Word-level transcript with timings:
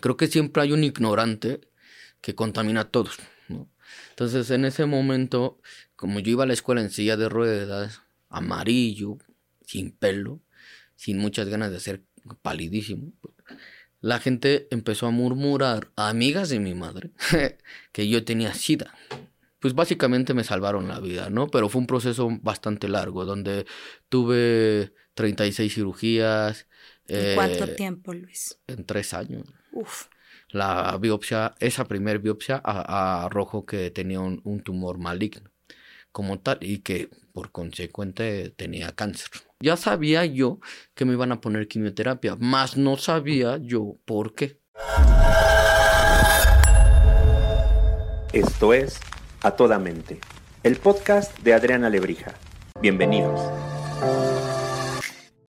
creo 0.00 0.16
que 0.16 0.26
siempre 0.26 0.62
hay 0.62 0.72
un 0.72 0.84
ignorante 0.84 1.60
que 2.20 2.34
contamina 2.34 2.82
a 2.82 2.90
todos, 2.90 3.18
¿no? 3.48 3.68
Entonces, 4.10 4.50
en 4.50 4.64
ese 4.64 4.86
momento, 4.86 5.60
como 5.96 6.20
yo 6.20 6.32
iba 6.32 6.44
a 6.44 6.46
la 6.46 6.52
escuela 6.52 6.80
en 6.80 6.90
silla 6.90 7.16
de 7.16 7.28
ruedas, 7.28 8.02
amarillo, 8.28 9.18
sin 9.66 9.92
pelo, 9.92 10.40
sin 10.96 11.18
muchas 11.18 11.48
ganas 11.48 11.70
de 11.70 11.80
ser 11.80 12.04
palidísimo, 12.42 13.12
la 14.00 14.18
gente 14.18 14.68
empezó 14.70 15.06
a 15.06 15.10
murmurar, 15.10 15.90
amigas 15.96 16.48
de 16.48 16.60
mi 16.60 16.74
madre, 16.74 17.10
que 17.92 18.08
yo 18.08 18.24
tenía 18.24 18.54
sida. 18.54 18.94
Pues 19.58 19.74
básicamente 19.74 20.32
me 20.32 20.42
salvaron 20.42 20.88
la 20.88 21.00
vida, 21.00 21.28
¿no? 21.28 21.48
Pero 21.48 21.68
fue 21.68 21.82
un 21.82 21.86
proceso 21.86 22.30
bastante 22.40 22.88
largo, 22.88 23.26
donde 23.26 23.66
tuve 24.08 24.94
36 25.14 25.74
cirugías. 25.74 26.66
¿En 27.06 27.34
cuánto 27.34 27.64
eh, 27.64 27.74
tiempo, 27.74 28.14
Luis? 28.14 28.58
En 28.66 28.86
tres 28.86 29.12
años. 29.12 29.44
Uf. 29.72 30.06
La 30.48 30.96
biopsia, 30.98 31.54
esa 31.60 31.84
primer 31.84 32.18
biopsia 32.18 32.56
arrojó 32.64 33.64
que 33.64 33.90
tenía 33.90 34.20
un 34.20 34.62
tumor 34.64 34.98
maligno 34.98 35.50
como 36.12 36.40
tal 36.40 36.58
y 36.60 36.78
que 36.78 37.08
por 37.32 37.52
consecuente 37.52 38.50
tenía 38.50 38.92
cáncer. 38.92 39.28
Ya 39.60 39.76
sabía 39.76 40.24
yo 40.24 40.58
que 40.94 41.04
me 41.04 41.12
iban 41.12 41.32
a 41.32 41.40
poner 41.40 41.68
quimioterapia, 41.68 42.36
más 42.36 42.76
no 42.76 42.96
sabía 42.96 43.58
yo 43.58 43.96
por 44.04 44.34
qué. 44.34 44.58
Esto 48.32 48.72
es 48.72 49.00
A 49.42 49.52
Toda 49.52 49.78
Mente, 49.78 50.20
el 50.62 50.76
podcast 50.76 51.36
de 51.40 51.54
Adriana 51.54 51.90
Lebrija. 51.90 52.34
Bienvenidos. 52.80 53.40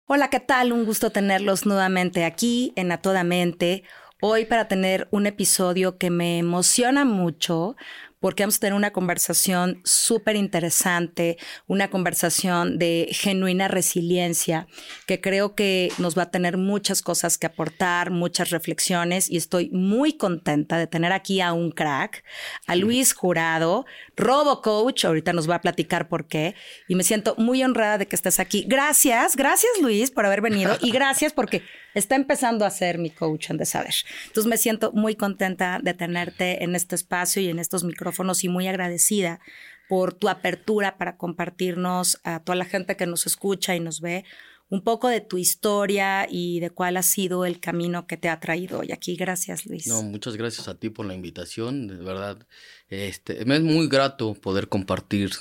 Hola, 0.07 0.29
¿qué 0.29 0.39
tal? 0.39 0.71
Un 0.71 0.85
gusto 0.85 1.09
tenerlos 1.09 1.65
nuevamente 1.65 2.25
aquí 2.25 2.73
en 2.75 2.91
A 2.91 3.01
Toda 3.01 3.23
Mente. 3.23 3.83
Hoy 4.21 4.45
para 4.45 4.69
tener 4.69 5.09
un 5.11 5.27
episodio 5.27 5.97
que 5.97 6.09
me 6.09 6.37
emociona 6.37 7.03
mucho 7.03 7.75
porque 8.21 8.43
vamos 8.43 8.55
a 8.55 8.59
tener 8.59 8.73
una 8.73 8.91
conversación 8.91 9.81
súper 9.83 10.35
interesante, 10.35 11.37
una 11.67 11.89
conversación 11.89 12.79
de 12.79 13.09
genuina 13.11 13.67
resiliencia, 13.67 14.67
que 15.05 15.21
creo 15.21 15.53
que 15.53 15.91
nos 15.99 16.17
va 16.17 16.23
a 16.23 16.31
tener 16.31 16.57
muchas 16.57 17.03
cosas 17.03 17.37
que 17.37 17.45
aportar, 17.45 18.09
muchas 18.09 18.49
reflexiones, 18.49 19.29
y 19.29 19.37
estoy 19.37 19.69
muy 19.69 20.13
contenta 20.13 20.79
de 20.79 20.87
tener 20.87 21.11
aquí 21.11 21.39
a 21.39 21.53
un 21.53 21.69
crack, 21.69 22.23
a 22.65 22.75
Luis 22.75 23.13
Jurado, 23.13 23.85
Robo 24.17 24.61
Coach, 24.61 25.05
ahorita 25.05 25.33
nos 25.33 25.49
va 25.49 25.55
a 25.55 25.61
platicar 25.61 26.07
por 26.07 26.27
qué, 26.27 26.55
y 26.87 26.95
me 26.95 27.03
siento 27.03 27.35
muy 27.37 27.63
honrada 27.63 27.97
de 27.97 28.07
que 28.07 28.15
estés 28.15 28.39
aquí. 28.39 28.65
Gracias, 28.67 29.35
gracias 29.35 29.71
Luis 29.81 30.11
por 30.11 30.25
haber 30.25 30.41
venido, 30.41 30.77
y 30.81 30.91
gracias 30.91 31.33
porque 31.33 31.63
está 31.93 32.15
empezando 32.15 32.65
a 32.65 32.69
ser 32.69 32.97
mi 32.97 33.09
coach 33.09 33.49
en 33.49 33.57
de 33.57 33.65
saber. 33.65 33.93
Entonces 34.27 34.49
me 34.49 34.57
siento 34.57 34.91
muy 34.93 35.15
contenta 35.15 35.79
de 35.81 35.93
tenerte 35.93 36.63
en 36.63 36.75
este 36.75 36.95
espacio 36.95 37.41
y 37.41 37.49
en 37.49 37.59
estos 37.59 37.83
micrófonos 37.83 38.43
y 38.43 38.49
muy 38.49 38.67
agradecida 38.67 39.39
por 39.87 40.13
tu 40.13 40.29
apertura 40.29 40.97
para 40.97 41.17
compartirnos 41.17 42.19
a 42.23 42.39
toda 42.39 42.55
la 42.55 42.65
gente 42.65 42.95
que 42.97 43.05
nos 43.05 43.27
escucha 43.27 43.75
y 43.75 43.79
nos 43.79 44.01
ve 44.01 44.25
un 44.69 44.83
poco 44.83 45.09
de 45.09 45.21
tu 45.21 45.37
historia 45.37 46.27
y 46.29 46.59
de 46.59 46.71
cuál 46.71 46.97
ha 46.97 47.03
sido 47.03 47.45
el 47.45 47.59
camino 47.59 48.07
que 48.07 48.17
te 48.17 48.29
ha 48.29 48.39
traído 48.39 48.79
hoy 48.79 48.91
aquí. 48.91 49.15
Gracias, 49.15 49.65
Luis. 49.65 49.85
No, 49.87 50.01
muchas 50.01 50.37
gracias 50.37 50.67
a 50.67 50.79
ti 50.79 50.89
por 50.89 51.05
la 51.05 51.13
invitación. 51.13 51.87
De 51.87 51.95
verdad, 51.97 52.47
este, 52.89 53.45
me 53.45 53.55
es 53.55 53.61
muy 53.61 53.87
grato 53.87 54.33
poder 54.33 54.69
compartir 54.69 55.31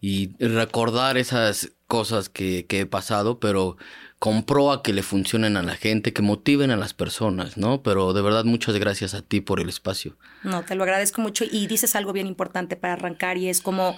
y 0.00 0.34
recordar 0.38 1.16
esas 1.16 1.72
cosas 1.86 2.28
que, 2.28 2.66
que 2.66 2.80
he 2.80 2.86
pasado, 2.86 3.40
pero 3.40 3.76
a 4.72 4.82
que 4.82 4.94
le 4.94 5.02
funcionen 5.02 5.56
a 5.56 5.62
la 5.62 5.74
gente, 5.74 6.14
que 6.14 6.22
motiven 6.22 6.70
a 6.70 6.76
las 6.76 6.94
personas, 6.94 7.58
¿no? 7.58 7.82
Pero 7.82 8.14
de 8.14 8.22
verdad 8.22 8.44
muchas 8.44 8.74
gracias 8.76 9.12
a 9.12 9.20
ti 9.20 9.42
por 9.42 9.60
el 9.60 9.68
espacio. 9.68 10.16
No, 10.42 10.64
te 10.64 10.74
lo 10.74 10.84
agradezco 10.84 11.20
mucho 11.20 11.44
y 11.50 11.66
dices 11.66 11.94
algo 11.94 12.12
bien 12.12 12.26
importante 12.26 12.76
para 12.76 12.94
arrancar 12.94 13.36
y 13.36 13.48
es 13.48 13.60
como, 13.60 13.96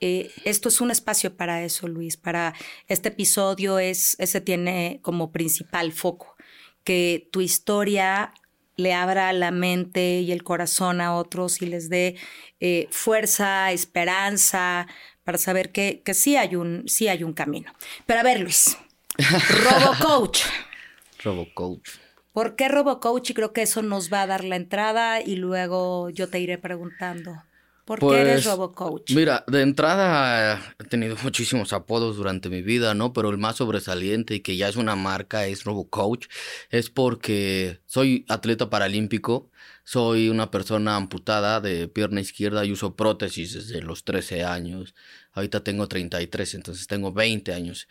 eh, 0.00 0.30
esto 0.44 0.68
es 0.68 0.80
un 0.80 0.92
espacio 0.92 1.36
para 1.36 1.64
eso, 1.64 1.88
Luis, 1.88 2.16
para 2.16 2.54
este 2.86 3.08
episodio 3.08 3.80
es, 3.80 4.16
ese 4.20 4.40
tiene 4.40 5.00
como 5.02 5.32
principal 5.32 5.92
foco, 5.92 6.36
que 6.84 7.28
tu 7.32 7.40
historia 7.40 8.32
le 8.76 8.94
abra 8.94 9.32
la 9.32 9.50
mente 9.50 10.20
y 10.20 10.32
el 10.32 10.42
corazón 10.42 11.00
a 11.00 11.14
otros 11.14 11.62
y 11.62 11.66
les 11.66 11.88
dé 11.88 12.16
eh, 12.60 12.88
fuerza, 12.90 13.72
esperanza, 13.72 14.86
para 15.22 15.38
saber 15.38 15.72
que, 15.72 16.02
que 16.04 16.14
sí, 16.14 16.36
hay 16.36 16.56
un, 16.56 16.84
sí 16.86 17.08
hay 17.08 17.24
un 17.24 17.32
camino. 17.32 17.72
Pero 18.06 18.20
a 18.20 18.22
ver, 18.22 18.40
Luis, 18.40 18.76
RoboCoach. 19.18 20.42
RoboCoach. 21.24 21.88
¿Por 22.32 22.56
qué 22.56 22.68
RoboCoach? 22.68 23.30
Y 23.30 23.34
creo 23.34 23.52
que 23.52 23.62
eso 23.62 23.82
nos 23.82 24.12
va 24.12 24.22
a 24.22 24.26
dar 24.26 24.44
la 24.44 24.56
entrada 24.56 25.20
y 25.20 25.36
luego 25.36 26.10
yo 26.10 26.28
te 26.28 26.40
iré 26.40 26.58
preguntando. 26.58 27.42
¿Por 27.84 27.98
qué 27.98 28.20
eres 28.20 28.44
pues, 28.44 28.46
RoboCoach? 28.46 29.10
Mira, 29.10 29.44
de 29.46 29.60
entrada 29.60 30.74
he 30.78 30.84
tenido 30.84 31.16
muchísimos 31.22 31.72
apodos 31.74 32.16
durante 32.16 32.48
mi 32.48 32.62
vida, 32.62 32.94
¿no? 32.94 33.12
Pero 33.12 33.28
el 33.28 33.36
más 33.36 33.56
sobresaliente 33.56 34.36
y 34.36 34.40
que 34.40 34.56
ya 34.56 34.68
es 34.68 34.76
una 34.76 34.96
marca 34.96 35.46
es 35.46 35.64
RoboCoach. 35.64 36.26
Es 36.70 36.88
porque 36.88 37.80
soy 37.84 38.24
atleta 38.28 38.70
paralímpico, 38.70 39.50
soy 39.84 40.30
una 40.30 40.50
persona 40.50 40.96
amputada 40.96 41.60
de 41.60 41.86
pierna 41.88 42.22
izquierda 42.22 42.64
y 42.64 42.72
uso 42.72 42.96
prótesis 42.96 43.52
desde 43.52 43.82
los 43.82 44.04
13 44.04 44.44
años. 44.44 44.94
Ahorita 45.32 45.62
tengo 45.62 45.86
33, 45.86 46.54
entonces 46.54 46.86
tengo 46.86 47.12
20 47.12 47.52
años. 47.52 47.86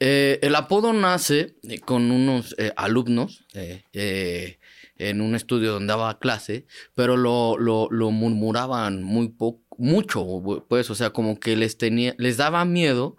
Eh, 0.00 0.40
el 0.42 0.56
apodo 0.56 0.92
nace 0.92 1.56
eh, 1.62 1.78
con 1.78 2.10
unos 2.10 2.54
eh, 2.58 2.72
alumnos 2.76 3.44
en 4.98 5.20
un 5.20 5.34
estudio 5.34 5.72
donde 5.72 5.88
daba 5.88 6.18
clase, 6.18 6.66
pero 6.94 7.16
lo, 7.16 7.58
lo, 7.58 7.88
lo 7.90 8.10
murmuraban 8.10 9.02
muy 9.02 9.28
poco, 9.28 9.62
mucho, 9.78 10.24
pues, 10.68 10.90
o 10.90 10.94
sea, 10.94 11.10
como 11.10 11.38
que 11.38 11.56
les 11.56 11.78
tenía, 11.78 12.14
les 12.18 12.36
daba 12.36 12.64
miedo 12.64 13.16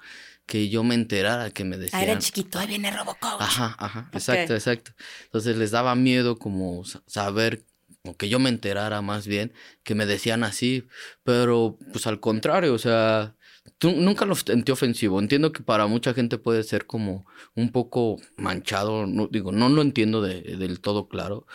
que 0.48 0.70
yo 0.70 0.84
me 0.84 0.96
enterara 0.96 1.52
que 1.52 1.66
me 1.66 1.78
decían. 1.78 2.02
Ah, 2.02 2.04
era 2.06 2.20
chiquito, 2.20 2.58
ahí 2.58 2.68
viene 2.68 2.90
Robocop. 2.90 3.40
Ajá, 3.40 3.76
ajá, 3.78 4.10
exacto, 4.14 4.54
exacto. 4.54 4.92
Entonces 5.26 5.58
les 5.58 5.72
daba 5.72 5.94
miedo 5.96 6.40
como 6.40 6.84
saber, 7.06 7.66
o 8.04 8.16
que 8.16 8.30
yo 8.30 8.40
me 8.40 8.50
enterara 8.50 9.02
más 9.02 9.28
bien, 9.28 9.54
que 9.84 9.94
me 9.94 10.06
decían 10.06 10.44
así, 10.44 10.88
pero 11.24 11.78
pues 11.92 12.08
al 12.08 12.20
contrario, 12.20 12.74
o 12.74 12.80
sea, 12.80 13.36
Tú 13.78 13.92
nunca 13.92 14.26
lo 14.26 14.36
sentí 14.36 14.72
ofensivo. 14.72 15.20
Entiendo 15.20 15.52
que 15.52 15.64
para 15.64 15.88
mucha 15.88 16.14
gente 16.14 16.38
puede 16.38 16.64
ser 16.64 16.86
como 16.86 17.26
un 17.56 17.72
poco 17.72 18.18
manchado. 18.38 19.06
No, 19.08 19.28
digo, 19.28 19.52
no 19.52 19.70
lo 19.70 19.82
entiendo 19.82 20.22
de, 20.22 20.42
del 20.42 20.80
todo 20.80 21.08
claro. 21.08 21.46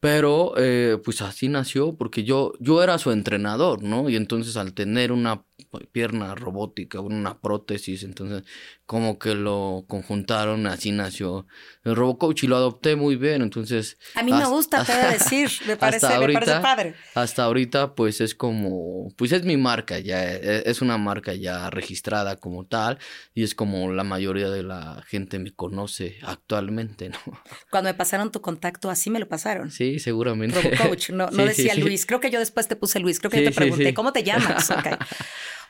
Pero 0.00 0.54
eh, 0.56 0.98
pues 1.04 1.22
así 1.22 1.48
nació 1.48 1.96
porque 1.96 2.24
yo, 2.24 2.52
yo 2.60 2.82
era 2.82 2.98
su 2.98 3.12
entrenador, 3.12 3.82
¿no? 3.82 4.08
Y 4.08 4.16
entonces 4.16 4.56
al 4.56 4.74
tener 4.74 5.12
una 5.12 5.44
pierna 5.92 6.34
robótica, 6.34 7.00
una 7.00 7.40
prótesis, 7.40 8.02
entonces 8.02 8.44
como 8.92 9.18
que 9.18 9.34
lo 9.34 9.86
conjuntaron, 9.88 10.66
así 10.66 10.92
nació 10.92 11.46
el 11.82 11.96
RoboCoach 11.96 12.44
y 12.44 12.46
lo 12.46 12.56
adopté 12.56 12.94
muy 12.94 13.16
bien, 13.16 13.40
entonces... 13.40 13.96
A 14.14 14.22
mí 14.22 14.30
me 14.34 14.44
gusta, 14.44 14.84
te 14.84 14.92
decir, 15.14 15.50
me 15.66 15.78
parece, 15.78 16.18
me 16.18 16.30
parece 16.34 16.60
padre. 16.60 16.94
Hasta 17.14 17.44
ahorita 17.44 17.94
pues 17.94 18.20
es 18.20 18.34
como, 18.34 19.08
pues 19.16 19.32
es 19.32 19.44
mi 19.44 19.56
marca 19.56 19.98
ya, 19.98 20.30
e, 20.34 20.64
es 20.66 20.82
una 20.82 20.98
marca 20.98 21.32
ya 21.32 21.70
registrada 21.70 22.36
como 22.36 22.66
tal 22.66 22.98
y 23.32 23.44
es 23.44 23.54
como 23.54 23.90
la 23.90 24.04
mayoría 24.04 24.50
de 24.50 24.62
la 24.62 25.02
gente 25.08 25.38
me 25.38 25.54
conoce 25.54 26.18
actualmente, 26.20 27.08
¿no? 27.08 27.16
Cuando 27.70 27.88
me 27.88 27.94
pasaron 27.94 28.30
tu 28.30 28.42
contacto, 28.42 28.90
así 28.90 29.08
me 29.08 29.20
lo 29.20 29.26
pasaron. 29.26 29.70
Sí, 29.70 30.00
seguramente. 30.00 30.60
RoboCoach, 30.60 31.12
no, 31.12 31.28
no 31.32 31.46
decía 31.46 31.74
Luis, 31.76 32.04
creo 32.04 32.20
que 32.20 32.30
yo 32.30 32.40
después 32.40 32.68
te 32.68 32.76
puse 32.76 33.00
Luis, 33.00 33.20
creo 33.20 33.30
que 33.30 33.42
yo 33.42 33.48
te 33.48 33.56
pregunté, 33.56 33.94
¿cómo 33.94 34.12
te 34.12 34.22
llamas? 34.22 34.70
Okay. 34.70 34.92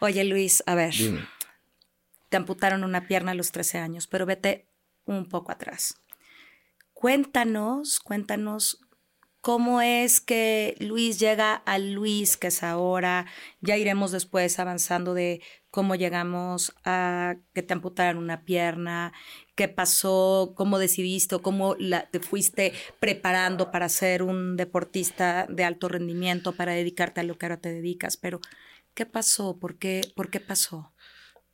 Oye, 0.01 0.25
Luis, 0.25 0.65
a 0.67 0.75
ver. 0.75 0.93
Te 2.33 2.39
amputaron 2.39 2.83
una 2.83 3.07
pierna 3.07 3.33
a 3.33 3.35
los 3.35 3.53
13 3.53 3.77
años, 3.77 4.07
pero 4.07 4.25
vete 4.25 4.67
un 5.05 5.29
poco 5.29 5.53
atrás. 5.53 6.01
Cuéntanos, 6.95 8.01
cuéntanos 8.01 8.81
cómo 9.43 9.83
es 9.83 10.23
que 10.23 10.75
Luis 10.81 11.19
llega 11.19 11.53
al 11.53 11.93
Luis 11.93 12.39
que 12.39 12.47
es 12.47 12.63
ahora. 12.63 13.27
Ya 13.61 13.77
iremos 13.77 14.13
después 14.13 14.59
avanzando 14.59 15.13
de 15.13 15.43
cómo 15.71 15.95
llegamos 15.95 16.73
a 16.87 17.37
que 17.53 17.63
te 17.63 17.75
amputaron 17.75 18.17
una 18.17 18.47
pierna, 18.47 19.13
qué 19.55 19.69
pasó, 19.69 20.55
cómo 20.57 20.79
decidiste, 20.79 21.39
cómo 21.39 21.77
te 21.77 22.21
fuiste 22.21 22.73
preparando 22.99 23.71
para 23.71 23.91
ser 23.91 24.23
un 24.23 24.57
deportista 24.57 25.47
de 25.51 25.65
alto 25.65 25.91
rendimiento, 25.91 26.53
para 26.53 26.73
dedicarte 26.73 27.21
a 27.21 27.25
lo 27.25 27.37
que 27.37 27.45
ahora 27.45 27.61
te 27.61 27.75
dedicas. 27.75 28.17
Pero 28.17 28.41
¿Qué 28.95 29.07
pasó? 29.07 29.59
¿Por 29.59 29.79
qué, 29.79 30.03
por 30.15 30.31
qué 30.31 30.39
pasó? 30.39 30.93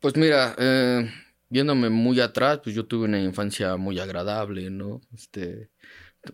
Pues 0.00 0.16
mira, 0.16 0.54
eh, 0.58 1.10
viéndome 1.48 1.90
muy 1.90 2.20
atrás, 2.20 2.60
pues 2.62 2.74
yo 2.74 2.86
tuve 2.86 3.06
una 3.06 3.20
infancia 3.20 3.76
muy 3.76 3.98
agradable, 3.98 4.70
¿no? 4.70 5.00
Este, 5.14 5.70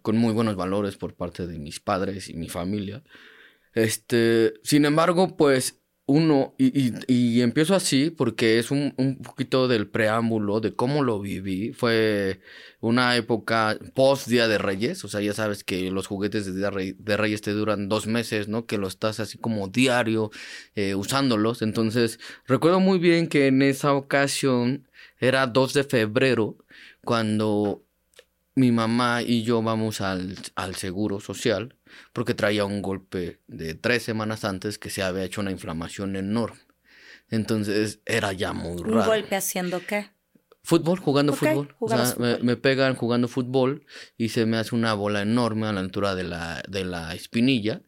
con 0.02 0.16
muy 0.19 0.32
buenos 0.34 0.56
valores 0.56 0.96
por 0.96 1.14
parte 1.16 1.46
de 1.46 1.58
mis 1.58 1.81
padres 1.81 2.28
y 2.28 2.34
mi 2.34 2.49
familia. 2.49 3.02
Este, 3.75 4.55
sin 4.64 4.84
embargo, 4.87 5.37
pues 5.37 5.82
uno, 6.06 6.54
y, 6.58 6.92
y, 7.06 7.40
empiezo 7.40 7.74
así 7.74 8.10
porque 8.10 8.58
es 8.58 8.70
un, 8.70 8.92
un, 8.98 9.16
poquito 9.16 9.68
del 9.68 9.88
preámbulo 9.88 10.60
de 10.60 10.74
cómo 10.74 11.02
lo 11.02 11.18
viví. 11.18 11.72
Fue 11.72 12.40
una 12.80 13.16
época 13.16 13.78
post 13.94 14.28
Día 14.28 14.46
de 14.46 14.58
Reyes, 14.58 15.02
o 15.04 15.08
sea, 15.08 15.22
ya 15.22 15.32
sabes 15.32 15.64
que 15.64 15.90
los 15.90 16.06
juguetes 16.06 16.44
de 16.44 16.52
Día 16.52 16.70
de 16.70 17.16
Reyes 17.16 17.40
te 17.40 17.52
duran 17.52 17.88
dos 17.88 18.06
meses, 18.06 18.48
¿no? 18.48 18.66
Que 18.66 18.76
lo 18.76 18.86
estás 18.86 19.18
así 19.18 19.38
como 19.38 19.68
diario 19.68 20.30
eh, 20.74 20.94
usándolos. 20.94 21.62
Entonces, 21.62 22.20
recuerdo 22.46 22.80
muy 22.80 22.98
bien 22.98 23.26
que 23.26 23.46
en 23.46 23.62
esa 23.62 23.94
ocasión 23.94 24.86
era 25.20 25.46
2 25.46 25.72
de 25.72 25.84
febrero 25.84 26.58
cuando 27.02 27.82
mi 28.54 28.72
mamá 28.72 29.22
y 29.22 29.42
yo 29.42 29.62
vamos 29.62 30.00
al, 30.00 30.36
al 30.54 30.74
seguro 30.76 31.20
social 31.20 31.74
porque 32.12 32.35
traía 32.35 32.64
un 32.64 32.82
golpe 32.82 33.41
de 33.46 33.75
tres 33.75 34.02
semanas 34.02 34.44
antes 34.44 34.79
que 34.79 34.91
se 34.91 35.02
había 35.02 35.25
hecho 35.25 35.41
una 35.41 35.50
inflamación 35.50 36.17
enorme. 36.17 36.61
Entonces 37.31 38.00
era 38.05 38.32
ya 38.32 38.52
muy 38.52 38.82
raro. 38.82 39.00
¿Un 39.00 39.06
golpe 39.06 39.37
haciendo 39.37 39.81
qué? 39.87 40.11
Fútbol, 40.62 40.99
jugando 40.99 41.35
fútbol. 41.35 41.75
O 41.79 41.88
sea, 41.88 42.17
Me, 42.41 42.56
pegan 42.56 42.94
jugando 42.94 43.29
fútbol 43.29 43.85
y 44.17 44.31
se 44.31 44.46
me 44.46 44.56
hace 44.56 44.75
una 44.75 44.94
bola 44.94 45.20
enorme 45.20 45.67
a 45.67 45.73
la 45.73 45.81
altura 45.81 46.14
de 46.14 46.25
la, 46.25 46.62
de 46.69 46.85
la 46.85 47.14
espinilla 47.14 47.82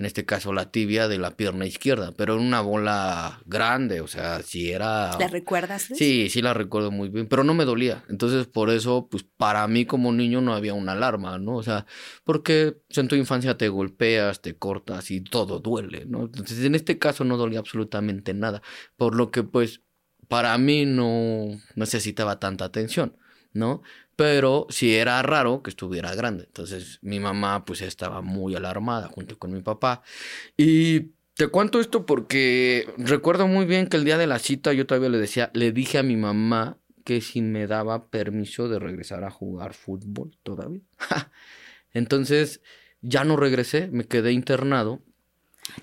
en 0.00 0.06
este 0.06 0.24
caso 0.24 0.54
la 0.54 0.70
tibia 0.70 1.08
de 1.08 1.18
la 1.18 1.36
pierna 1.36 1.66
izquierda, 1.66 2.12
pero 2.16 2.32
en 2.32 2.40
una 2.40 2.62
bola 2.62 3.42
grande, 3.44 4.00
o 4.00 4.08
sea, 4.08 4.40
si 4.40 4.70
era... 4.70 5.10
¿La 5.18 5.28
recuerdas? 5.28 5.90
Sí, 5.94 6.30
sí 6.30 6.40
la 6.40 6.54
recuerdo 6.54 6.90
muy 6.90 7.10
bien, 7.10 7.26
pero 7.26 7.44
no 7.44 7.52
me 7.52 7.66
dolía. 7.66 8.02
Entonces, 8.08 8.46
por 8.46 8.70
eso, 8.70 9.08
pues 9.10 9.24
para 9.24 9.68
mí 9.68 9.84
como 9.84 10.10
niño 10.10 10.40
no 10.40 10.54
había 10.54 10.72
una 10.72 10.92
alarma, 10.92 11.38
¿no? 11.38 11.56
O 11.56 11.62
sea, 11.62 11.84
porque 12.24 12.78
en 12.88 13.08
tu 13.08 13.14
infancia 13.14 13.58
te 13.58 13.68
golpeas, 13.68 14.40
te 14.40 14.56
cortas 14.56 15.10
y 15.10 15.20
todo 15.20 15.58
duele, 15.58 16.06
¿no? 16.06 16.22
Entonces, 16.22 16.64
en 16.64 16.74
este 16.74 16.98
caso 16.98 17.24
no 17.24 17.36
dolía 17.36 17.58
absolutamente 17.58 18.32
nada, 18.32 18.62
por 18.96 19.14
lo 19.14 19.30
que 19.30 19.42
pues 19.42 19.82
para 20.28 20.56
mí 20.56 20.86
no 20.86 21.60
necesitaba 21.74 22.40
tanta 22.40 22.64
atención, 22.64 23.18
¿no? 23.52 23.82
Pero 24.20 24.66
sí 24.68 24.94
era 24.94 25.22
raro 25.22 25.62
que 25.62 25.70
estuviera 25.70 26.14
grande. 26.14 26.44
Entonces 26.44 26.98
mi 27.00 27.18
mamá 27.20 27.64
pues 27.64 27.80
estaba 27.80 28.20
muy 28.20 28.54
alarmada 28.54 29.08
junto 29.08 29.38
con 29.38 29.50
mi 29.50 29.62
papá. 29.62 30.02
Y 30.58 31.12
te 31.32 31.48
cuento 31.48 31.80
esto 31.80 32.04
porque 32.04 32.86
recuerdo 32.98 33.48
muy 33.48 33.64
bien 33.64 33.86
que 33.86 33.96
el 33.96 34.04
día 34.04 34.18
de 34.18 34.26
la 34.26 34.38
cita 34.38 34.74
yo 34.74 34.86
todavía 34.86 35.08
le 35.08 35.16
decía, 35.16 35.50
le 35.54 35.72
dije 35.72 35.96
a 35.96 36.02
mi 36.02 36.16
mamá 36.16 36.76
que 37.02 37.22
si 37.22 37.40
me 37.40 37.66
daba 37.66 38.10
permiso 38.10 38.68
de 38.68 38.78
regresar 38.78 39.24
a 39.24 39.30
jugar 39.30 39.72
fútbol 39.72 40.36
todavía. 40.42 40.82
Entonces 41.94 42.60
ya 43.00 43.24
no 43.24 43.38
regresé, 43.38 43.88
me 43.88 44.04
quedé 44.04 44.32
internado 44.32 45.00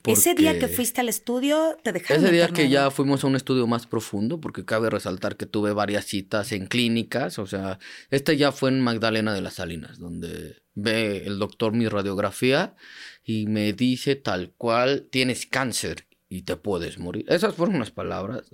ese 0.05 0.35
día 0.35 0.59
que 0.59 0.67
fuiste 0.67 1.01
al 1.01 1.09
estudio, 1.09 1.77
te 1.83 1.91
dejaron. 1.91 2.23
Ese 2.23 2.33
día 2.33 2.47
que 2.49 2.69
ya 2.69 2.91
fuimos 2.91 3.23
a 3.23 3.27
un 3.27 3.35
estudio 3.35 3.67
más 3.67 3.87
profundo, 3.87 4.39
porque 4.39 4.65
cabe 4.65 4.89
resaltar 4.89 5.37
que 5.37 5.45
tuve 5.45 5.73
varias 5.73 6.05
citas 6.05 6.51
en 6.51 6.67
clínicas, 6.67 7.39
o 7.39 7.47
sea, 7.47 7.79
este 8.09 8.37
ya 8.37 8.51
fue 8.51 8.69
en 8.69 8.81
Magdalena 8.81 9.33
de 9.33 9.41
las 9.41 9.55
Salinas, 9.55 9.99
donde 9.99 10.57
ve 10.75 11.23
el 11.25 11.39
doctor 11.39 11.73
mi 11.73 11.87
radiografía 11.87 12.75
y 13.23 13.47
me 13.47 13.73
dice 13.73 14.15
tal 14.15 14.53
cual, 14.57 15.07
tienes 15.11 15.45
cáncer 15.45 16.07
y 16.29 16.43
te 16.43 16.55
puedes 16.55 16.99
morir. 16.99 17.25
Esas 17.27 17.55
fueron 17.55 17.79
las 17.79 17.91
palabras. 17.91 18.49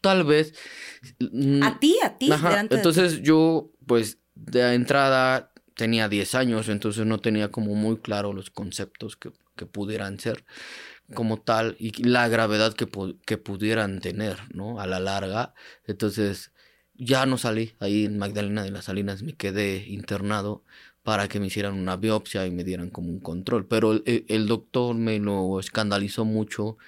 Tal 0.00 0.24
vez. 0.24 0.54
Mm, 1.18 1.62
a 1.62 1.78
ti, 1.78 1.96
a 2.02 2.16
ti. 2.16 2.30
entonces 2.70 3.22
yo, 3.22 3.72
pues, 3.86 4.18
de 4.34 4.74
entrada 4.74 5.49
tenía 5.80 6.08
10 6.08 6.34
años, 6.34 6.68
entonces 6.68 7.06
no 7.06 7.18
tenía 7.18 7.50
como 7.50 7.74
muy 7.74 7.96
claro 7.98 8.32
los 8.32 8.50
conceptos 8.50 9.16
que 9.16 9.30
que 9.60 9.66
pudieran 9.66 10.18
ser 10.18 10.44
como 11.14 11.38
tal 11.38 11.76
y 11.78 12.02
la 12.02 12.28
gravedad 12.28 12.72
que, 12.74 12.88
que 13.26 13.36
pudieran 13.36 14.00
tener, 14.00 14.38
¿no? 14.54 14.80
A 14.80 14.86
la 14.86 15.00
larga. 15.00 15.54
Entonces, 15.86 16.52
ya 16.94 17.26
no 17.26 17.36
salí 17.36 17.74
ahí 17.78 18.06
en 18.06 18.18
Magdalena 18.18 18.62
de 18.64 18.70
las 18.70 18.86
Salinas, 18.86 19.22
me 19.22 19.34
quedé 19.34 19.84
internado 19.88 20.64
para 21.02 21.28
que 21.28 21.40
me 21.40 21.48
hicieran 21.48 21.74
una 21.74 21.96
biopsia 21.96 22.46
y 22.46 22.50
me 22.50 22.64
dieran 22.64 22.90
como 22.90 23.10
un 23.10 23.20
control. 23.20 23.66
Pero 23.66 23.92
el, 23.92 24.24
el, 24.28 24.46
doctor 24.46 24.94
me 24.94 25.18
lo 25.18 25.60
escandalizó 25.60 26.24
mucho 26.24 26.78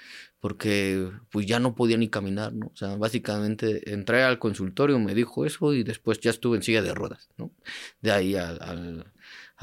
porque 0.42 1.08
pues 1.30 1.46
ya 1.46 1.60
no 1.60 1.76
podía 1.76 1.96
ni 1.96 2.08
caminar, 2.08 2.52
¿no? 2.52 2.66
O 2.66 2.76
sea, 2.76 2.96
básicamente 2.96 3.92
entré 3.92 4.24
al 4.24 4.40
consultorio, 4.40 4.98
me 4.98 5.14
dijo 5.14 5.46
eso 5.46 5.72
y 5.72 5.84
después 5.84 6.18
ya 6.20 6.30
estuve 6.30 6.56
en 6.56 6.64
silla 6.64 6.82
de 6.82 6.92
ruedas, 6.94 7.28
¿no? 7.38 7.52
De 8.00 8.10
ahí 8.10 8.34
al 8.34 9.06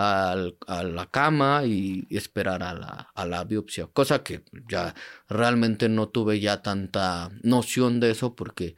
a 0.01 0.83
la 0.83 1.07
cama 1.11 1.65
y 1.65 2.07
esperar 2.09 2.63
a 2.63 2.73
la, 2.73 3.11
a 3.13 3.25
la 3.25 3.43
biopsia, 3.43 3.87
cosa 3.87 4.23
que 4.23 4.43
ya 4.69 4.95
realmente 5.27 5.89
no 5.89 6.07
tuve 6.07 6.39
ya 6.39 6.61
tanta 6.61 7.29
noción 7.43 7.99
de 7.99 8.11
eso 8.11 8.33
porque 8.33 8.75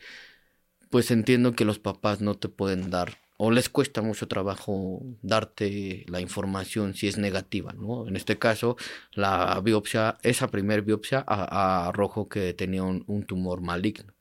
pues 0.90 1.12
entiendo 1.12 1.54
que 1.54 1.66
los 1.66 1.78
papás 1.78 2.22
no 2.22 2.38
te 2.38 2.50
pueden 2.50 2.90
dar 2.90 3.20
o 3.44 3.50
les 3.50 3.70
cuesta 3.70 4.04
mucho 4.04 4.28
trabajo 4.28 5.02
darte 5.24 6.06
la 6.08 6.22
información 6.22 6.94
si 6.94 7.08
es 7.08 7.18
negativa, 7.18 7.74
¿no? 7.74 8.08
En 8.08 8.16
este 8.16 8.38
caso, 8.38 8.78
la 9.14 9.60
biopsia, 9.62 10.20
esa 10.22 10.52
primer 10.52 10.84
biopsia 10.84 11.22
arrojó 11.22 12.30
que 12.30 12.54
tenía 12.54 12.84
un, 12.84 13.04
un 13.08 13.24
tumor 13.24 13.62
maligno 13.62 14.14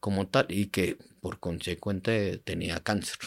como 0.00 0.26
tal 0.26 0.46
y 0.48 0.66
que 0.66 0.98
por 1.20 1.38
consecuente 1.38 2.38
tenía 2.38 2.80
cáncer 2.80 3.18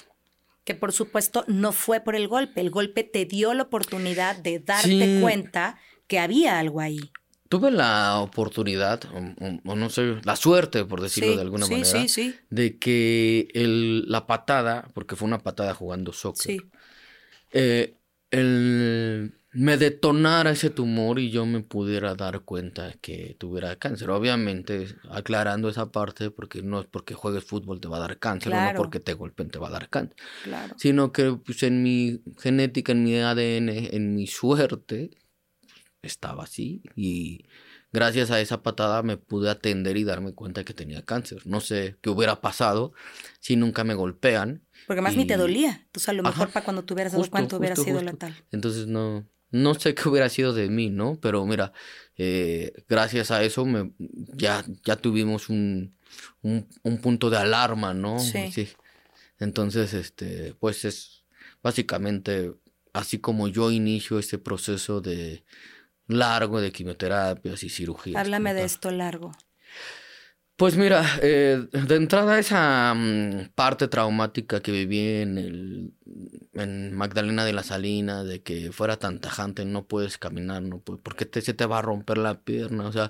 que 0.66 0.76
por 0.76 0.92
supuesto 0.92 1.46
no 1.48 1.72
fue 1.72 2.00
por 2.00 2.16
el 2.16 2.28
golpe. 2.28 2.62
El 2.62 2.70
golpe 2.70 3.04
te 3.04 3.26
dio 3.26 3.56
la 3.56 3.64
oportunidad 3.64 4.36
de 4.36 4.60
darte 4.60 5.20
cuenta 5.20 5.80
que 6.06 6.20
había 6.20 6.60
algo 6.60 6.80
ahí. 6.80 7.12
Tuve 7.50 7.72
la 7.72 8.20
oportunidad, 8.20 9.02
o, 9.12 9.76
no 9.76 9.90
sé, 9.90 10.18
la 10.24 10.36
suerte, 10.36 10.86
por 10.86 11.02
decirlo 11.02 11.36
de 11.36 11.42
alguna 11.42 11.66
manera, 11.68 12.06
de 12.50 12.78
que 12.78 13.48
el, 13.54 14.08
la 14.08 14.28
patada, 14.28 14.88
porque 14.94 15.16
fue 15.16 15.28
una 15.28 15.40
patada 15.40 15.74
jugando 15.74 16.14
soccer, 16.14 16.64
eh, 17.52 17.96
el, 18.30 19.34
me 19.52 19.78
detonara 19.78 20.52
ese 20.52 20.70
tumor 20.70 21.18
y 21.18 21.32
yo 21.32 21.46
me 21.48 21.62
pudiera 21.62 22.14
dar 22.14 22.42
cuenta 22.42 22.94
que 23.02 23.36
tuviera 23.40 23.76
cáncer. 23.78 24.12
Obviamente, 24.12 24.88
aclarando 25.10 25.70
esa 25.70 25.92
parte, 25.92 26.30
porque 26.30 26.62
no 26.62 26.82
es 26.82 26.86
porque 26.86 27.16
juegues 27.16 27.44
fútbol 27.44 27.82
te 27.82 27.88
va 27.88 27.98
a 27.98 28.02
dar 28.02 28.20
cáncer, 28.20 28.54
no 28.54 28.72
porque 28.78 29.00
te 29.00 29.14
golpeen 29.14 29.50
te 29.50 29.58
va 29.58 29.70
a 29.70 29.72
dar 29.72 29.90
cáncer. 29.90 30.16
Sino 30.78 31.12
que 31.12 31.34
pues, 31.44 31.64
en 31.64 31.82
mi 31.82 32.22
genética, 32.38 32.92
en 32.92 33.04
mi 33.04 33.16
ADN, 33.18 33.70
en 33.96 34.14
mi 34.14 34.28
suerte, 34.28 35.10
estaba 36.02 36.44
así. 36.44 36.82
Y 36.96 37.46
gracias 37.92 38.32
a 38.32 38.42
esa 38.42 38.64
patada 38.64 39.04
me 39.04 39.18
pude 39.18 39.50
atender 39.50 39.98
y 39.98 40.04
darme 40.04 40.34
cuenta 40.34 40.64
que 40.64 40.74
tenía 40.74 41.04
cáncer. 41.04 41.46
No 41.46 41.62
sé 41.62 41.98
qué 42.02 42.10
hubiera 42.10 42.42
pasado 42.42 42.94
si 43.40 43.56
nunca 43.56 43.84
me 43.84 43.94
golpean. 43.94 44.64
Porque 44.88 45.02
más 45.02 45.16
ni 45.16 45.26
te 45.26 45.38
dolía. 45.38 45.82
Entonces, 45.86 46.10
a 46.10 46.14
lo 46.14 46.24
mejor 46.24 46.50
para 46.50 46.64
cuando 46.64 46.84
tuvieras 46.84 47.14
dado 47.14 47.30
cuánto 47.30 47.58
hubiera 47.58 47.76
sido 47.76 48.02
la 48.02 48.14
tal. 48.14 48.36
Entonces, 48.52 48.88
no 48.88 49.26
no 49.52 49.74
sé 49.74 49.96
qué 49.96 50.08
hubiera 50.10 50.30
sido 50.30 50.54
de 50.54 50.70
mí, 50.70 50.90
¿no? 50.90 51.20
Pero 51.22 51.46
mira, 51.46 51.74
eh, 52.18 52.72
gracias 52.88 53.32
a 53.32 53.44
eso 53.44 53.66
me, 53.66 53.92
ya, 53.98 54.64
ya 54.84 54.96
tuvimos 54.96 55.50
un, 55.50 55.96
un, 56.42 56.98
punto 57.02 57.30
de 57.30 57.38
alarma, 57.38 57.94
¿no? 57.94 58.20
Sí. 58.20 58.70
Entonces, 59.40 59.94
este, 59.94 60.54
pues 60.60 60.86
es 60.86 61.24
básicamente 61.64 62.54
así 62.94 63.20
como 63.20 63.48
yo 63.48 63.72
inicio 63.72 64.20
este 64.20 64.38
proceso 64.38 65.02
de 65.02 65.44
largo 66.10 66.60
de 66.60 66.72
quimioterapias 66.72 67.64
y 67.64 67.70
cirugías. 67.70 68.20
Háblame 68.20 68.54
de 68.54 68.66
esto 68.66 68.92
largo. 68.92 69.32
Pues 70.60 70.76
mira, 70.76 71.06
eh, 71.22 71.68
de 71.72 71.96
entrada 71.96 72.38
esa 72.38 72.94
mm, 72.94 73.52
parte 73.56 73.88
traumática 73.88 74.60
que 74.60 74.74
viví 74.74 75.22
en, 75.22 75.38
el, 75.38 75.94
en 76.52 76.94
Magdalena 76.94 77.46
de 77.46 77.54
la 77.54 77.64
Salina, 77.64 78.26
de 78.26 78.42
que 78.42 78.74
fuera 78.74 78.98
tan 78.98 79.22
tajante, 79.22 79.64
no 79.64 79.86
puedes 79.86 80.18
caminar, 80.18 80.62
no 80.62 80.80
puedes, 80.80 81.02
porque 81.02 81.26
te, 81.26 81.40
se 81.40 81.54
te 81.54 81.66
va 81.66 81.80
a 81.80 81.82
romper 81.82 82.18
la 82.18 82.42
pierna, 82.42 82.88
o 82.88 82.92
sea, 82.92 83.10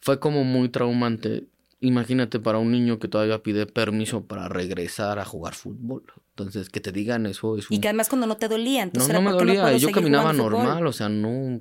fue 0.00 0.18
como 0.18 0.44
muy 0.44 0.70
traumante. 0.70 1.48
Imagínate 1.80 2.40
para 2.40 2.56
un 2.56 2.72
niño 2.72 2.98
que 2.98 3.06
todavía 3.06 3.42
pide 3.42 3.66
permiso 3.66 4.24
para 4.24 4.48
regresar 4.48 5.18
a 5.18 5.26
jugar 5.26 5.54
fútbol. 5.54 6.04
Entonces, 6.30 6.70
que 6.70 6.80
te 6.80 6.90
digan 6.90 7.26
eso 7.26 7.58
es 7.58 7.68
un... 7.68 7.76
Y 7.76 7.80
que 7.80 7.88
además 7.88 8.08
cuando 8.08 8.26
no 8.26 8.38
te 8.38 8.48
dolía, 8.48 8.82
entonces... 8.82 9.12
No, 9.12 9.20
no 9.20 9.30
me 9.30 9.36
dolía, 9.36 9.76
yo 9.76 9.92
caminaba 9.92 10.32
normal, 10.32 10.86
o 10.86 10.92
sea, 10.94 11.10
no... 11.10 11.60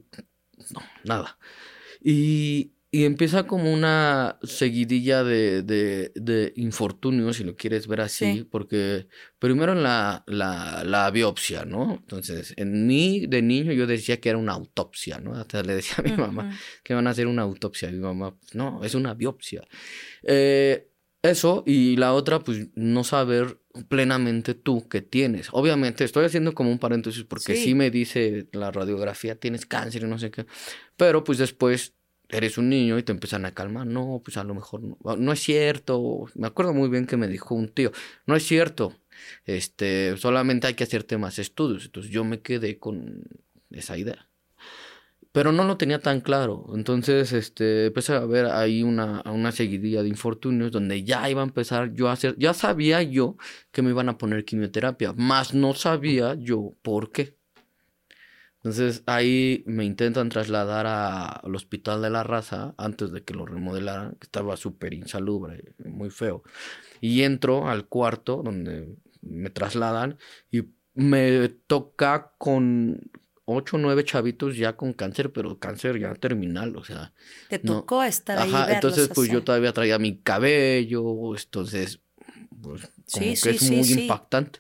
No, 0.72 0.82
nada. 1.04 1.38
Y, 2.02 2.74
y 2.90 3.04
empieza 3.04 3.46
como 3.46 3.74
una 3.74 4.40
seguidilla 4.44 5.24
de, 5.24 5.62
de, 5.62 6.12
de 6.16 6.54
infortunios, 6.56 7.38
si 7.38 7.44
lo 7.44 7.56
quieres 7.56 7.88
ver 7.88 8.02
así, 8.02 8.48
porque 8.50 9.08
primero 9.40 9.74
en 9.74 9.84
la, 9.84 10.24
la, 10.26 10.84
la, 10.86 11.12
biopsia, 11.12 11.66
¿no? 11.66 11.96
Entonces, 11.96 12.54
en 12.56 12.88
mí 12.88 13.26
de 13.28 13.42
niño 13.42 13.74
yo 13.74 13.88
decía 13.88 14.20
que 14.20 14.30
era 14.30 14.38
una 14.38 14.54
autopsia, 14.54 15.20
¿no? 15.20 15.36
Hasta 15.36 15.64
le 15.64 15.76
decía 15.76 15.96
a 15.98 16.02
mi 16.04 16.16
mamá 16.16 16.58
que 16.84 16.94
van 16.94 17.08
a 17.08 17.10
hacer 17.10 17.28
una 17.28 17.42
autopsia. 17.42 17.92
mi 17.92 18.00
mamá, 18.00 18.36
pues, 18.38 18.56
no, 18.56 18.84
es 18.84 18.96
una 18.96 19.14
biopsia. 19.14 19.64
Eh, 20.24 20.88
eso, 21.28 21.64
y 21.66 21.96
la 21.98 22.14
otra, 22.14 22.40
pues 22.40 22.68
no 22.76 23.04
saber 23.04 23.60
plenamente 23.90 24.54
tú 24.54 24.88
qué 24.88 25.02
tienes. 25.02 25.50
Obviamente, 25.52 26.04
estoy 26.04 26.26
haciendo 26.26 26.54
como 26.54 26.72
un 26.72 26.80
paréntesis 26.80 27.24
porque 27.24 27.56
sí. 27.56 27.64
sí 27.66 27.76
me 27.76 27.92
dice 27.92 28.48
la 28.52 28.72
radiografía, 28.72 29.36
tienes 29.36 29.66
cáncer 29.66 30.04
y 30.04 30.08
no 30.08 30.18
sé 30.18 30.32
qué. 30.32 30.46
Pero 30.96 31.24
pues 31.24 31.38
después 31.38 31.94
eres 32.30 32.58
un 32.58 32.70
niño 32.70 32.98
y 32.98 33.04
te 33.04 33.12
empiezan 33.12 33.46
a 33.46 33.54
calmar. 33.54 33.88
No, 33.88 34.22
pues 34.24 34.38
a 34.38 34.44
lo 34.44 34.54
mejor 34.54 34.82
no, 34.82 34.98
no 35.18 35.32
es 35.32 35.40
cierto. 35.40 36.26
Me 36.36 36.48
acuerdo 36.48 36.74
muy 36.74 36.90
bien 36.90 37.06
que 37.06 37.18
me 37.18 37.28
dijo 37.28 37.56
un 37.56 37.70
tío, 37.70 37.92
no 38.26 38.36
es 38.36 38.44
cierto. 38.46 38.96
Este, 39.46 40.16
solamente 40.18 40.68
hay 40.68 40.74
que 40.74 40.84
hacerte 40.84 41.18
más 41.18 41.40
estudios. 41.40 41.86
Entonces 41.86 42.12
yo 42.12 42.24
me 42.24 42.42
quedé 42.42 42.80
con 42.80 43.24
esa 43.72 43.98
idea. 43.98 44.27
Pero 45.38 45.52
no 45.52 45.66
lo 45.66 45.78
tenía 45.78 46.00
tan 46.00 46.22
claro. 46.22 46.66
Entonces, 46.74 47.32
este, 47.32 47.86
empecé 47.86 48.14
a 48.16 48.26
ver 48.26 48.48
ahí 48.48 48.82
una, 48.82 49.22
una 49.32 49.52
seguidilla 49.52 50.02
de 50.02 50.10
infortunios 50.10 50.72
donde 50.72 51.04
ya 51.04 51.30
iba 51.30 51.42
a 51.42 51.46
empezar 51.46 51.94
yo 51.94 52.10
a 52.10 52.14
hacer, 52.14 52.36
ya 52.40 52.56
sabía 52.56 53.04
yo 53.04 53.38
que 53.72 53.84
me 53.84 53.92
iban 53.92 54.10
a 54.10 54.18
poner 54.18 54.46
quimioterapia, 54.46 55.14
más 55.14 55.54
no 55.54 55.76
sabía 55.76 56.34
yo 56.34 56.74
por 56.82 57.12
qué. 57.12 57.38
Entonces 58.56 59.04
ahí 59.06 59.64
me 59.68 59.86
intentan 59.86 60.30
trasladar 60.30 60.88
al 60.88 61.56
hospital 61.56 62.02
de 62.02 62.10
la 62.10 62.24
raza 62.24 62.74
antes 62.76 63.12
de 63.12 63.24
que 63.24 63.36
lo 63.36 63.46
remodelaran, 63.46 64.14
que 64.20 64.26
estaba 64.26 64.58
súper 64.58 64.96
insalubre, 64.96 65.76
muy 65.86 66.10
feo. 66.10 66.42
Y 67.00 67.22
entro 67.22 67.68
al 67.68 67.88
cuarto 67.88 68.42
donde 68.44 68.92
me 69.22 69.52
trasladan 69.52 70.18
y 70.50 70.64
me 70.96 71.50
toca 71.50 72.34
con 72.40 73.12
ocho 73.50 73.78
o 73.78 73.80
nueve 73.80 74.04
chavitos 74.04 74.58
ya 74.58 74.76
con 74.76 74.92
cáncer, 74.94 75.32
pero 75.32 75.58
cáncer 75.58 75.98
ya 76.00 76.14
terminal, 76.14 76.76
o 76.76 76.84
sea. 76.84 77.14
Te 77.50 77.60
tocó 77.60 78.04
estar 78.04 78.38
ahí. 78.38 78.50
Ajá, 78.54 78.74
entonces 78.74 79.10
pues 79.14 79.32
yo 79.32 79.44
todavía 79.44 79.72
traía 79.72 79.98
mi 79.98 80.18
cabello, 80.18 81.36
entonces, 81.36 82.02
pues 82.62 82.92
como 83.12 83.26
que 83.42 83.50
es 83.50 83.72
muy 83.72 84.02
impactante. 84.02 84.60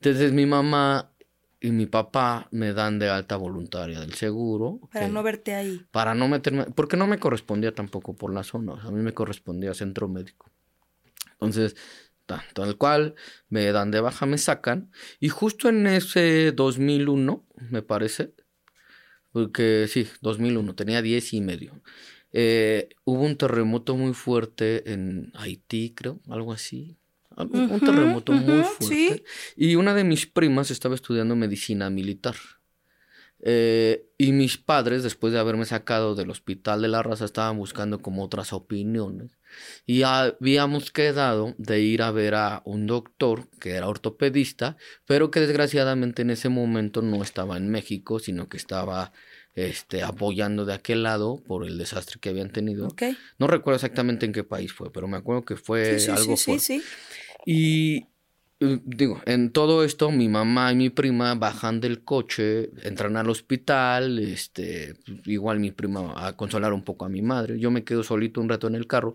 Entonces 0.00 0.32
mi 0.32 0.44
mamá 0.44 1.12
y 1.60 1.70
mi 1.70 1.86
papá 1.86 2.48
me 2.50 2.72
dan 2.72 2.98
de 2.98 3.08
alta 3.08 3.36
voluntaria 3.36 4.00
del 4.00 4.14
seguro. 4.14 4.80
Para 4.92 5.08
no 5.08 5.22
verte 5.22 5.54
ahí. 5.54 5.86
Para 5.92 6.14
no 6.14 6.26
meterme, 6.26 6.64
porque 6.64 6.96
no 6.96 7.06
me 7.06 7.18
correspondía 7.18 7.74
tampoco 7.74 8.14
por 8.14 8.34
la 8.34 8.42
zona, 8.42 8.74
a 8.82 8.90
mí 8.90 9.02
me 9.02 9.12
correspondía 9.12 9.72
centro 9.72 10.08
médico. 10.08 10.50
Entonces, 11.32 11.76
tal 12.26 12.76
cual, 12.76 13.14
me 13.48 13.70
dan 13.72 13.90
de 13.90 14.00
baja, 14.00 14.26
me 14.26 14.38
sacan, 14.38 14.90
y 15.20 15.28
justo 15.28 15.68
en 15.68 15.86
ese 15.86 16.52
2001, 16.52 17.44
me 17.70 17.82
parece, 17.82 18.32
porque 19.32 19.86
sí, 19.88 20.06
2001, 20.20 20.74
tenía 20.74 21.02
10 21.02 21.34
y 21.34 21.40
medio, 21.40 21.80
eh, 22.32 22.90
hubo 23.04 23.22
un 23.22 23.36
terremoto 23.36 23.96
muy 23.96 24.12
fuerte 24.12 24.92
en 24.92 25.32
Haití, 25.34 25.94
creo, 25.94 26.20
algo 26.28 26.52
así, 26.52 26.98
un, 27.36 27.80
terremoto 27.80 28.32
muy 28.32 28.62
fuerte. 28.62 29.24
Y 29.56 29.74
una 29.76 29.94
de 29.94 30.04
mis 30.04 30.26
primas 30.26 30.70
estaba 30.70 30.94
estudiando 30.94 31.36
medicina 31.36 31.90
militar. 31.90 32.36
Eh, 33.40 34.06
y 34.16 34.32
mis 34.32 34.56
padres, 34.56 35.02
después 35.02 35.32
de 35.32 35.38
haberme 35.38 35.66
sacado 35.66 36.14
del 36.14 36.30
hospital 36.30 36.82
de 36.82 36.88
la 36.88 37.02
raza, 37.02 37.26
estaban 37.26 37.58
buscando 37.58 38.00
como 38.00 38.24
otras 38.24 38.52
opiniones. 38.52 39.35
Y 39.86 40.02
habíamos 40.02 40.90
quedado 40.90 41.54
de 41.58 41.80
ir 41.80 42.02
a 42.02 42.10
ver 42.10 42.34
a 42.34 42.62
un 42.64 42.86
doctor 42.86 43.48
que 43.58 43.72
era 43.72 43.88
ortopedista, 43.88 44.76
pero 45.06 45.30
que 45.30 45.40
desgraciadamente 45.40 46.22
en 46.22 46.30
ese 46.30 46.48
momento 46.48 47.02
no 47.02 47.22
estaba 47.22 47.56
en 47.56 47.68
México, 47.68 48.18
sino 48.18 48.48
que 48.48 48.56
estaba 48.56 49.12
este, 49.54 50.02
apoyando 50.02 50.64
de 50.64 50.74
aquel 50.74 51.02
lado 51.02 51.42
por 51.46 51.66
el 51.66 51.78
desastre 51.78 52.18
que 52.20 52.28
habían 52.28 52.50
tenido. 52.50 52.88
No 53.38 53.46
recuerdo 53.46 53.76
exactamente 53.76 54.26
en 54.26 54.32
qué 54.32 54.44
país 54.44 54.72
fue, 54.72 54.92
pero 54.92 55.08
me 55.08 55.16
acuerdo 55.16 55.44
que 55.44 55.56
fue 55.56 55.98
algo 56.10 56.36
sí, 56.36 56.44
fuerte. 56.44 56.80
Y 57.46 57.96
eh, 57.96 58.06
digo, 58.58 59.20
en 59.26 59.52
todo 59.52 59.84
esto 59.84 60.10
mi 60.10 60.28
mamá 60.28 60.72
y 60.72 60.76
mi 60.76 60.90
prima 60.90 61.34
bajan 61.34 61.80
del 61.80 62.04
coche, 62.04 62.70
entran 62.82 63.16
al 63.16 63.28
hospital, 63.28 64.18
este, 64.18 64.94
igual 65.26 65.60
mi 65.60 65.72
prima 65.72 66.14
a 66.26 66.36
consolar 66.36 66.72
un 66.72 66.82
poco 66.82 67.04
a 67.04 67.08
mi 67.10 67.20
madre, 67.20 67.58
yo 67.58 67.70
me 67.70 67.84
quedo 67.84 68.02
solito 68.02 68.40
un 68.40 68.48
rato 68.48 68.66
en 68.66 68.74
el 68.74 68.86
carro, 68.86 69.14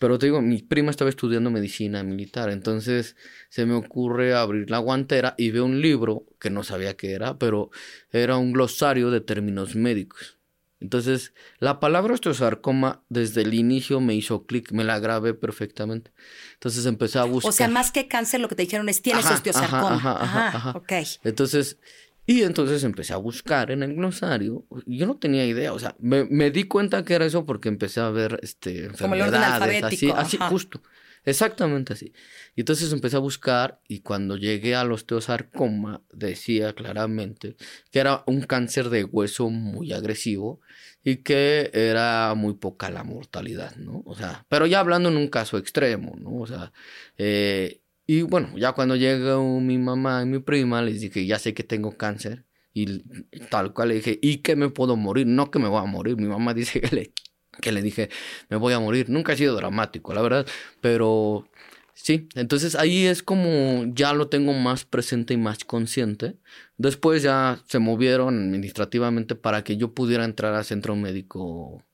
pero 0.00 0.18
te 0.18 0.26
digo, 0.26 0.40
mi 0.40 0.62
prima 0.62 0.90
estaba 0.90 1.10
estudiando 1.10 1.50
medicina 1.50 2.02
militar, 2.02 2.50
entonces 2.50 3.16
se 3.50 3.66
me 3.66 3.74
ocurre 3.74 4.34
abrir 4.34 4.70
la 4.70 4.78
guantera 4.78 5.34
y 5.36 5.50
veo 5.50 5.66
un 5.66 5.82
libro 5.82 6.24
que 6.40 6.50
no 6.50 6.64
sabía 6.64 6.96
qué 6.96 7.12
era, 7.12 7.38
pero 7.38 7.70
era 8.10 8.38
un 8.38 8.52
glosario 8.52 9.10
de 9.10 9.20
términos 9.20 9.76
médicos. 9.76 10.37
Entonces, 10.80 11.32
la 11.58 11.80
palabra 11.80 12.14
osteosarcoma 12.14 13.02
desde 13.08 13.42
el 13.42 13.54
inicio 13.54 14.00
me 14.00 14.14
hizo 14.14 14.46
clic, 14.46 14.70
me 14.72 14.84
la 14.84 14.98
grabé 15.00 15.34
perfectamente. 15.34 16.12
Entonces 16.54 16.86
empecé 16.86 17.18
a 17.18 17.24
buscar. 17.24 17.48
O 17.48 17.52
sea, 17.52 17.68
más 17.68 17.90
que 17.90 18.06
cáncer, 18.06 18.40
lo 18.40 18.48
que 18.48 18.54
te 18.54 18.62
dijeron 18.62 18.88
es 18.88 19.02
tienes 19.02 19.26
osteosarcoma. 19.26 19.94
Ajá, 19.94 20.22
ajá, 20.22 20.48
ajá, 20.48 20.70
Ok. 20.76 20.92
Entonces, 21.24 21.78
y 22.26 22.42
entonces 22.42 22.84
empecé 22.84 23.14
a 23.14 23.16
buscar 23.16 23.70
en 23.70 23.82
el 23.82 23.94
glosario. 23.94 24.66
Yo 24.86 25.06
no 25.06 25.16
tenía 25.16 25.46
idea, 25.46 25.72
o 25.72 25.78
sea, 25.78 25.96
me, 25.98 26.50
di 26.50 26.64
cuenta 26.64 27.02
que 27.02 27.14
era 27.14 27.24
eso 27.24 27.46
porque 27.46 27.68
empecé 27.68 28.00
a 28.00 28.10
ver 28.10 28.38
este, 28.42 28.84
enfermedades, 28.84 29.82
así, 29.82 30.10
así 30.10 30.36
justo. 30.36 30.82
Exactamente 31.28 31.92
así. 31.92 32.14
Y 32.56 32.62
entonces 32.62 32.90
empecé 32.90 33.16
a 33.16 33.18
buscar 33.18 33.82
y 33.86 34.00
cuando 34.00 34.38
llegué 34.38 34.74
al 34.74 34.90
osteosarcoma 34.92 36.02
decía 36.10 36.72
claramente 36.72 37.56
que 37.90 37.98
era 37.98 38.24
un 38.26 38.40
cáncer 38.42 38.88
de 38.88 39.04
hueso 39.04 39.50
muy 39.50 39.92
agresivo 39.92 40.60
y 41.04 41.16
que 41.18 41.70
era 41.74 42.34
muy 42.34 42.54
poca 42.54 42.88
la 42.90 43.04
mortalidad, 43.04 43.76
¿no? 43.76 44.02
O 44.06 44.14
sea, 44.16 44.46
pero 44.48 44.64
ya 44.64 44.80
hablando 44.80 45.10
en 45.10 45.18
un 45.18 45.28
caso 45.28 45.58
extremo, 45.58 46.16
¿no? 46.18 46.34
O 46.36 46.46
sea, 46.46 46.72
eh, 47.18 47.82
y 48.06 48.22
bueno, 48.22 48.56
ya 48.56 48.72
cuando 48.72 48.96
llegó 48.96 49.60
mi 49.60 49.76
mamá 49.76 50.22
y 50.22 50.26
mi 50.26 50.38
prima 50.38 50.80
les 50.80 51.02
dije, 51.02 51.26
ya 51.26 51.38
sé 51.38 51.52
que 51.52 51.62
tengo 51.62 51.98
cáncer 51.98 52.46
y 52.72 53.02
tal 53.50 53.74
cual 53.74 53.88
le 53.90 53.96
dije, 53.96 54.18
¿y 54.22 54.38
que 54.38 54.56
me 54.56 54.70
puedo 54.70 54.96
morir? 54.96 55.26
No 55.26 55.50
que 55.50 55.58
me 55.58 55.68
voy 55.68 55.82
a 55.82 55.84
morir. 55.84 56.16
Mi 56.16 56.26
mamá 56.26 56.54
dice 56.54 56.80
que 56.80 56.94
le 56.96 57.12
que 57.60 57.72
le 57.72 57.82
dije, 57.82 58.10
me 58.48 58.56
voy 58.56 58.72
a 58.74 58.80
morir. 58.80 59.08
Nunca 59.10 59.32
ha 59.32 59.36
sido 59.36 59.56
dramático, 59.56 60.14
la 60.14 60.22
verdad, 60.22 60.46
pero 60.80 61.48
sí, 61.94 62.28
entonces 62.34 62.74
ahí 62.74 63.06
es 63.06 63.22
como 63.22 63.84
ya 63.94 64.12
lo 64.12 64.28
tengo 64.28 64.52
más 64.52 64.84
presente 64.84 65.34
y 65.34 65.36
más 65.36 65.64
consciente. 65.64 66.36
Después 66.76 67.22
ya 67.22 67.60
se 67.66 67.78
movieron 67.78 68.38
administrativamente 68.38 69.34
para 69.34 69.64
que 69.64 69.76
yo 69.76 69.94
pudiera 69.94 70.24
entrar 70.24 70.54
al 70.54 70.64
Centro 70.64 70.96
Médico 70.96 71.84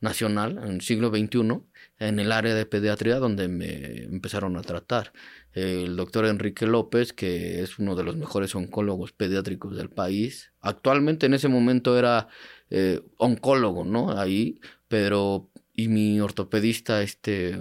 Nacional 0.00 0.58
en 0.58 0.74
el 0.74 0.80
siglo 0.82 1.08
XXI, 1.08 1.62
en 1.98 2.20
el 2.20 2.32
área 2.32 2.54
de 2.54 2.66
pediatría, 2.66 3.16
donde 3.16 3.48
me 3.48 4.04
empezaron 4.04 4.56
a 4.56 4.62
tratar. 4.62 5.12
El 5.56 5.96
doctor 5.96 6.26
Enrique 6.26 6.66
López, 6.66 7.14
que 7.14 7.62
es 7.62 7.78
uno 7.78 7.96
de 7.96 8.04
los 8.04 8.14
mejores 8.14 8.54
oncólogos 8.54 9.12
pediátricos 9.12 9.74
del 9.74 9.88
país. 9.88 10.52
Actualmente 10.60 11.24
en 11.24 11.32
ese 11.32 11.48
momento 11.48 11.98
era 11.98 12.28
eh, 12.68 13.00
oncólogo, 13.16 13.82
¿no? 13.82 14.18
Ahí, 14.18 14.60
pero 14.86 15.48
y 15.72 15.88
mi 15.88 16.20
ortopedista, 16.20 17.00
este, 17.02 17.58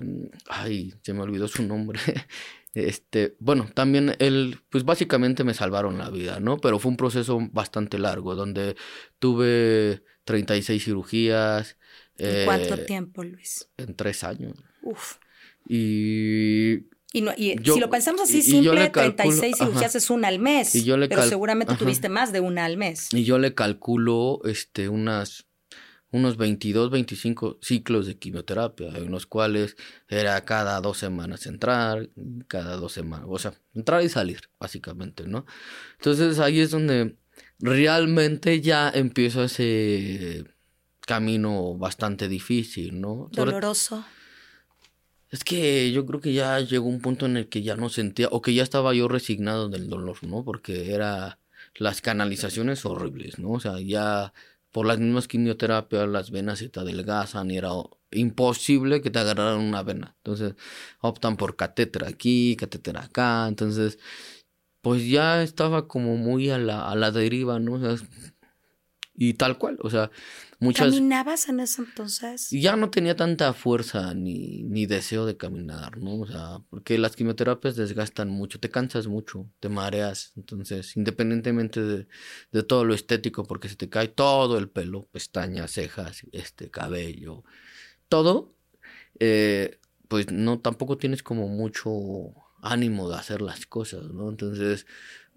ay, 0.50 0.94
se 1.04 1.14
me 1.14 1.22
olvidó 1.22 1.48
su 1.48 1.64
nombre. 1.64 2.00
Este, 2.74 3.38
bueno, 3.40 3.70
también 3.74 4.18
él, 4.20 4.60
pues 4.70 4.84
básicamente 4.84 5.46
me 5.46 5.54
salvaron 5.54 5.98
la 5.98 6.10
vida, 6.10 6.42
¿no? 6.42 6.58
Pero 6.58 6.78
fue 6.78 6.92
un 6.92 6.98
proceso 6.98 7.40
bastante 7.54 7.98
largo, 7.98 8.36
donde 8.36 8.76
tuve 9.18 10.04
36 10.26 10.84
cirugías. 10.84 11.78
¿En 12.18 12.44
cuánto 12.44 12.74
eh, 12.74 12.80
tiempo, 12.80 13.24
Luis? 13.24 13.70
En 13.78 13.96
tres 13.96 14.26
años. 14.26 14.58
Uf. 14.82 15.20
Y 15.70 16.88
y, 17.16 17.22
no, 17.22 17.32
y 17.38 17.56
si 17.64 17.80
lo 17.80 17.90
pensamos 17.90 18.22
así 18.22 18.42
simple, 18.42 18.90
36 18.90 19.58
cirugías 19.58 19.96
es 19.96 20.10
una 20.10 20.28
al 20.28 20.40
mes. 20.40 20.74
pero 21.10 21.24
seguramente 21.24 21.76
tuviste 21.76 22.10
más 22.10 22.34
de 22.34 22.42
una 22.42 22.66
al 22.66 22.76
mes. 22.76 23.14
Y 23.14 23.24
yo 23.24 23.40
le 23.40 23.54
calculo 23.54 24.42
este, 24.44 24.90
unas 24.90 25.46
unos 26.12 26.36
22, 26.38 26.92
25 26.92 27.60
ciclos 27.62 28.06
de 28.06 28.18
quimioterapia, 28.18 28.90
en 28.90 29.12
los 29.12 29.26
cuales 29.26 29.76
era 30.08 30.40
cada 30.44 30.80
dos 30.82 30.98
semanas 30.98 31.46
entrar, 31.46 32.10
cada 32.48 32.76
dos 32.76 32.92
semanas, 32.94 33.28
o 33.30 33.40
sea, 33.40 33.54
entrar 33.74 34.04
y 34.04 34.10
salir, 34.10 34.50
básicamente, 34.60 35.28
¿no? 35.28 35.46
Entonces 35.98 36.40
ahí 36.40 36.60
es 36.60 36.72
donde 36.72 37.18
realmente 37.60 38.62
ya 38.62 38.90
empiezo 38.94 39.44
ese 39.44 40.46
camino 41.06 41.78
bastante 41.78 42.28
difícil, 42.28 43.00
¿no? 43.00 43.30
Doloroso. 43.32 44.06
Es 45.32 45.44
que 45.44 45.92
yo 45.92 46.06
creo 46.06 46.22
que 46.22 46.34
ya 46.34 46.60
llegó 46.60 46.88
un 46.88 47.02
punto 47.02 47.26
en 47.26 47.38
el 47.38 47.50
que 47.50 47.64
ya 47.64 47.76
no 47.76 47.90
sentía, 47.90 48.28
o 48.32 48.42
que 48.42 48.54
ya 48.54 48.64
estaba 48.64 48.94
yo 48.94 49.08
resignado 49.08 49.70
del 49.70 49.90
dolor, 49.90 50.18
¿no? 50.24 50.44
Porque 50.46 50.94
era 50.94 51.40
las 51.76 52.02
canalizaciones 52.02 52.86
horribles, 52.86 53.40
¿no? 53.40 53.52
O 53.52 53.60
sea, 53.60 53.80
ya 53.82 54.34
por 54.72 54.86
las 54.86 55.00
mismas 55.00 55.28
quimioterapias 55.28 56.08
las 56.10 56.32
venas 56.32 56.60
se 56.60 56.70
te 56.70 56.80
adelgazan 56.80 57.50
y 57.52 57.58
era 57.58 57.70
imposible 58.12 59.02
que 59.02 59.10
te 59.12 59.20
agarraran 59.20 59.60
una 59.60 59.84
vena. 59.84 60.16
Entonces 60.18 60.56
optan 61.02 61.38
por 61.38 61.56
catéter 61.56 62.06
aquí, 62.06 62.56
catéter 62.58 62.98
acá. 62.98 63.48
Entonces, 63.48 64.00
pues 64.82 65.08
ya 65.08 65.44
estaba 65.44 65.88
como 65.88 66.18
muy 66.18 66.50
a 66.52 66.58
la, 66.60 66.90
a 66.90 66.96
la 66.96 67.12
deriva, 67.12 67.60
¿no? 67.60 67.74
O 67.74 67.80
sea, 67.80 68.08
Y 69.18 69.36
tal 69.36 69.58
cual, 69.58 69.78
o 69.82 69.90
sea, 69.90 70.12
muchas... 70.60 70.88
¿Caminabas 70.88 71.48
en 71.48 71.62
ese 71.62 71.82
entonces? 71.82 72.50
Ya 72.50 72.76
no 72.76 72.90
tenía 72.90 73.16
tanta 73.16 73.54
fuerza 73.54 74.14
ni, 74.14 74.64
ni 74.64 74.86
deseo 74.86 75.26
de 75.26 75.38
caminar, 75.38 75.98
¿no? 75.98 76.20
O 76.20 76.28
sea, 76.28 76.60
porque 76.70 76.98
las 76.98 77.16
quimioterapias 77.16 77.78
desgastan 77.78 78.30
mucho, 78.30 78.60
te 78.60 78.70
cansas 78.70 79.08
mucho, 79.08 79.50
te 79.62 79.70
mareas. 79.70 80.34
Entonces, 80.36 80.98
independientemente 80.98 81.82
de, 81.82 82.08
de 82.52 82.64
todo 82.64 82.84
lo 82.84 82.94
estético, 82.94 83.44
porque 83.46 83.70
se 83.70 83.78
te 83.78 83.88
cae 83.88 84.10
todo 84.10 84.58
el 84.58 84.70
pelo, 84.70 85.08
pestañas, 85.12 85.72
cejas, 85.72 86.24
este, 86.34 86.70
cabello, 86.70 87.46
todo, 88.10 88.58
eh, 89.20 89.80
pues 90.10 90.30
no, 90.30 90.60
tampoco 90.60 90.98
tienes 90.98 91.24
como 91.24 91.48
mucho 91.48 92.34
ánimo 92.62 93.10
de 93.10 93.16
hacer 93.16 93.42
las 93.42 93.66
cosas, 93.66 94.12
¿no? 94.12 94.30
Entonces, 94.30 94.86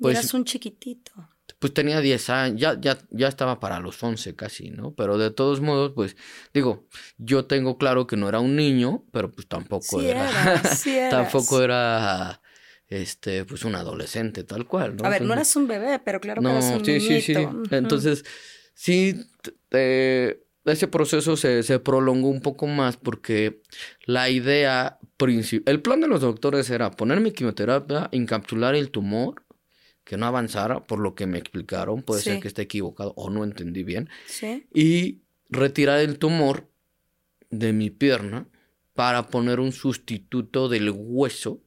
pues... 0.01 0.19
Eras 0.19 0.35
un 0.35 0.45
chiquitito. 0.45 1.13
Pues 1.59 1.75
tenía 1.75 2.01
10 2.01 2.31
años, 2.31 2.61
ya, 2.61 2.79
ya, 2.81 2.99
ya 3.11 3.29
estaba 3.29 3.59
para 3.59 3.81
los 3.81 4.03
11 4.03 4.37
casi, 4.37 4.71
¿no? 4.71 4.95
Pero 4.95 5.19
de 5.19 5.31
todos 5.31 5.61
modos, 5.61 5.93
pues, 5.95 6.17
digo, 6.53 6.87
yo 7.17 7.47
tengo 7.47 7.79
claro 7.79 8.07
que 8.07 8.17
no 8.17 8.29
era 8.29 8.41
un 8.41 8.55
niño, 8.55 9.05
pero 9.13 9.33
pues 9.33 9.49
tampoco 9.49 10.01
Sí 10.01 10.07
era... 10.09 10.63
sí 10.65 10.99
tampoco 11.11 11.63
era, 11.63 12.41
este, 12.87 13.45
pues 13.45 13.65
un 13.65 13.75
adolescente, 13.75 14.45
tal 14.45 14.67
cual, 14.67 14.97
¿no? 14.97 15.05
A 15.05 15.09
ver, 15.09 15.23
no 15.23 15.33
eras 15.33 15.55
un 15.57 15.67
bebé, 15.67 15.99
pero 16.05 16.21
claro 16.21 16.41
que 16.41 16.45
no, 16.49 16.51
eras 16.53 16.71
un 16.79 16.85
sí, 16.85 17.01
sí, 17.01 17.21
sí. 17.21 17.35
niñito. 17.35 17.59
Ujú. 17.59 17.75
Entonces, 17.75 18.25
sí, 18.75 19.15
eh, 19.71 20.43
ese 20.65 20.89
proceso 20.89 21.37
se, 21.37 21.63
se 21.63 21.79
prolongó 21.79 22.29
un 22.29 22.41
poco 22.41 22.67
más 22.67 22.97
porque 22.97 23.63
la 24.05 24.31
idea 24.31 24.99
principal, 25.17 25.75
el 25.75 25.83
plan 25.83 26.01
de 26.01 26.09
los 26.09 26.21
doctores 26.21 26.71
era 26.71 26.91
poner 26.91 27.21
mi 27.21 27.33
quimioterapia, 27.33 28.09
encapsular 28.13 28.75
el 28.75 28.91
tumor, 28.91 29.43
que 30.09 30.17
no 30.17 30.25
avanzara, 30.25 30.87
por 30.87 31.01
lo 31.01 31.15
que 31.15 31.27
me 31.27 31.37
explicaron, 31.37 32.01
puede 32.01 32.23
Sí. 32.23 32.31
ser 32.31 32.41
que 32.41 32.49
esté 32.49 32.63
equivocado 32.63 33.13
o 33.17 33.29
no 33.29 33.45
entendí 33.45 33.83
bien, 33.85 34.09
Sí. 34.27 34.67
y 34.73 35.21
retirar 35.51 36.01
el 36.01 36.19
tumor 36.19 36.71
de 37.51 37.75
mi 37.75 37.91
pierna 37.91 38.49
para 38.95 39.27
poner 39.29 39.61
un 39.61 39.71
sustituto 39.71 40.71
del 40.71 40.91
hueso 40.97 41.61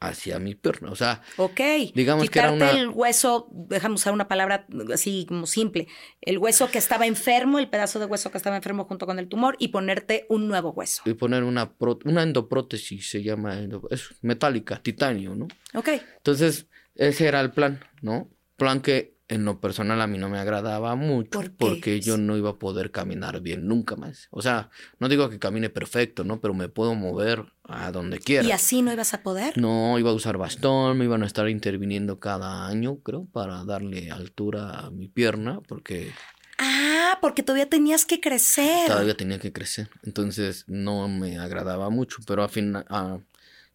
hacia 0.00 0.38
mi 0.38 0.54
pierna. 0.54 0.90
O 0.90 0.96
sea, 0.96 1.22
Ok. 1.36 1.60
Digamos 1.94 2.28
que 2.30 2.38
era 2.38 2.50
Quitarte 2.52 2.74
una- 2.74 2.80
el 2.82 2.88
hueso, 2.88 3.48
déjame 3.52 3.94
usar 3.96 4.12
una 4.14 4.26
palabra 4.26 4.66
así 4.92 5.26
como 5.28 5.46
simple, 5.46 5.86
el 6.22 6.38
hueso 6.38 6.70
que 6.70 6.78
estaba 6.78 7.06
enfermo, 7.06 7.58
el 7.60 7.68
pedazo 7.68 7.98
de 8.00 8.06
hueso 8.06 8.30
que 8.32 8.38
estaba 8.38 8.56
enfermo 8.56 8.84
junto 8.86 9.04
con 9.06 9.18
el 9.18 9.28
tumor 9.28 9.54
y 9.60 9.68
ponerte 9.68 10.24
un 10.30 10.48
nuevo 10.48 10.70
hueso. 10.70 11.02
y 11.04 11.12
poner 11.12 11.44
una, 11.44 11.76
pró- 11.78 12.00
una 12.06 12.22
endoprótesis, 12.22 13.10
se 13.10 13.22
llama, 13.22 13.60
es 13.90 14.08
metálica, 14.22 14.82
titanio, 14.82 15.34
¿no? 15.36 15.46
Ok. 15.74 15.88
Entonces, 16.16 16.66
ese 16.94 17.26
era 17.26 17.40
el 17.40 17.50
plan, 17.52 17.80
¿no? 18.00 18.28
Plan 18.56 18.80
que 18.80 19.12
en 19.28 19.46
lo 19.46 19.60
personal 19.60 19.98
a 20.02 20.06
mí 20.06 20.18
no 20.18 20.28
me 20.28 20.38
agradaba 20.38 20.94
mucho 20.94 21.30
¿Por 21.30 21.50
qué? 21.50 21.56
porque 21.58 22.00
yo 22.00 22.18
no 22.18 22.36
iba 22.36 22.50
a 22.50 22.58
poder 22.58 22.90
caminar 22.90 23.40
bien 23.40 23.66
nunca 23.66 23.96
más. 23.96 24.28
O 24.30 24.42
sea, 24.42 24.68
no 24.98 25.08
digo 25.08 25.30
que 25.30 25.38
camine 25.38 25.70
perfecto, 25.70 26.22
¿no? 26.22 26.38
Pero 26.40 26.52
me 26.52 26.68
puedo 26.68 26.94
mover 26.94 27.44
a 27.64 27.90
donde 27.92 28.18
quiera. 28.18 28.46
¿Y 28.46 28.52
así 28.52 28.82
no 28.82 28.92
ibas 28.92 29.14
a 29.14 29.22
poder? 29.22 29.56
No, 29.56 29.98
iba 29.98 30.10
a 30.10 30.14
usar 30.14 30.36
bastón, 30.36 30.98
me 30.98 31.06
iban 31.06 31.22
a 31.22 31.26
estar 31.26 31.48
interviniendo 31.48 32.20
cada 32.20 32.66
año, 32.66 32.98
creo, 32.98 33.24
para 33.24 33.64
darle 33.64 34.10
altura 34.10 34.80
a 34.80 34.90
mi 34.90 35.08
pierna, 35.08 35.60
porque 35.66 36.10
Ah, 36.58 37.16
porque 37.22 37.42
todavía 37.42 37.68
tenías 37.70 38.04
que 38.04 38.20
crecer. 38.20 38.86
todavía 38.86 39.16
tenía 39.16 39.38
que 39.38 39.52
crecer. 39.52 39.88
Entonces 40.04 40.64
no 40.68 41.08
me 41.08 41.38
agradaba 41.38 41.88
mucho, 41.88 42.18
pero 42.26 42.42
al 42.42 42.50
final 42.50 42.84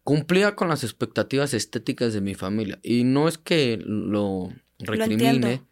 cumplía 0.08 0.54
con 0.54 0.68
las 0.68 0.84
expectativas 0.84 1.52
estéticas 1.54 2.12
de 2.14 2.20
mi 2.20 2.34
familia. 2.34 2.78
Y 2.82 3.04
no 3.04 3.28
es 3.28 3.36
que 3.38 3.78
lo 3.84 4.52
recrimine, 4.78 5.62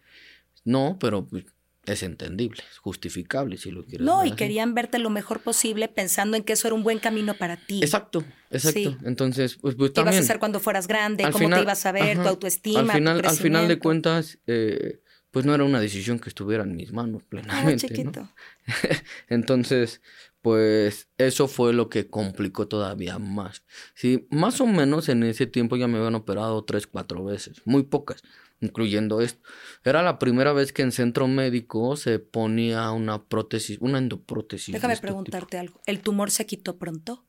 no, 0.64 0.98
pero 1.00 1.26
pues, 1.26 1.44
es 1.84 2.02
entendible, 2.02 2.62
es 2.70 2.78
justificable 2.78 3.56
si 3.56 3.70
lo 3.70 3.84
quieres 3.84 4.04
No, 4.04 4.18
ver 4.18 4.26
y 4.26 4.30
así. 4.30 4.36
querían 4.36 4.74
verte 4.74 4.98
lo 4.98 5.08
mejor 5.08 5.40
posible 5.40 5.88
pensando 5.88 6.36
en 6.36 6.42
que 6.42 6.52
eso 6.54 6.66
era 6.68 6.74
un 6.74 6.82
buen 6.82 6.98
camino 6.98 7.34
para 7.34 7.56
ti. 7.56 7.80
Exacto, 7.82 8.24
exacto. 8.50 8.78
Sí. 8.90 8.96
Entonces, 9.04 9.56
pues, 9.56 9.74
pues 9.76 9.92
¿Qué 9.92 10.00
ibas 10.00 10.08
a 10.08 10.10
también. 10.10 10.24
hacer 10.24 10.38
cuando 10.40 10.60
fueras 10.60 10.86
grande? 10.88 11.24
al 11.24 11.32
¿Cómo 11.32 11.44
final- 11.44 11.60
te 11.60 11.62
ibas 11.64 11.86
a 11.86 11.92
ver? 11.92 12.16
¿Tu 12.22 12.28
autoestima? 12.28 12.80
Al 12.80 12.86
tu 12.88 12.92
final, 12.92 13.22
al 13.24 13.36
final 13.36 13.68
de 13.68 13.78
cuentas, 13.78 14.38
eh, 14.48 15.00
pues 15.30 15.46
no 15.46 15.54
era 15.54 15.64
una 15.64 15.80
decisión 15.80 16.18
que 16.18 16.28
estuviera 16.28 16.64
en 16.64 16.74
mis 16.76 16.92
manos 16.92 17.22
Ah, 17.22 17.26
plenamente. 17.28 17.88
¿no? 17.88 17.94
chiquito. 17.94 18.28
Entonces, 19.28 20.00
pues 20.46 21.08
eso 21.18 21.48
fue 21.48 21.72
lo 21.72 21.88
que 21.88 22.08
complicó 22.08 22.68
todavía 22.68 23.18
más. 23.18 23.64
Sí, 23.96 24.28
más 24.30 24.60
o 24.60 24.66
menos 24.66 25.08
en 25.08 25.24
ese 25.24 25.48
tiempo 25.48 25.74
ya 25.76 25.88
me 25.88 25.98
habían 25.98 26.14
operado 26.14 26.62
tres, 26.62 26.86
cuatro 26.86 27.24
veces, 27.24 27.62
muy 27.64 27.82
pocas, 27.82 28.22
incluyendo 28.60 29.20
esto. 29.20 29.40
Era 29.82 30.04
la 30.04 30.20
primera 30.20 30.52
vez 30.52 30.72
que 30.72 30.82
en 30.82 30.92
centro 30.92 31.26
médico 31.26 31.96
se 31.96 32.20
ponía 32.20 32.92
una 32.92 33.24
prótesis, 33.24 33.78
una 33.80 33.98
endoprótesis. 33.98 34.72
Déjame 34.72 34.94
este 34.94 35.08
tipo. 35.08 35.14
preguntarte 35.14 35.58
algo. 35.58 35.80
¿El 35.84 35.98
tumor 35.98 36.30
se 36.30 36.46
quitó 36.46 36.78
pronto? 36.78 37.25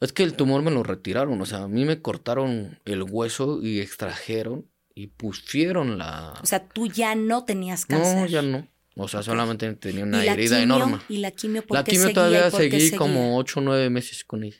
Es 0.00 0.12
que 0.12 0.24
el 0.24 0.34
tumor 0.34 0.62
me 0.62 0.72
lo 0.72 0.82
retiraron, 0.82 1.40
o 1.40 1.46
sea, 1.46 1.58
a 1.62 1.68
mí 1.68 1.84
me 1.84 2.02
cortaron 2.02 2.80
el 2.84 3.04
hueso 3.04 3.62
y 3.62 3.78
extrajeron 3.78 4.66
y 4.92 5.06
pusieron 5.06 5.98
la... 5.98 6.34
O 6.42 6.46
sea, 6.46 6.66
tú 6.66 6.88
ya 6.88 7.14
no 7.14 7.44
tenías 7.44 7.86
cáncer. 7.86 8.16
no, 8.16 8.26
ya 8.26 8.42
no. 8.42 8.66
O 9.02 9.08
sea, 9.08 9.22
solamente 9.22 9.72
tenía 9.74 10.04
una 10.04 10.22
¿Y 10.22 10.26
la 10.26 10.32
herida 10.34 10.60
quimio? 10.60 10.76
enorme. 10.76 10.98
¿Y 11.08 11.18
la 11.18 11.30
quimio 11.30 11.66
por 11.66 11.76
La 11.76 11.84
quimio 11.84 12.08
seguía 12.08 12.14
todavía 12.14 12.50
seguí 12.50 12.80
seguía? 12.80 12.98
como 12.98 13.36
8 13.38 13.60
o 13.60 13.62
9 13.62 13.90
meses 13.90 14.24
con 14.24 14.44
ella. 14.44 14.58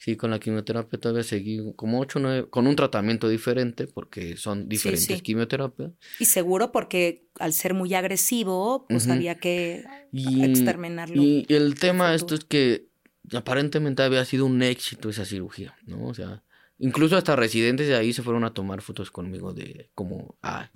Sí, 0.00 0.16
con 0.16 0.30
la 0.30 0.38
quimioterapia 0.38 0.98
todavía 1.00 1.24
seguí 1.24 1.72
como 1.74 1.98
8 2.00 2.20
o 2.20 2.22
9, 2.22 2.50
con 2.50 2.68
un 2.68 2.76
tratamiento 2.76 3.28
diferente, 3.28 3.88
porque 3.88 4.36
son 4.36 4.68
diferentes 4.68 5.06
sí. 5.16 5.20
quimioterapias. 5.20 5.90
Y 6.20 6.26
seguro 6.26 6.70
porque 6.70 7.26
al 7.40 7.52
ser 7.52 7.74
muy 7.74 7.92
agresivo, 7.94 8.86
pues 8.88 9.08
había 9.08 9.34
que 9.40 9.84
Y, 10.12 10.44
exterminarlo. 10.44 11.20
y 11.20 11.46
el 11.48 11.74
tema 11.74 12.10
de 12.10 12.16
esto 12.16 12.36
es 12.36 12.44
que 12.44 12.86
aparentemente 13.34 14.02
había 14.04 14.24
sido 14.24 14.46
un 14.46 14.62
éxito 14.62 15.10
esa 15.10 15.24
cirugía, 15.24 15.76
¿no? 15.84 16.06
O 16.06 16.14
sea, 16.14 16.44
incluso 16.78 17.16
hasta 17.16 17.34
residentes 17.34 17.88
de 17.88 17.96
ahí 17.96 18.12
se 18.12 18.22
fueron 18.22 18.44
a 18.44 18.54
tomar 18.54 18.82
fotos 18.82 19.10
conmigo 19.10 19.52
de 19.52 19.90
como, 19.96 20.36
ah, 20.42 20.70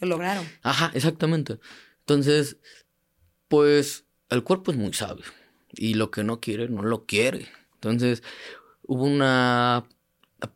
Lo 0.00 0.06
lograron. 0.06 0.46
Ajá, 0.62 0.92
exactamente. 0.94 1.58
Entonces, 2.08 2.56
pues 3.48 4.06
el 4.30 4.42
cuerpo 4.42 4.70
es 4.70 4.78
muy 4.78 4.94
sabio 4.94 5.26
y 5.74 5.92
lo 5.92 6.10
que 6.10 6.24
no 6.24 6.40
quiere, 6.40 6.66
no 6.70 6.82
lo 6.82 7.04
quiere. 7.04 7.48
Entonces, 7.74 8.22
hubo 8.82 9.04
una 9.04 9.84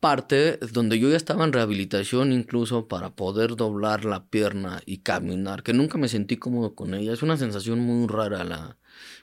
parte 0.00 0.56
donde 0.72 0.98
yo 0.98 1.10
ya 1.10 1.18
estaba 1.18 1.44
en 1.44 1.52
rehabilitación 1.52 2.32
incluso 2.32 2.88
para 2.88 3.10
poder 3.10 3.56
doblar 3.56 4.06
la 4.06 4.24
pierna 4.24 4.80
y 4.86 4.98
caminar, 5.00 5.62
que 5.62 5.74
nunca 5.74 5.98
me 5.98 6.08
sentí 6.08 6.38
cómodo 6.38 6.74
con 6.74 6.94
ella. 6.94 7.12
Es 7.12 7.22
una 7.22 7.36
sensación 7.36 7.80
muy 7.80 8.08
rara, 8.08 8.44
la, 8.44 8.78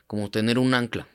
como 0.05 0.29
tener 0.29 0.59
un 0.59 0.75
ancla. 0.75 1.07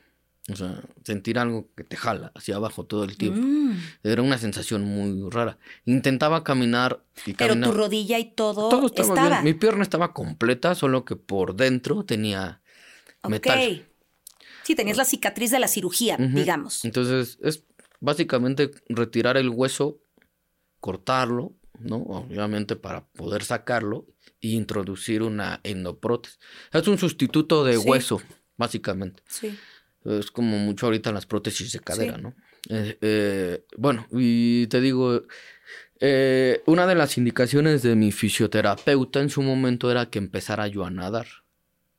O 0.52 0.56
sea, 0.56 0.78
sentir 1.04 1.38
algo 1.38 1.70
que 1.74 1.84
te 1.84 1.96
jala 1.96 2.30
hacia 2.34 2.56
abajo 2.56 2.84
todo 2.84 3.04
el 3.04 3.16
tiempo. 3.16 3.40
Mm. 3.40 3.78
Era 4.02 4.20
una 4.20 4.36
sensación 4.36 4.82
muy 4.84 5.30
rara. 5.30 5.56
Intentaba 5.86 6.44
caminar 6.44 7.02
y 7.24 7.32
Pero 7.32 7.58
tu 7.58 7.72
rodilla 7.72 8.18
y 8.18 8.26
todo, 8.32 8.68
Todo 8.68 8.86
estaba, 8.86 9.08
estaba. 9.08 9.28
bien. 9.30 9.44
Mi 9.44 9.54
pierna 9.54 9.82
estaba 9.82 10.12
completa, 10.12 10.74
solo 10.74 11.06
que 11.06 11.16
por 11.16 11.56
dentro 11.56 12.04
tenía 12.04 12.60
Ok. 13.22 13.30
metal. 13.30 13.88
Sí, 14.64 14.74
tenías 14.74 14.98
la 14.98 15.06
cicatriz 15.06 15.50
de 15.50 15.60
la 15.60 15.68
cirugía, 15.68 16.18
digamos. 16.18 16.84
Entonces, 16.84 17.38
es 17.42 17.64
básicamente 18.00 18.70
retirar 18.90 19.38
el 19.38 19.48
hueso, 19.48 19.98
cortarlo, 20.80 21.54
¿no? 21.78 21.96
Obviamente 21.96 22.76
para 22.76 23.06
poder 23.06 23.44
sacarlo 23.44 24.06
e 24.42 24.48
introducir 24.48 25.22
una 25.22 25.60
endoprótesis. 25.64 26.38
Es 26.72 26.86
un 26.86 26.98
sustituto 26.98 27.64
de 27.64 27.78
Sí. 27.78 27.88
hueso, 27.88 28.20
básicamente. 28.56 29.22
Sí. 29.26 29.56
Es 30.04 30.30
como 30.30 30.58
mucho 30.58 30.86
ahorita 30.86 31.12
las 31.12 31.26
prótesis 31.26 31.72
de 31.72 31.80
cadera, 31.80 32.16
Sí. 32.16 32.22
¿no? 32.22 32.34
Eh, 32.70 32.98
eh, 33.00 33.64
bueno, 33.76 34.06
y 34.12 34.66
te 34.68 34.80
digo, 34.80 35.22
eh, 36.00 36.62
una 36.66 36.86
de 36.86 36.94
las 36.94 37.16
indicaciones 37.18 37.82
de 37.82 37.94
mi 37.94 38.12
fisioterapeuta 38.12 39.20
en 39.20 39.30
su 39.30 39.42
momento 39.42 39.90
era 39.90 40.10
que 40.10 40.18
empezara 40.18 40.66
yo 40.68 40.84
a 40.84 40.90
nadar, 40.90 41.26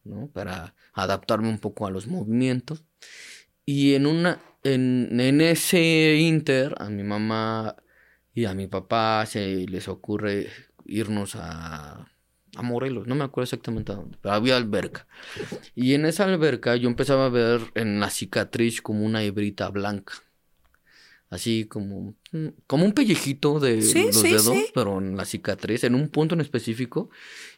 ¿no? 0.04 0.28
Para 0.28 0.76
adaptarme 0.94 1.50
un 1.50 1.60
poco 1.60 1.88
a 1.88 1.92
los 1.92 2.08
movimientos. 2.08 2.84
Y 3.66 3.96
en 3.96 4.06
una, 4.06 4.40
en, 4.64 5.20
en 5.20 5.42
ese 5.42 6.16
inter, 6.20 6.76
a 6.78 6.90
mi 6.90 7.04
mamá 7.04 7.76
y 8.34 8.46
a 8.46 8.54
mi 8.54 8.68
papá 8.68 9.26
se 9.26 9.66
les 9.68 9.88
ocurre 9.88 10.50
irnos 10.86 11.36
a, 11.36 12.12
a 12.56 12.62
Morelos, 12.62 13.08
no 13.08 13.16
me 13.16 13.24
acuerdo 13.24 13.46
exactamente 13.46 13.92
a 13.92 13.96
dónde, 13.96 14.18
pero 14.22 14.34
había 14.36 14.58
alberca. 14.58 15.08
Y 15.76 15.94
en 15.94 16.06
esa 16.06 16.26
alberca 16.26 16.76
yo 16.76 16.88
empezaba 16.90 17.26
a 17.26 17.30
ver 17.30 17.62
en 17.76 18.00
la 18.00 18.10
cicatriz 18.10 18.82
como 18.82 19.06
una 19.06 19.24
hebrita 19.24 19.70
blanca. 19.70 20.14
Así 21.30 21.66
como, 21.66 22.14
mm, 22.32 22.48
como 22.68 22.86
un 22.86 22.94
pellejito 22.94 23.60
de 23.60 23.82
Sí, 23.82 24.06
los 24.06 24.16
sí, 24.22 24.30
dedos, 24.30 24.44
sí. 24.46 24.68
pero 24.74 25.00
en 25.00 25.18
la 25.18 25.26
cicatriz, 25.26 25.84
en 25.84 25.96
un 25.96 26.10
punto 26.10 26.36
en 26.36 26.42
específico. 26.42 27.10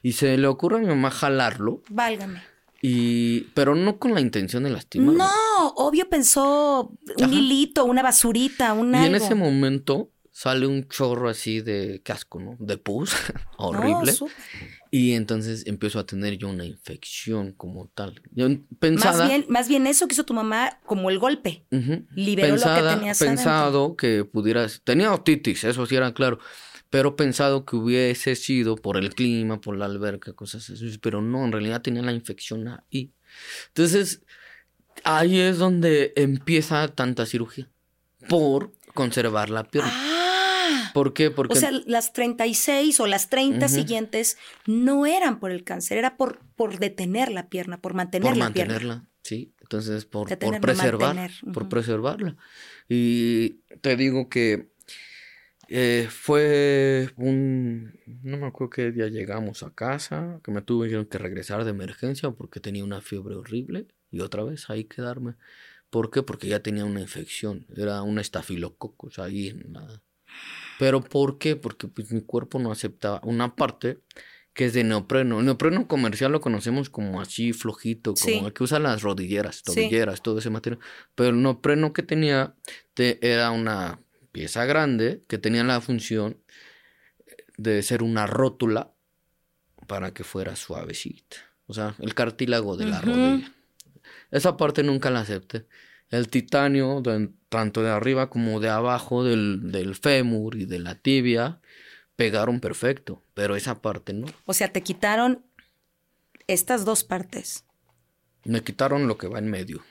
Y 0.01 0.13
se 0.13 0.37
le 0.37 0.47
ocurre 0.47 0.77
a 0.77 0.79
mi 0.79 0.87
mamá 0.87 1.11
jalarlo, 1.11 1.81
Válgame. 1.89 2.41
y, 2.81 3.41
pero 3.53 3.75
no 3.75 3.99
con 3.99 4.13
la 4.13 4.21
intención 4.21 4.63
de 4.63 4.69
lastimarme. 4.69 5.17
No, 5.17 5.67
obvio 5.75 6.09
pensó 6.09 6.91
un 7.17 7.23
Ajá. 7.23 7.33
hilito, 7.33 7.85
una 7.85 8.01
basurita, 8.01 8.73
un 8.73 8.95
Y 8.95 9.05
en 9.05 9.15
ese 9.15 9.35
momento 9.35 10.11
sale 10.31 10.65
un 10.65 10.87
chorro 10.87 11.29
así 11.29 11.61
de 11.61 12.01
casco, 12.03 12.39
¿no? 12.39 12.55
De 12.59 12.77
pus, 12.77 13.11
No, 13.59 13.67
horrible. 13.67 14.13
súper. 14.13 14.35
Y 14.91 15.13
entonces 15.13 15.65
empiezo 15.67 15.99
a 15.99 16.05
tener 16.05 16.37
yo 16.37 16.49
una 16.49 16.65
infección 16.65 17.51
como 17.51 17.87
tal. 17.87 18.21
Yo 18.31 18.47
pensaba... 18.79 19.17
Más 19.17 19.27
bien, 19.29 19.45
más 19.49 19.67
bien 19.67 19.87
eso 19.87 20.07
que 20.07 20.13
hizo 20.13 20.25
tu 20.25 20.33
mamá 20.33 20.79
como 20.85 21.09
el 21.09 21.19
golpe. 21.19 21.65
Liberó 22.15 22.55
lo 22.55 22.61
que 22.61 22.95
tenías 22.95 23.19
Pensado 23.19 23.95
que 23.95 24.23
pudieras... 24.25 24.81
Tenía 24.83 25.13
otitis, 25.13 25.63
eso 25.63 25.85
sí 25.85 25.95
era 25.95 26.13
claro. 26.13 26.39
Pero 26.89 27.15
pensado 27.15 27.65
que 27.65 27.75
hubiese 27.75 28.35
sido 28.35 28.75
por 28.75 28.97
el 28.97 29.13
clima, 29.13 29.59
por 29.59 29.75
la 29.75 29.85
alberca, 29.85 30.33
cosas 30.33 30.69
así. 30.69 30.97
Pero 30.99 31.21
no, 31.21 31.43
en 31.43 31.51
realidad 31.51 31.81
tenía 31.81 32.01
la 32.01 32.13
infección 32.13 32.67
ahí. 32.67 33.11
Entonces, 33.67 34.23
ahí 35.03 35.39
es 35.39 35.57
donde 35.57 36.13
empieza 36.15 36.87
tanta 36.87 37.25
cirugía. 37.25 37.69
Por 38.29 38.73
conservar 38.93 39.49
la 39.49 39.63
pierna. 39.65 39.91
Ah. 39.93 40.06
¿Por 40.97 41.13
qué? 41.13 41.29
Porque... 41.29 41.55
O 41.55 41.55
sea, 41.55 41.69
las 41.85 42.11
36 42.11 42.99
o 43.01 43.05
las 43.05 43.29
30 43.29 43.67
siguientes 43.67 44.35
no 44.65 45.05
eran 45.05 45.39
por 45.39 45.51
el 45.51 45.63
cáncer, 45.63 45.99
era 45.99 46.17
por, 46.17 46.39
por 46.55 46.79
detener 46.79 47.31
la 47.31 47.49
pierna, 47.49 47.79
por 47.79 47.93
mantener 47.93 48.29
por 48.29 48.37
la 48.37 48.45
mantenerla, 48.45 49.07
sí. 49.21 49.53
Entonces, 49.61 50.05
por, 50.05 50.35
por 50.39 50.59
preservar, 50.59 51.29
por 51.53 51.69
preservarla. 51.69 52.35
Y 52.89 53.59
te 53.81 53.95
digo 53.95 54.27
que 54.27 54.71
eh, 55.67 56.07
fue 56.09 57.11
un... 57.15 57.99
No 58.23 58.37
me 58.37 58.47
acuerdo 58.47 58.71
qué 58.71 58.91
día 58.91 59.07
llegamos 59.07 59.61
a 59.61 59.75
casa, 59.75 60.39
que 60.43 60.49
me 60.49 60.63
tuve 60.63 61.07
que 61.07 61.17
regresar 61.19 61.63
de 61.63 61.69
emergencia 61.69 62.31
porque 62.31 62.59
tenía 62.59 62.83
una 62.83 63.01
fiebre 63.01 63.35
horrible 63.35 63.85
y 64.09 64.21
otra 64.21 64.43
vez 64.43 64.67
ahí 64.71 64.85
quedarme. 64.85 65.35
¿Por 65.91 66.09
qué? 66.09 66.23
Porque 66.23 66.47
ya 66.47 66.63
tenía 66.63 66.85
una 66.85 67.01
infección, 67.01 67.67
era 67.75 68.01
un 68.01 68.17
estafilococos 68.17 69.19
ahí 69.19 69.49
en 69.49 69.73
la... 69.73 70.01
Pero 70.79 71.01
¿por 71.01 71.37
qué? 71.37 71.55
Porque 71.55 71.87
pues, 71.87 72.11
mi 72.11 72.21
cuerpo 72.21 72.59
no 72.59 72.71
aceptaba 72.71 73.21
una 73.23 73.55
parte 73.55 73.99
que 74.53 74.65
es 74.65 74.73
de 74.73 74.83
neopreno. 74.83 75.39
El 75.39 75.45
neopreno 75.45 75.87
comercial 75.87 76.31
lo 76.31 76.41
conocemos 76.41 76.89
como 76.89 77.21
así 77.21 77.53
flojito, 77.53 78.15
como 78.15 78.47
el 78.47 78.53
que 78.53 78.63
usa 78.63 78.79
las 78.79 79.03
rodilleras, 79.03 79.61
tobilleras, 79.61 80.23
todo 80.23 80.39
ese 80.39 80.49
material. 80.49 80.79
Pero 81.13 81.29
el 81.29 81.41
neopreno 81.41 81.93
que 81.93 82.01
tenía 82.01 82.55
era 82.95 83.51
una 83.51 83.99
pieza 84.31 84.65
grande 84.65 85.23
que 85.27 85.37
tenía 85.37 85.63
la 85.63 85.79
función 85.79 86.37
de 87.57 87.83
ser 87.83 88.01
una 88.01 88.25
rótula 88.25 88.91
para 89.87 90.13
que 90.13 90.23
fuera 90.23 90.55
suavecita. 90.55 91.37
O 91.67 91.73
sea, 91.73 91.95
el 91.99 92.13
cartílago 92.15 92.77
de 92.77 92.85
la 92.85 93.01
rodilla. 93.01 93.51
Esa 94.31 94.57
parte 94.57 94.83
nunca 94.83 95.09
la 95.09 95.19
acepté. 95.19 95.67
El 96.09 96.29
titanio, 96.29 97.01
tanto 97.49 97.83
de 97.83 97.89
arriba 97.89 98.29
como 98.29 98.59
de 98.59 98.69
abajo 98.69 99.23
del, 99.23 99.71
del 99.71 99.95
fémur 99.95 100.55
y 100.55 100.65
de 100.65 100.79
la 100.79 100.95
tibia, 100.95 101.59
pegaron 102.15 102.59
perfecto, 102.59 103.21
pero 103.33 103.55
esa 103.55 103.81
parte 103.81 104.13
no. 104.13 104.27
O 104.45 104.53
sea, 104.53 104.71
te 104.71 104.81
quitaron 104.81 105.43
estas 106.47 106.85
dos 106.85 107.03
partes. 107.03 107.65
Me 108.43 108.63
quitaron 108.63 109.07
lo 109.07 109.17
que 109.17 109.27
va 109.27 109.39
en 109.39 109.49
medio. 109.49 109.83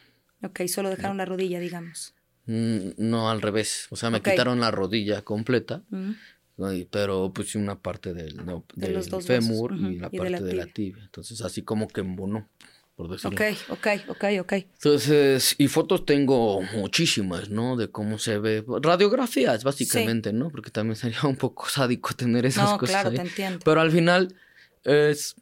Ok, 0.42 0.62
solo 0.66 0.90
dejaron 0.90 1.18
la 1.18 1.24
rodilla, 1.24 1.61
digamos. 1.61 2.14
Mm, 2.46 2.90
no, 2.98 3.31
al 3.31 3.42
revés. 3.42 3.87
O 3.90 3.96
sea, 3.96 4.11
me 4.11 4.22
quitaron 4.22 4.61
la 4.61 4.70
rodilla 4.70 5.22
completa, 5.22 5.83
pero 6.90 7.33
pues 7.35 7.55
una 7.55 7.81
parte 7.81 8.14
del, 8.14 8.40
del 8.74 9.22
fémur 9.22 9.76
y 9.76 9.98
la 9.98 10.11
parte 10.11 10.42
de 10.42 10.55
la 10.55 10.66
tibia. 10.66 11.05
Entonces, 11.05 11.42
así 11.42 11.62
como 11.62 11.88
que 11.88 12.00
embonó 12.00 12.48
por 12.97 13.11
decirlo. 13.11 13.37
Ok, 13.37 13.57
ok, 13.69 13.87
ok, 14.09 14.25
ok. 14.41 14.53
Entonces, 14.53 15.55
y 15.59 15.69
fotos 15.69 16.07
tengo 16.07 16.63
muchísimas, 16.63 17.51
¿no? 17.51 17.77
De 17.77 17.91
cómo 17.91 18.19
se 18.19 18.39
ve. 18.39 18.65
Radiografías, 18.67 19.63
básicamente, 19.63 20.33
¿no? 20.33 20.51
Porque 20.51 20.71
también 20.71 20.97
sería 20.97 21.21
un 21.25 21.37
poco 21.37 21.69
sádico 21.69 22.15
tener 22.15 22.47
esas 22.47 22.71
no, 22.71 22.79
cosas. 22.79 23.03
Claro, 23.03 23.15
te 23.15 23.21
entiendo. 23.21 23.61
Pero 23.65 23.81
al 23.83 23.91
final 23.91 24.35
es 24.85 25.37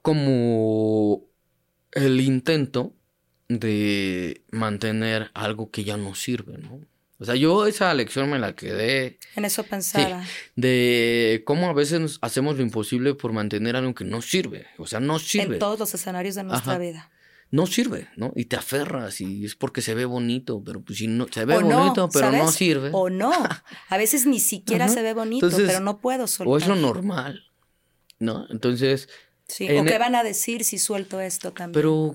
como 0.00 1.24
el 1.90 2.20
intento 2.20 2.94
de 3.48 4.42
mantener 4.50 5.30
algo 5.34 5.70
que 5.70 5.84
ya 5.84 5.96
no 5.96 6.14
sirve, 6.14 6.56
¿no? 6.58 6.80
O 7.22 7.24
sea, 7.24 7.36
yo 7.36 7.68
esa 7.68 7.94
lección 7.94 8.28
me 8.28 8.40
la 8.40 8.56
quedé. 8.56 9.20
En 9.36 9.44
eso 9.44 9.62
pensaba. 9.62 10.24
de 10.56 11.44
cómo 11.46 11.68
a 11.68 11.72
veces 11.72 12.18
hacemos 12.20 12.56
lo 12.56 12.64
imposible 12.64 13.14
por 13.14 13.32
mantener 13.32 13.76
algo 13.76 13.94
que 13.94 14.04
no 14.04 14.20
sirve. 14.22 14.66
O 14.76 14.88
sea, 14.88 14.98
no 14.98 15.20
sirve. 15.20 15.54
En 15.54 15.58
todos 15.60 15.78
los 15.78 15.94
escenarios 15.94 16.34
de 16.34 16.42
nuestra 16.42 16.78
vida. 16.78 17.12
No 17.52 17.68
sirve, 17.68 18.08
¿no? 18.16 18.32
Y 18.34 18.46
te 18.46 18.56
aferras 18.56 19.20
y 19.20 19.44
es 19.44 19.54
porque 19.54 19.82
se 19.82 19.94
ve 19.94 20.04
bonito, 20.04 20.64
pero 20.64 20.82
pues 20.82 20.98
si 20.98 21.06
no, 21.06 21.28
se 21.30 21.44
ve 21.44 21.62
bonito, 21.62 22.08
pero 22.12 22.32
no 22.32 22.50
sirve. 22.50 22.90
O 22.92 23.08
no. 23.08 23.32
A 23.88 23.96
veces 23.96 24.26
ni 24.26 24.40
siquiera 24.40 24.88
se 24.88 25.00
ve 25.02 25.14
bonito, 25.14 25.48
pero 25.48 25.78
no 25.78 26.00
puedo 26.00 26.26
soltar. 26.26 26.52
O 26.52 26.56
es 26.56 26.66
lo 26.66 26.74
normal, 26.74 27.44
¿no? 28.18 28.48
Entonces, 28.50 29.08
Sí, 29.48 29.64
o 29.64 29.84
qué 29.84 29.94
e 29.94 29.98
van 29.98 30.14
a 30.14 30.22
decir 30.22 30.64
si 30.64 30.78
suelto 30.78 31.20
esto 31.20 31.52
también. 31.52 31.74
Pero, 31.74 32.14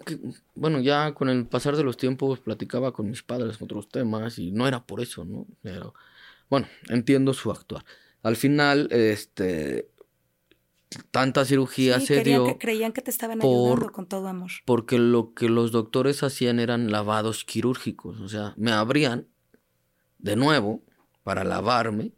bueno, 0.55 0.79
ya 0.79 1.13
con 1.13 1.29
el 1.29 1.45
pasar 1.45 1.75
de 1.75 1.83
los 1.83 1.97
tiempos 1.97 2.39
platicaba 2.39 2.91
con 2.93 3.09
mis 3.09 3.23
padres 3.23 3.61
otros 3.61 3.89
temas 3.89 4.39
y 4.39 4.51
no 4.51 4.67
era 4.67 4.85
por 4.85 5.01
eso, 5.01 5.23
¿no? 5.23 5.45
Pero, 5.61 5.93
bueno, 6.49 6.67
entiendo 6.89 7.33
su 7.33 7.51
actuar. 7.51 7.85
Al 8.23 8.35
final, 8.35 8.87
este, 8.91 9.89
tanta 11.11 11.45
cirugía 11.45 11.99
se 11.99 12.23
dio. 12.23 12.45
Que 12.45 12.57
creían 12.57 12.91
que 12.91 13.01
te 13.01 13.11
estaban 13.11 13.41
ayudando 13.41 13.91
con 13.91 14.07
todo 14.07 14.27
amor. 14.27 14.51
Porque 14.65 14.97
lo 14.97 15.33
que 15.33 15.49
los 15.49 15.71
doctores 15.71 16.23
hacían 16.23 16.59
eran 16.59 16.91
lavados 16.91 17.43
quirúrgicos, 17.43 18.19
o 18.19 18.29
sea, 18.29 18.53
me 18.57 18.71
abrían 18.71 19.27
de 20.17 20.35
nuevo 20.35 20.81
para 21.23 21.43
lavarme, 21.43 22.13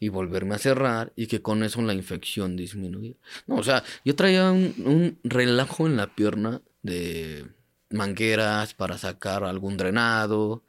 y 0.00 0.08
volverme 0.08 0.54
a 0.54 0.58
cerrar 0.58 1.12
y 1.14 1.26
que 1.26 1.42
con 1.42 1.62
eso 1.62 1.80
la 1.82 1.92
infección 1.92 2.56
disminuía. 2.56 3.14
No, 3.46 3.56
o 3.56 3.62
sea, 3.62 3.84
yo 4.02 4.16
traía 4.16 4.50
un, 4.50 5.18
relajo 5.22 5.86
en 5.86 5.98
la 5.98 6.12
pierna 6.14 6.62
de 6.82 7.46
mangueras 7.90 8.72
para 8.72 8.96
sacar 8.96 9.44
algún 9.44 9.76
drenado. 9.76 10.64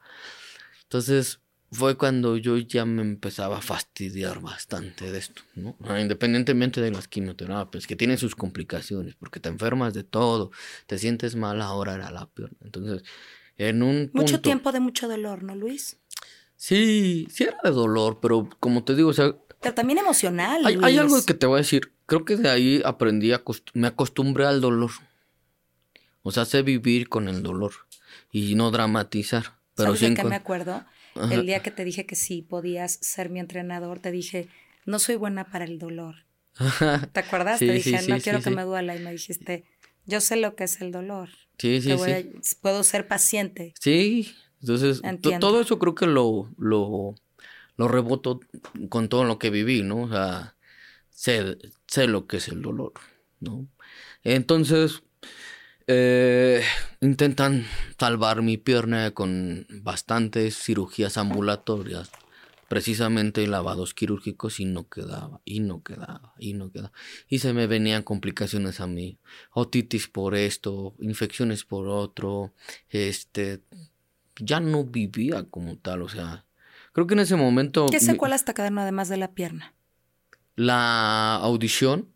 Entonces 0.83 1.39
fue 1.71 1.95
cuando 1.95 2.35
yo 2.35 2.57
ya 2.57 2.83
me 2.83 3.01
empezaba 3.01 3.59
a 3.59 3.61
fastidiar 3.61 4.41
bastante 4.41 5.09
de 5.09 5.19
esto, 5.19 5.41
¿no? 5.55 5.77
Independientemente 5.97 6.81
de 6.81 6.91
las 6.91 7.07
quimioterapias, 7.07 7.87
que 7.87 7.95
tienen 7.95 8.17
sus 8.17 8.35
complicaciones, 8.35 9.15
porque 9.15 9.39
te 9.39 9.47
enfermas 9.47 9.93
de 9.93 10.03
todo, 10.03 10.51
te 10.87 10.99
sientes 10.99 11.37
mal, 11.37 11.61
ahora 11.61 11.95
era 11.95 12.11
la 12.11 12.25
pierna. 12.25 12.57
Entonces, 12.65 13.07
en 13.55 13.81
un... 13.81 14.11
Mucho 14.13 14.41
tiempo 14.41 14.73
de 14.73 14.81
mucho 14.81 15.07
dolor, 15.07 15.43
¿no, 15.43 15.55
Luis? 15.55 16.00
Sí, 16.61 17.27
sí 17.31 17.45
era 17.45 17.57
de 17.63 17.71
dolor, 17.71 18.19
pero 18.21 18.47
como 18.59 18.83
te 18.83 18.93
digo, 18.93 19.09
o 19.09 19.13
sea... 19.13 19.35
Pero 19.61 19.73
también 19.73 19.97
emocional. 19.97 20.63
Hay, 20.63 20.77
hay 20.83 20.99
algo 20.99 21.25
que 21.25 21.33
te 21.33 21.47
voy 21.47 21.55
a 21.55 21.63
decir. 21.63 21.91
Creo 22.05 22.23
que 22.23 22.35
de 22.35 22.51
ahí 22.51 22.83
aprendí, 22.85 23.31
a 23.31 23.41
me 23.73 23.87
acostumbré 23.87 24.45
al 24.45 24.61
dolor. 24.61 24.91
O 26.21 26.31
sea, 26.31 26.45
sé 26.45 26.61
vivir 26.61 27.09
con 27.09 27.27
el 27.27 27.41
dolor 27.41 27.71
y 28.31 28.53
no 28.53 28.69
dramatizar. 28.69 29.57
Pero 29.73 29.95
¿Sabes 29.95 30.01
de 30.01 30.13
qué 30.13 30.23
me 30.23 30.35
acuerdo? 30.35 30.85
El 31.31 31.47
día 31.47 31.63
que 31.63 31.71
te 31.71 31.83
dije 31.83 32.05
que 32.05 32.15
sí 32.15 32.43
podías 32.43 32.99
ser 33.01 33.31
mi 33.31 33.39
entrenador, 33.39 33.97
te 33.97 34.11
dije, 34.11 34.47
no 34.85 34.99
soy 34.99 35.15
buena 35.15 35.49
para 35.49 35.65
el 35.65 35.79
dolor. 35.79 36.27
¿Te 37.11 37.19
acuerdas? 37.21 37.57
te 37.57 37.73
dije, 37.73 38.07
no 38.07 38.19
quiero 38.19 38.39
que 38.39 38.51
me 38.51 38.61
duela. 38.61 38.95
Y 38.95 38.99
me 38.99 39.11
dijiste, 39.11 39.65
yo 40.05 40.21
sé 40.21 40.35
lo 40.35 40.55
que 40.55 40.65
es 40.65 40.79
el 40.79 40.91
dolor. 40.91 41.29
Sí, 41.57 41.81
sí, 41.81 41.97
sí. 41.97 42.55
puedo 42.61 42.83
ser 42.83 43.07
paciente. 43.07 43.73
Sí, 43.79 44.31
entonces, 44.61 45.01
todo 45.39 45.61
eso 45.61 45.79
creo 45.79 45.95
que 45.95 46.05
lo, 46.05 46.49
lo, 46.57 47.15
lo 47.77 47.87
reboto 47.87 48.39
con 48.89 49.09
todo 49.09 49.23
lo 49.23 49.39
que 49.39 49.49
viví, 49.49 49.81
¿no? 49.81 50.03
O 50.03 50.09
sea, 50.09 50.55
sé, 51.09 51.57
sé 51.87 52.07
lo 52.07 52.27
que 52.27 52.37
es 52.37 52.47
el 52.47 52.61
dolor, 52.61 52.93
¿no? 53.39 53.67
Entonces, 54.23 55.01
eh, 55.87 56.63
intentan 57.01 57.65
salvar 57.99 58.41
mi 58.43 58.57
pierna 58.57 59.11
con 59.11 59.65
bastantes 59.69 60.55
cirugías 60.57 61.17
ambulatorias, 61.17 62.11
precisamente 62.67 63.45
lavados 63.47 63.93
quirúrgicos 63.93 64.59
y 64.59 64.65
no 64.65 64.87
quedaba, 64.87 65.41
y 65.43 65.59
no 65.59 65.83
quedaba, 65.83 66.33
y 66.39 66.53
no 66.53 66.71
quedaba. 66.71 66.93
Y 67.27 67.39
se 67.39 67.51
me 67.53 67.67
venían 67.67 68.03
complicaciones 68.03 68.79
a 68.79 68.87
mí, 68.87 69.17
otitis 69.51 70.07
por 70.07 70.35
esto, 70.35 70.95
infecciones 70.99 71.65
por 71.65 71.87
otro, 71.87 72.53
este, 72.89 73.61
ya 74.43 74.59
no 74.59 74.83
vivía 74.83 75.43
como 75.49 75.77
tal, 75.77 76.01
o 76.01 76.09
sea, 76.09 76.45
creo 76.93 77.07
que 77.07 77.13
en 77.13 77.21
ese 77.21 77.35
momento... 77.35 77.87
¿Qué 77.89 77.99
secuelas 77.99 78.45
te 78.45 78.53
quedaron 78.53 78.79
además 78.79 79.09
de 79.09 79.17
la 79.17 79.33
pierna? 79.33 79.73
La 80.55 81.35
audición, 81.35 82.09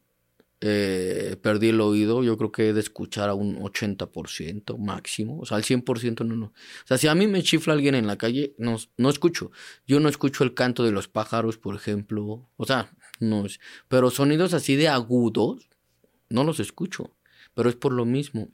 eh, 0.62 1.38
perdí 1.42 1.70
el 1.70 1.82
oído, 1.82 2.24
yo 2.24 2.38
creo 2.38 2.52
que 2.52 2.70
he 2.70 2.74
de 2.74 2.80
escuchar 2.80 3.30
a 3.30 3.34
un 3.34 3.60
80% 3.60 4.78
máximo, 4.78 5.40
o 5.40 5.46
sea, 5.46 5.58
al 5.58 5.64
100% 5.64 6.26
no, 6.26 6.36
no. 6.36 6.46
O 6.48 6.88
sea, 6.88 6.98
si 6.98 7.08
a 7.08 7.16
mí 7.16 7.28
me 7.28 7.44
chifla 7.44 7.74
alguien 7.74 7.96
en 7.96 8.08
la 8.08 8.18
calle, 8.18 8.56
no, 8.58 8.78
no 8.98 9.10
escucho. 9.10 9.52
Yo 9.88 10.00
no 10.00 10.10
escucho 10.10 10.44
el 10.44 10.54
canto 10.54 10.84
de 10.84 10.92
los 10.92 11.08
pájaros, 11.08 11.58
por 11.58 11.76
ejemplo, 11.76 12.50
o 12.58 12.66
sea, 12.66 12.92
no 13.20 13.46
es... 13.46 13.60
Pero 13.88 14.10
sonidos 14.10 14.54
así 14.54 14.76
de 14.76 14.88
agudos, 14.88 15.70
no 16.30 16.44
los 16.44 16.60
escucho, 16.60 17.16
pero 17.54 17.70
es 17.70 17.76
por 17.76 17.94
lo 17.94 18.06
mismo. 18.06 18.50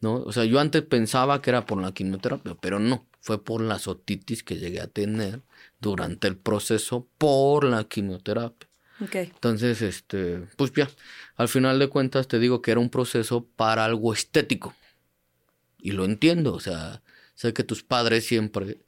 ¿no? 0.00 0.22
O 0.22 0.32
sea, 0.32 0.44
yo 0.44 0.60
antes 0.60 0.82
pensaba 0.82 1.40
que 1.40 1.50
era 1.50 1.66
por 1.66 1.80
la 1.80 1.92
quimioterapia, 1.92 2.56
pero 2.60 2.78
no, 2.78 3.06
fue 3.26 3.42
por 3.42 3.60
la 3.60 3.80
otitis 3.84 4.44
que 4.44 4.54
llegué 4.54 4.80
a 4.80 4.86
tener 4.86 5.42
durante 5.80 6.28
el 6.28 6.36
proceso 6.36 7.08
por 7.18 7.64
la 7.64 7.82
quimioterapia. 7.82 8.68
Ok. 9.00 9.16
Entonces, 9.16 9.82
este, 9.82 10.46
pues 10.56 10.72
ya, 10.72 10.88
al 11.34 11.48
final 11.48 11.80
de 11.80 11.88
cuentas 11.88 12.28
te 12.28 12.38
digo 12.38 12.62
que 12.62 12.70
era 12.70 12.78
un 12.78 12.88
proceso 12.88 13.44
para 13.56 13.84
algo 13.84 14.12
estético. 14.12 14.76
Y 15.80 15.90
lo 15.90 16.04
entiendo, 16.04 16.54
o 16.54 16.60
sea, 16.60 17.02
sé 17.34 17.52
que 17.52 17.64
tus 17.64 17.82
padres 17.82 18.24
siempre 18.24 18.78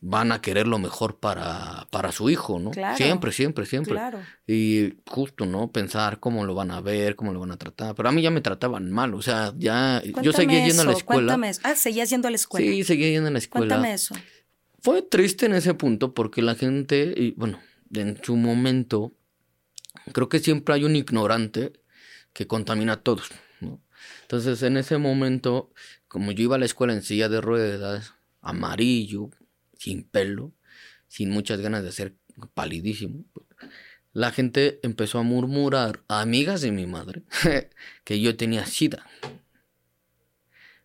van 0.00 0.32
a 0.32 0.40
querer 0.40 0.66
lo 0.66 0.78
mejor 0.78 1.18
para, 1.18 1.86
para 1.90 2.10
su 2.12 2.30
hijo, 2.30 2.58
¿no? 2.58 2.70
Claro. 2.70 2.96
Siempre, 2.96 3.32
siempre, 3.32 3.66
siempre. 3.66 3.92
Claro. 3.92 4.20
Y 4.46 4.94
justo, 5.06 5.46
¿no? 5.46 5.70
Pensar 5.70 6.20
cómo 6.20 6.44
lo 6.44 6.54
van 6.54 6.70
a 6.70 6.80
ver, 6.80 7.16
cómo 7.16 7.32
lo 7.32 7.40
van 7.40 7.50
a 7.50 7.56
tratar. 7.56 7.94
Pero 7.94 8.08
a 8.08 8.12
mí 8.12 8.22
ya 8.22 8.30
me 8.30 8.40
trataban 8.40 8.90
mal, 8.90 9.14
o 9.14 9.22
sea, 9.22 9.52
ya 9.56 10.02
yo 10.04 10.12
Cuéntame 10.12 10.32
seguía 10.32 10.66
yendo 10.66 10.82
a 10.82 10.84
la 10.86 10.90
eso, 10.92 10.98
escuela. 10.98 11.22
Cuéntame 11.22 11.48
eso. 11.50 11.60
Ah, 11.64 11.74
seguías 11.74 12.10
yendo 12.10 12.28
a 12.28 12.30
la 12.30 12.36
escuela. 12.36 12.66
Sí, 12.66 12.84
seguía 12.84 13.10
yendo 13.10 13.28
a 13.28 13.32
la 13.32 13.38
escuela. 13.38 13.66
Cuéntame 13.66 13.94
eso. 13.94 14.14
Fue 14.80 15.02
triste 15.02 15.46
en 15.46 15.54
ese 15.54 15.74
punto 15.74 16.14
porque 16.14 16.42
la 16.42 16.54
gente, 16.54 17.12
y 17.16 17.32
bueno, 17.32 17.58
en 17.92 18.18
su 18.22 18.36
momento, 18.36 19.14
creo 20.12 20.28
que 20.28 20.38
siempre 20.38 20.74
hay 20.74 20.84
un 20.84 20.96
ignorante 20.96 21.72
que 22.32 22.46
contamina 22.46 22.94
a 22.94 23.02
todos, 23.02 23.30
¿no? 23.60 23.82
Entonces, 24.22 24.62
en 24.62 24.76
ese 24.76 24.98
momento, 24.98 25.72
como 26.08 26.32
yo 26.32 26.44
iba 26.44 26.56
a 26.56 26.58
la 26.58 26.66
escuela 26.66 26.92
en 26.92 27.02
silla 27.02 27.28
de 27.28 27.40
ruedas, 27.40 28.15
amarillo, 28.48 29.30
sin 29.78 30.04
pelo, 30.04 30.52
sin 31.08 31.30
muchas 31.30 31.60
ganas 31.60 31.82
de 31.84 31.92
ser 31.92 32.14
palidísimo, 32.54 33.24
la 34.12 34.30
gente 34.32 34.80
empezó 34.82 35.18
a 35.18 35.22
murmurar, 35.22 36.02
amigas 36.08 36.60
de 36.62 36.72
mi 36.72 36.86
madre, 36.86 37.24
que 38.04 38.20
yo 38.20 38.36
tenía 38.36 38.64
sida. 38.66 39.06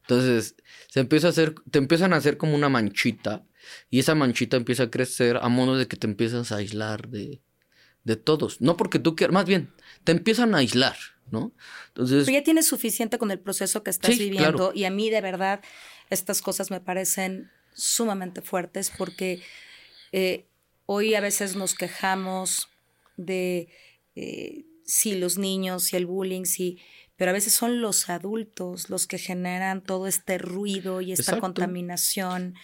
Entonces, 0.01 0.55
se 0.89 0.99
empieza 0.99 1.27
a 1.27 1.29
hacer, 1.29 1.55
te 1.69 1.79
empiezan 1.79 2.13
a 2.13 2.17
hacer 2.17 2.37
como 2.37 2.55
una 2.55 2.69
manchita 2.69 3.45
y 3.89 3.99
esa 3.99 4.15
manchita 4.15 4.57
empieza 4.57 4.83
a 4.83 4.91
crecer 4.91 5.37
a 5.41 5.47
modo 5.47 5.77
de 5.77 5.87
que 5.87 5.95
te 5.95 6.07
empiezas 6.07 6.51
a 6.51 6.57
aislar 6.57 7.07
de, 7.09 7.41
de 8.03 8.15
todos. 8.15 8.59
No 8.61 8.75
porque 8.75 8.99
tú 8.99 9.15
quieras, 9.15 9.33
más 9.33 9.45
bien, 9.45 9.71
te 10.03 10.11
empiezan 10.11 10.53
a 10.55 10.57
aislar, 10.57 10.97
¿no? 11.29 11.53
Entonces, 11.89 12.25
Pero 12.25 12.37
ya 12.39 12.43
tienes 12.43 12.67
suficiente 12.67 13.17
con 13.17 13.31
el 13.31 13.39
proceso 13.39 13.83
que 13.83 13.91
estás 13.91 14.15
Sí, 14.15 14.23
viviendo 14.23 14.57
claro. 14.57 14.71
y 14.73 14.83
a 14.85 14.91
mí 14.91 15.09
de 15.09 15.21
verdad 15.21 15.61
estas 16.11 16.41
cosas 16.41 16.69
me 16.69 16.79
parecen 16.79 17.49
sumamente 17.73 18.41
fuertes 18.41 18.91
porque 18.95 19.41
eh, 20.11 20.45
hoy 20.85 21.15
a 21.15 21.21
veces 21.21 21.55
nos 21.55 21.73
quejamos 21.73 22.69
de 23.17 23.69
eh, 24.15 24.65
si 24.85 25.15
los 25.15 25.37
niños, 25.37 25.85
si 25.85 25.95
el 25.95 26.05
bullying, 26.05 26.43
si, 26.43 26.79
pero 27.15 27.31
a 27.31 27.33
veces 27.33 27.53
son 27.53 27.81
los 27.81 28.09
adultos 28.09 28.89
los 28.89 29.07
que 29.07 29.17
generan 29.17 29.81
todo 29.81 30.05
este 30.05 30.37
ruido 30.37 31.01
y 31.01 31.13
esta 31.13 31.23
Exacto. 31.23 31.41
contaminación 31.41 32.55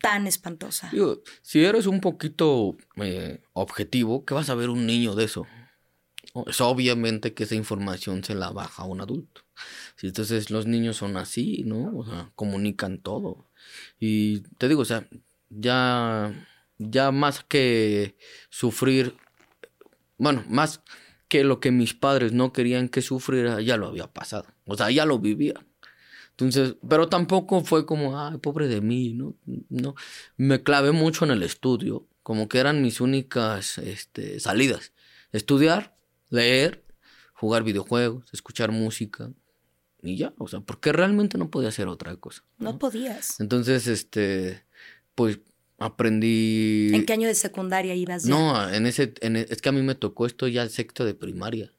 tan 0.00 0.26
espantosa. 0.26 0.90
digo, 0.92 1.22
si 1.42 1.64
eres 1.64 1.86
un 1.86 2.00
poquito 2.00 2.76
eh, 2.96 3.40
objetivo, 3.54 4.24
¿qué 4.24 4.34
vas 4.34 4.50
a 4.50 4.54
ver 4.54 4.68
un 4.68 4.86
niño 4.86 5.14
de 5.14 5.24
eso? 5.24 5.46
Obviamente 6.34 7.32
que 7.32 7.44
esa 7.44 7.54
información 7.54 8.24
se 8.24 8.34
la 8.34 8.50
baja 8.50 8.82
a 8.82 8.86
un 8.86 9.00
adulto. 9.00 9.42
Sí, 9.94 10.08
entonces 10.08 10.50
los 10.50 10.66
niños 10.66 10.96
son 10.96 11.16
así, 11.16 11.62
¿no? 11.64 12.32
Comunican 12.34 12.98
todo. 12.98 13.48
Y 14.00 14.40
te 14.58 14.68
digo, 14.68 14.82
o 14.82 14.84
sea, 14.84 15.08
ya, 15.48 16.34
ya 16.78 17.12
más 17.12 17.44
que 17.44 18.16
sufrir, 18.50 19.16
bueno, 20.18 20.44
más 20.48 20.82
que 21.28 21.44
lo 21.44 21.60
que 21.60 21.70
mis 21.70 21.94
padres 21.94 22.32
no 22.32 22.52
querían 22.52 22.88
que 22.88 23.00
sufriera, 23.00 23.60
ya 23.60 23.76
lo 23.76 23.86
había 23.86 24.08
pasado. 24.12 24.46
O 24.66 24.76
sea, 24.76 24.90
ya 24.90 25.06
lo 25.06 25.20
vivía. 25.20 25.54
Entonces, 26.30 26.76
pero 26.88 27.08
tampoco 27.08 27.62
fue 27.62 27.86
como, 27.86 28.18
ay, 28.18 28.38
pobre 28.38 28.66
de 28.66 28.80
mí, 28.80 29.14
¿no? 29.14 29.36
No, 29.68 29.94
me 30.36 30.62
clavé 30.64 30.90
mucho 30.90 31.24
en 31.24 31.30
el 31.30 31.44
estudio, 31.44 32.08
como 32.24 32.48
que 32.48 32.58
eran 32.58 32.82
mis 32.82 33.00
únicas 33.00 33.78
este, 33.78 34.40
salidas. 34.40 34.92
Estudiar, 35.30 35.93
leer, 36.34 36.84
jugar 37.34 37.62
videojuegos, 37.62 38.24
escuchar 38.32 38.72
música 38.72 39.30
y 40.02 40.16
ya, 40.16 40.34
o 40.38 40.48
sea, 40.48 40.60
porque 40.60 40.92
realmente 40.92 41.38
no 41.38 41.50
podía 41.50 41.68
hacer 41.70 41.88
otra 41.88 42.14
cosa. 42.16 42.42
No 42.58 42.78
podías. 42.78 43.40
Entonces, 43.40 43.86
este, 43.86 44.64
pues 45.14 45.38
aprendí... 45.78 46.90
¿En 46.92 47.06
qué 47.06 47.14
año 47.14 47.28
de 47.28 47.34
secundaria 47.34 47.94
ibas 47.94 48.24
ya? 48.24 48.30
No, 48.30 48.68
en 48.70 48.86
ese, 48.86 49.14
en 49.20 49.36
e- 49.36 49.46
es 49.48 49.62
que 49.62 49.68
a 49.70 49.72
mí 49.72 49.82
me 49.82 49.94
tocó 49.94 50.26
esto 50.26 50.46
ya 50.46 50.68
sexto 50.68 51.04
de 51.04 51.14
primaria, 51.14 51.72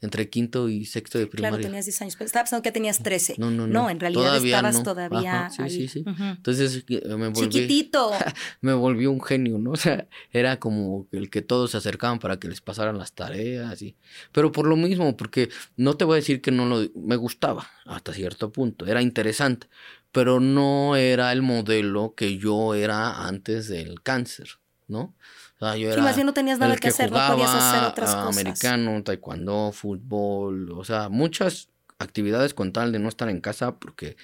entre 0.00 0.28
quinto 0.30 0.68
y 0.68 0.84
sexto 0.84 1.18
de 1.18 1.26
primaria. 1.26 1.58
Claro, 1.58 1.62
tenías 1.68 1.86
10 1.86 2.02
años. 2.02 2.16
Pero 2.16 2.26
estaba 2.26 2.44
pensando 2.44 2.62
que 2.62 2.72
tenías 2.72 3.02
13. 3.02 3.34
No, 3.38 3.50
no, 3.50 3.66
no. 3.66 3.90
en 3.90 3.98
realidad 3.98 4.22
Todavía 4.22 4.56
estabas 4.56 4.76
no. 4.76 4.82
todavía 4.84 5.46
Ajá, 5.46 5.50
sí, 5.50 5.62
ahí. 5.62 5.70
sí, 5.70 5.88
sí. 5.88 6.04
Entonces 6.06 6.84
eh, 6.88 7.02
me 7.16 7.28
volví, 7.28 7.48
Chiquitito. 7.48 8.12
me 8.60 8.74
volví 8.74 9.06
un 9.06 9.20
genio, 9.20 9.58
¿no? 9.58 9.72
O 9.72 9.76
sea, 9.76 10.06
era 10.32 10.60
como 10.60 11.08
el 11.10 11.30
que 11.30 11.42
todos 11.42 11.72
se 11.72 11.78
acercaban 11.78 12.18
para 12.20 12.38
que 12.38 12.48
les 12.48 12.60
pasaran 12.60 12.96
las 12.96 13.12
tareas 13.12 13.82
y... 13.82 13.96
Pero 14.32 14.52
por 14.52 14.66
lo 14.66 14.76
mismo, 14.76 15.16
porque 15.16 15.48
no 15.76 15.94
te 15.96 16.04
voy 16.04 16.14
a 16.14 16.16
decir 16.16 16.40
que 16.40 16.50
no 16.52 16.66
lo... 16.66 16.88
Me 16.94 17.16
gustaba 17.16 17.68
hasta 17.84 18.12
cierto 18.12 18.52
punto, 18.52 18.86
era 18.86 19.02
interesante, 19.02 19.68
pero 20.12 20.38
no 20.38 20.94
era 20.94 21.32
el 21.32 21.42
modelo 21.42 22.14
que 22.14 22.38
yo 22.38 22.74
era 22.74 23.26
antes 23.26 23.68
del 23.68 24.02
cáncer, 24.02 24.58
¿no? 24.86 25.14
Sea, 25.58 25.76
yo 25.76 25.92
Sí, 25.92 26.00
más 26.00 26.14
bien 26.14 26.26
no 26.26 26.34
tenías 26.34 26.58
nada 26.58 26.76
que 26.76 26.88
hacer, 26.88 27.10
no 27.10 27.18
podías 27.26 27.54
hacer 27.54 27.84
otras 27.84 28.14
cosas. 28.14 28.38
Americano, 28.38 29.02
taekwondo, 29.02 29.72
fútbol, 29.72 30.72
o 30.72 30.84
sea, 30.84 31.08
muchas 31.08 31.68
actividades 31.98 32.54
con 32.54 32.72
tal 32.72 32.92
de 32.92 32.98
no 32.98 33.08
estar 33.08 33.28
en 33.28 33.40
casa 33.40 33.76
porque 33.76 34.16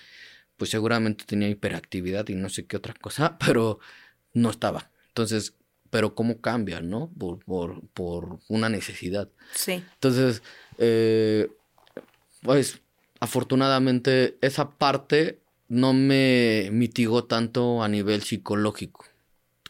pues 0.57 0.70
seguramente 0.70 1.25
tenía 1.25 1.49
hiperactividad 1.49 2.29
y 2.29 2.35
no 2.35 2.49
sé 2.49 2.66
qué 2.66 2.77
otra 2.77 2.94
cosa, 2.94 3.37
pero 3.44 3.81
no 4.33 4.51
estaba. 4.51 4.90
Entonces, 5.09 5.55
pero 5.90 6.14
cómo 6.14 6.40
cambia, 6.40 6.81
¿no? 6.81 7.11
Por, 7.18 7.44
por, 7.44 7.81
por 7.88 8.38
una 8.49 8.68
necesidad. 8.68 9.29
Sí. 9.55 9.83
Entonces, 9.94 10.42
eh, 10.79 11.51
pues 12.42 12.81
afortunadamente 13.20 14.37
esa 14.40 14.70
parte 14.70 15.40
no 15.68 15.92
me 15.92 16.68
mitigó 16.73 17.25
tanto 17.25 17.83
a 17.83 17.88
nivel 17.88 18.23
psicológico. 18.23 19.07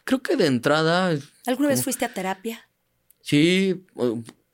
Creo 0.05 0.23
que 0.23 0.37
de 0.37 0.47
entrada 0.47 1.17
¿Alguna 1.47 1.69
vez 1.69 1.83
fuiste 1.83 2.05
a 2.05 2.13
terapia? 2.13 2.69
Sí, 3.21 3.85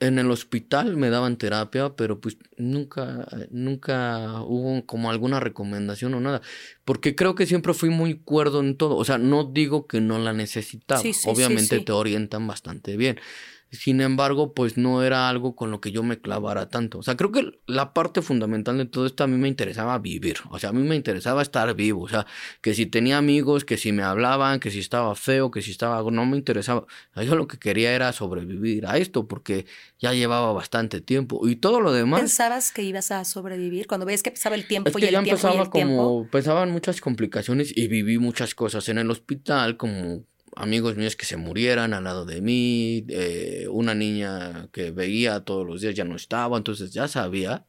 en 0.01 0.19
el 0.19 0.31
hospital 0.31 0.97
me 0.97 1.11
daban 1.11 1.37
terapia, 1.37 1.95
pero 1.95 2.21
pues 2.21 2.39
nunca, 2.57 3.27
nunca 3.51 4.43
hubo 4.43 4.87
como 4.87 5.11
alguna 5.11 5.41
recomendación 5.41 6.15
o 6.15 6.21
nada, 6.21 6.41
porque 6.85 7.15
creo 7.15 7.35
que 7.35 7.47
siempre 7.47 7.75
fui 7.75 7.91
muy 7.91 8.19
cuerdo 8.19 8.61
en 8.61 8.77
todo, 8.77 8.97
o 8.97 9.05
sea, 9.05 9.19
no 9.19 9.45
digo 9.45 9.87
que 9.87 10.01
no 10.01 10.19
la 10.19 10.33
necesitaba, 10.33 11.03
Sí, 11.03 11.13
sí, 11.13 11.21
sí, 11.23 11.29
obviamente 11.29 11.79
sí. 11.79 11.85
te 11.85 11.93
orientan 11.93 12.47
bastante 12.47 12.97
bien. 12.97 13.21
Sin 13.73 14.01
embargo, 14.01 14.53
pues 14.53 14.77
no 14.77 15.05
era 15.05 15.29
algo 15.29 15.55
con 15.55 15.71
lo 15.71 15.81
que 15.81 15.93
yo 15.93 16.03
me 16.03 16.21
clavara 16.21 16.69
tanto. 16.69 16.99
O 16.99 17.03
sea, 17.05 17.17
creo 17.17 17.31
que 17.31 17.61
la 17.67 17.95
parte 17.95 18.21
fundamental 18.21 18.77
de 18.79 18.85
todo 18.85 19.07
esto 19.07 19.23
a 19.23 19.29
mí 19.29 19.37
me 19.37 19.47
interesaba 19.47 19.97
vivir. 19.99 20.39
O 20.51 20.59
sea, 20.59 20.71
a 20.71 20.73
mí 20.73 20.83
me 20.83 20.97
interesaba 20.97 21.41
estar 21.41 21.73
vivo. 21.75 22.03
O 22.03 22.09
sea, 22.09 22.27
que 22.63 22.75
si 22.75 22.87
tenía 22.87 23.19
amigos, 23.19 23.65
que 23.65 23.77
si 23.77 23.93
me 23.93 24.03
hablaban, 24.03 24.59
que 24.59 24.73
si 24.73 24.81
estaba 24.81 25.15
feo, 25.15 25.53
que 25.53 25.63
si 25.63 25.71
estaba... 25.71 26.03
No 26.11 26.27
me 26.27 26.37
interesaba. 26.37 26.81
O 26.81 27.15
sea, 27.15 27.23
yo 27.23 27.37
lo 27.37 27.47
que 27.47 27.59
quería 27.59 27.93
era 27.93 28.13
sobrevivir 28.13 28.87
a 28.87 28.99
esto 28.99 29.29
porque 29.29 29.67
ya 30.01 30.13
llevaba 30.15 30.53
bastante 30.53 31.01
tiempo. 31.01 31.47
Y 31.47 31.57
todo 31.57 31.81
lo 31.81 31.93
demás... 31.93 32.21
¿Pensabas 32.21 32.73
que 32.73 32.83
ibas 32.83 33.13
a 33.13 33.25
sobrevivir? 33.25 33.87
Cuando 33.87 34.05
ves 34.05 34.25
que 34.25 34.33
pasaba 34.33 34.57
el 34.57 34.67
tiempo 34.67 34.89
Es 34.89 34.97
y 34.97 34.99
que 34.99 35.07
el 35.07 35.13
ya 35.13 35.23
tiempo 35.23 35.29
y 35.29 35.31
empezaba 35.31 35.63
el 35.63 35.71
tiempo. 35.71 35.97
como, 35.97 36.27
pensaban 36.29 36.73
muchas 36.73 37.01
complicaciones 37.01 37.73
y 37.77 37.87
viví 37.87 38.19
muchas 38.19 38.57
cosas 38.57 38.89
en 38.89 38.99
el 38.99 39.11
hospital, 39.13 39.77
como 39.77 40.25
amigos 40.57 40.97
míos 40.97 41.17
que 41.17 41.27
se 41.27 41.37
murieran 41.37 41.95
al 41.95 42.05
lado 42.05 42.25
de 42.25 42.41
mí, 42.41 43.05
eh, 43.09 43.67
una 43.71 43.95
niña 43.95 44.69
que 44.73 44.91
veía 44.91 45.41
todos 45.41 45.67
los 45.67 45.81
días 45.81 45.95
ya 45.95 46.05
no 46.05 46.17
estaba, 46.17 46.57
entonces 46.57 46.93
ya 46.93 47.09
sabía 47.09 47.67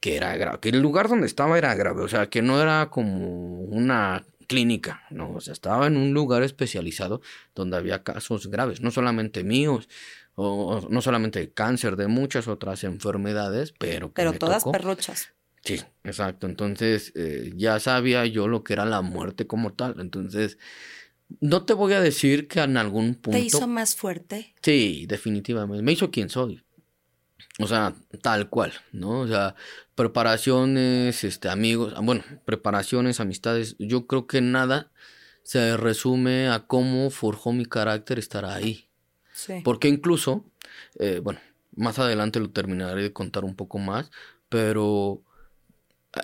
que 0.00 0.16
era 0.16 0.36
grave, 0.36 0.58
que 0.60 0.68
el 0.70 0.80
lugar 0.80 1.08
donde 1.08 1.26
estaba 1.26 1.56
era 1.58 1.74
grave, 1.74 2.02
o 2.02 2.08
sea, 2.08 2.28
que 2.28 2.42
no 2.42 2.60
era 2.60 2.90
como 2.90 3.60
una 3.62 4.24
clínica, 4.46 5.02
no, 5.10 5.32
o 5.32 5.40
sea, 5.40 5.52
estaba 5.54 5.86
en 5.86 5.96
un 5.96 6.12
lugar 6.12 6.42
especializado 6.42 7.22
donde 7.54 7.76
había 7.76 8.02
casos 8.02 8.48
graves, 8.48 8.80
no 8.82 8.90
solamente 8.90 9.42
míos, 9.44 9.88
o, 10.34 10.76
o 10.76 10.88
no 10.90 11.00
solamente 11.00 11.52
cáncer, 11.52 11.96
de 11.96 12.08
muchas 12.08 12.48
otras 12.48 12.84
enfermedades, 12.84 13.72
pero 13.78 14.08
que 14.08 14.14
Pero 14.14 14.32
me 14.32 14.38
todas 14.38 14.58
tocó. 14.64 14.72
perruchas. 14.72 15.30
Sí, 15.64 15.80
exacto. 16.02 16.46
Entonces 16.46 17.12
eh, 17.14 17.52
ya 17.56 17.80
sabía 17.80 18.26
yo 18.26 18.48
lo 18.48 18.64
que 18.64 18.74
era 18.74 18.84
la 18.84 19.00
muerte 19.00 19.46
como 19.46 19.72
tal. 19.72 19.98
Entonces, 19.98 20.58
no 21.40 21.64
te 21.64 21.72
voy 21.74 21.92
a 21.92 22.00
decir 22.00 22.48
que 22.48 22.60
en 22.60 22.76
algún 22.76 23.14
punto... 23.14 23.38
¿Te 23.38 23.44
hizo 23.44 23.66
más 23.66 23.94
fuerte? 23.94 24.54
Sí, 24.62 25.06
definitivamente. 25.08 25.82
Me 25.82 25.92
hizo 25.92 26.10
quien 26.10 26.28
soy. 26.28 26.62
O 27.58 27.68
sea, 27.68 27.94
tal 28.20 28.48
cual, 28.48 28.72
¿no? 28.92 29.20
O 29.20 29.28
sea, 29.28 29.54
preparaciones, 29.94 31.22
este, 31.22 31.48
amigos, 31.48 31.92
ah, 31.96 32.00
bueno, 32.02 32.24
preparaciones, 32.44 33.20
amistades. 33.20 33.76
Yo 33.78 34.06
creo 34.06 34.26
que 34.26 34.40
nada 34.40 34.90
se 35.44 35.76
resume 35.76 36.48
a 36.48 36.66
cómo 36.66 37.10
forjó 37.10 37.52
mi 37.52 37.64
carácter 37.64 38.18
estar 38.18 38.44
ahí. 38.44 38.88
Sí. 39.32 39.60
Porque 39.62 39.88
incluso, 39.88 40.44
eh, 40.98 41.20
bueno, 41.22 41.40
más 41.76 41.98
adelante 41.98 42.40
lo 42.40 42.50
terminaré 42.50 43.02
de 43.02 43.12
contar 43.12 43.44
un 43.44 43.54
poco 43.54 43.78
más, 43.78 44.10
pero 44.48 45.22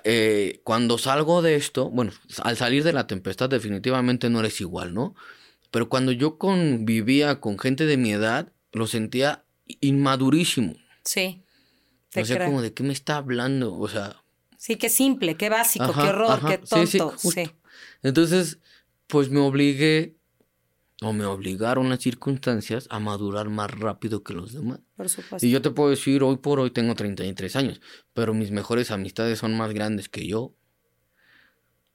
eh, 0.05 0.61
cuando 0.65 0.99
salgo 0.99 1.43
de 1.43 1.57
esto, 1.57 1.91
bueno, 1.91 2.13
al 2.43 2.57
salir 2.57 2.85
de 2.85 2.93
la 2.93 3.07
tempestad 3.07 3.49
definitivamente 3.49 4.31
no 4.31 4.41
eres 4.41 4.61
igual, 4.61 4.95
¿no? 4.95 5.15
Pero 5.71 5.89
cuando 5.89 6.13
yo 6.13 6.39
convivía 6.39 7.41
con 7.41 7.59
gente 7.59 7.87
de 7.87 7.97
mi 7.97 8.13
edad, 8.13 8.53
lo 8.73 8.87
sentía 8.87 9.45
inmadurísimo. 9.81 10.75
Sí. 11.05 11.43
o 12.15 12.25
sea, 12.25 12.45
como 12.45 12.63
de 12.63 12.73
qué 12.73 12.83
me 12.83 12.93
está 12.93 13.17
hablando, 13.17 13.77
o 13.77 13.89
sea. 13.89 14.23
Sí, 14.57 14.77
qué 14.77 14.89
simple, 14.89 15.37
qué 15.37 15.49
básico, 15.49 15.93
qué 15.93 16.09
horror, 16.09 16.41
qué 16.47 16.59
tonto. 16.59 17.15
Sí, 17.17 17.51
Entonces, 18.03 18.59
pues 19.07 19.31
me 19.31 19.41
obligué 19.41 20.17
o 21.03 21.13
me 21.13 21.25
obligaron 21.25 21.89
las 21.89 22.01
circunstancias 22.01 22.87
a 22.91 23.01
madurar 23.01 23.49
más 23.49 23.71
rápido 23.71 24.23
que 24.23 24.35
los 24.35 24.53
demás. 24.53 24.81
Por 24.97 25.09
supuesto. 25.09 25.47
Y 25.47 25.51
yo 25.51 25.63
te 25.63 25.71
puedo 25.71 25.91
decir, 25.91 26.23
hoy 26.23 26.37
por 26.37 26.61
hoy 26.61 26.71
tengo 26.71 26.95
33 26.95 27.57
años, 27.57 27.81
pero 28.13 28.35
mis 28.35 28.51
mejores 28.51 28.91
amistades 28.91 29.39
son 29.39 29.57
más 29.57 29.73
grandes 29.73 30.09
que 30.09 30.27
yo. 30.27 30.55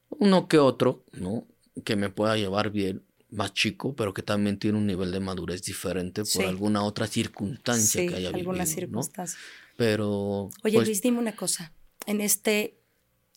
Uno 0.09 0.47
que 0.47 0.57
otro, 0.57 1.05
¿no? 1.13 1.47
Que 1.83 1.95
me 1.95 2.09
pueda 2.09 2.35
llevar 2.35 2.71
bien, 2.71 3.03
más 3.29 3.53
chico, 3.53 3.95
pero 3.95 4.13
que 4.13 4.23
también 4.23 4.57
tiene 4.57 4.77
un 4.77 4.87
nivel 4.87 5.11
de 5.11 5.19
madurez 5.19 5.61
diferente 5.61 6.23
por 6.23 6.45
alguna 6.45 6.83
otra 6.83 7.05
circunstancia 7.05 8.01
que 8.07 8.15
haya 8.15 8.29
vivido. 8.29 8.49
Alguna 8.49 8.65
circunstancia. 8.65 9.39
Pero. 9.77 10.49
Oye, 10.63 10.77
pues 10.77 10.87
Luis, 10.87 11.01
dime 11.01 11.19
una 11.19 11.35
cosa. 11.35 11.73
En 12.07 12.21
este 12.21 12.79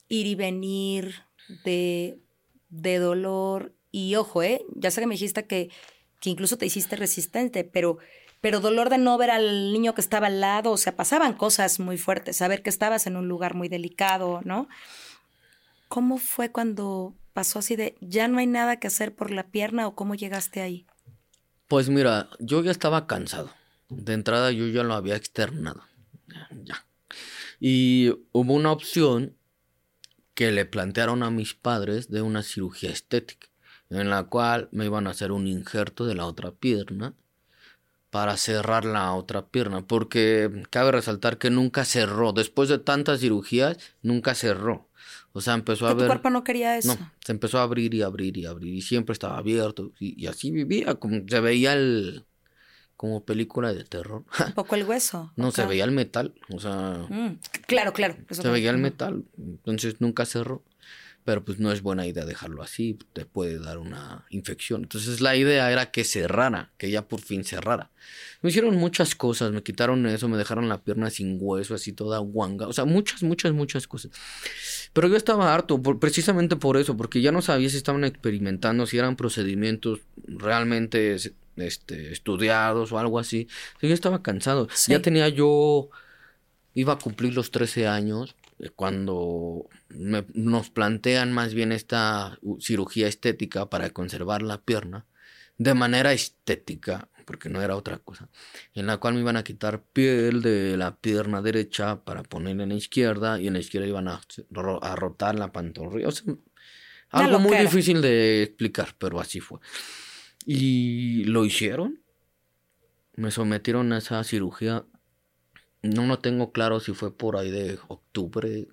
ir 0.09 0.26
y 0.26 0.35
venir 0.35 1.14
de, 1.64 2.20
de 2.70 2.98
dolor, 2.98 3.74
y 3.90 4.14
ojo, 4.16 4.42
¿eh? 4.42 4.62
Ya 4.74 4.90
sé 4.90 5.01
que 5.01 5.07
me 5.07 5.14
dijiste 5.14 5.46
que, 5.46 5.70
que 6.20 6.31
incluso 6.31 6.59
te 6.59 6.66
hiciste 6.66 6.96
resistente, 6.96 7.64
pero, 7.64 7.98
pero 8.40 8.61
dolor 8.61 8.90
de 8.90 8.98
no 8.98 9.16
ver 9.18 9.31
al 9.31 9.72
niño 9.72 9.94
que 9.94 10.01
estaba 10.01 10.27
al 10.27 10.40
lado, 10.40 10.72
o 10.72 10.77
sea, 10.77 10.96
pasaban 10.96 11.35
cosas 11.35 11.81
muy 11.81 11.98
fuertes, 11.98 12.37
saber 12.37 12.62
que 12.62 12.70
estabas 12.70 13.07
en 13.07 13.16
un 13.16 13.29
lugar 13.29 13.55
muy 13.55 13.68
delicado, 13.68 14.40
¿no? 14.44 14.68
¿Cómo 15.88 16.18
fue 16.18 16.51
cuando 16.53 17.14
pasó 17.33 17.61
así 17.61 17.77
de 17.77 17.96
ya 18.01 18.29
no 18.29 18.38
hay 18.38 18.46
nada 18.46 18.79
que 18.79 18.88
hacer 18.88 19.14
por 19.14 19.31
la 19.31 19.44
pierna 19.44 19.87
o 19.87 19.94
cómo 19.94 20.14
llegaste 20.14 20.61
ahí? 20.61 20.87
Pues 21.66 21.88
mira, 21.88 22.31
yo 22.40 22.62
ya 22.62 22.70
estaba 22.70 23.07
cansado. 23.07 23.51
De 23.88 24.12
entrada 24.12 24.51
yo 24.53 24.66
ya 24.68 24.83
lo 24.83 24.94
había 24.94 25.16
externado. 25.16 25.83
Ya. 26.64 26.85
Y 27.61 28.11
hubo 28.33 28.55
una 28.55 28.72
opción 28.72 29.37
que 30.35 30.53
le 30.53 30.64
plantearon 30.66 31.22
a 31.22 31.31
mis 31.31 31.55
padres 31.55 32.11
de 32.11 32.22
una 32.22 32.42
cirugía 32.42 32.90
estética, 32.90 33.48
en 33.90 34.11
la 34.11 34.24
cual 34.24 34.68
me 34.72 34.85
iban 34.85 35.07
a 35.07 35.11
hacer 35.11 35.33
un 35.33 35.46
injerto 35.46 36.07
de 36.07 36.14
la 36.14 36.27
otra 36.27 36.51
pierna 36.51 37.14
para 38.11 38.37
cerrar 38.37 38.85
la 38.85 39.12
otra 39.12 39.46
pierna, 39.46 39.87
porque 39.87 40.64
cabe 40.70 40.92
resaltar 40.92 41.38
que 41.38 41.51
nunca 41.51 41.85
cerró, 41.85 42.33
después 42.33 42.68
de 42.68 42.79
tantas 42.79 43.20
cirugías, 43.20 43.77
nunca 44.03 44.35
cerró. 44.35 44.88
O 45.33 45.40
sea, 45.40 45.55
empezó 45.55 45.87
a 45.87 45.94
ver... 45.94 46.05
Tu 46.05 46.07
cuerpo 46.07 46.31
no 46.31 46.42
quería 46.42 46.77
eso. 46.79 46.96
No, 46.98 47.12
se 47.24 47.33
empezó 47.33 47.59
a 47.59 47.62
abrir 47.62 47.92
y 47.94 48.03
abrir 48.03 48.37
y 48.38 48.46
abrir 48.46 48.74
y 48.74 48.81
siempre 48.81 49.12
estaba 49.12 49.37
abierto 49.37 49.92
y, 50.01 50.27
así 50.27 50.51
vivía, 50.51 50.94
como 50.94 51.20
se 51.29 51.40
veía 51.40 51.74
el... 51.74 52.24
como 52.96 53.24
película 53.24 53.74
de 53.74 53.85
terror. 53.85 54.24
Un 54.46 54.53
poco 54.55 54.74
el 54.74 54.85
hueso. 54.85 55.33
no, 55.37 55.51
se 55.51 55.66
veía 55.66 55.85
el 55.85 55.92
metal, 55.92 56.35
o 56.51 56.59
sea... 56.59 57.07
Mm, 57.09 57.38
claro, 57.66 57.92
claro. 57.92 58.16
se 58.31 58.48
veía 58.48 58.70
el 58.70 58.79
metal, 58.79 59.24
entonces 59.37 60.01
nunca 60.01 60.24
cerró. 60.24 60.62
Pero 61.29 61.45
pues 61.45 61.59
no 61.59 61.71
es 61.71 61.83
buena 61.83 62.07
idea 62.07 62.25
dejarlo 62.25 62.62
así, 62.62 62.99
te 63.12 63.27
puede 63.27 63.59
dar 63.59 63.77
una 63.77 64.25
infección. 64.31 64.85
Entonces 64.85 65.21
la 65.21 65.37
idea 65.37 65.71
era 65.71 65.91
que 65.91 66.03
cerrara, 66.03 66.71
que 66.79 66.91
ya 66.91 67.07
por 67.07 67.21
fin 67.21 67.45
cerrara. 67.45 67.91
Me 68.41 68.49
hicieron 68.49 68.75
muchas 68.77 69.14
cosas, 69.14 69.53
me 69.53 69.62
quitaron 69.62 70.07
eso, 70.07 70.27
me 70.31 70.38
dejaron 70.38 70.71
la 70.71 70.83
pierna 70.83 71.11
sin 71.11 71.37
hueso, 71.38 71.75
así 71.75 71.93
toda 71.93 72.17
guanga. 72.21 72.67
O 72.67 72.73
sea, 72.73 72.87
muchas, 72.87 73.23
muchas, 73.23 73.53
muchas 73.53 73.87
cosas. 73.87 74.11
Pero 74.95 75.07
yo 75.09 75.19
estaba 75.19 75.53
harto, 75.55 75.83
precisamente 76.01 76.57
por 76.57 76.79
eso, 76.79 76.97
porque 76.97 77.21
ya 77.21 77.31
no 77.31 77.43
sabía 77.43 77.69
si 77.69 77.77
estaban 77.77 78.05
experimentando, 78.05 78.87
si 78.87 78.97
eran 78.97 79.14
procedimientos 79.14 80.01
realmente 80.27 81.14
este, 81.57 82.11
estudiados 82.11 82.91
o 82.91 82.99
algo 82.99 83.19
así. 83.19 83.49
Yo 83.83 83.93
estaba 83.93 84.23
cansado. 84.23 84.67
Ya 84.87 85.03
tenía 85.03 85.29
yo, 85.29 85.91
iba 86.74 86.94
a 86.94 86.98
cumplir 86.98 87.35
los 87.35 87.50
13 87.50 87.87
años 87.87 88.37
eh, 88.59 88.70
cuando 88.70 89.68
nos 89.88 90.70
plantean 90.70 91.33
más 91.33 91.54
bien 91.54 91.72
esta 91.72 92.38
cirugía 92.61 93.09
estética 93.09 93.70
para 93.70 93.90
conservar 93.90 94.42
la 94.42 94.61
pierna 94.61 95.07
de 95.57 95.74
manera 95.74 96.12
estética 96.12 97.09
porque 97.28 97.50
no 97.50 97.61
era 97.61 97.76
otra 97.76 97.98
cosa, 97.98 98.31
en 98.72 98.87
la 98.87 98.96
cual 98.96 99.12
me 99.12 99.20
iban 99.20 99.37
a 99.37 99.44
quitar 99.44 99.83
piel 99.83 100.40
de 100.40 100.78
la 100.78 100.96
pierna 100.96 101.42
derecha 101.42 102.02
para 102.02 102.22
ponerla 102.22 102.62
en 102.62 102.70
la 102.70 102.76
izquierda 102.76 103.38
y 103.38 103.48
en 103.48 103.52
la 103.52 103.59
izquierda 103.59 103.87
iban 103.87 104.09
a, 104.09 104.22
a 104.81 104.96
rotar 104.96 105.38
la 105.38 105.52
pantorrilla. 105.52 106.09
algo 107.11 107.38
muy 107.38 107.54
difícil 107.59 108.00
de 108.00 108.44
explicar, 108.44 108.94
pero 108.96 109.20
así 109.20 109.40
fue. 109.40 109.59
Y 110.46 111.24
lo 111.24 111.44
hicieron. 111.44 112.00
Me 113.14 113.31
sometieron 113.31 113.92
a 113.92 113.98
esa 113.98 114.24
cirugía. 114.24 114.87
No 115.83 116.07
lo 116.07 116.19
tengo 116.19 116.53
claro 116.53 116.81
si 116.81 116.93
fue 116.93 117.17
por 117.17 117.37
ahí 117.37 117.51
de 117.51 117.79
octubre 117.88 118.67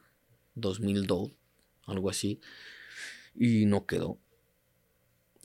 2002, 0.56 1.32
algo 1.86 2.10
así. 2.10 2.40
Y 3.36 3.66
no 3.66 3.86
quedó. 3.86 4.18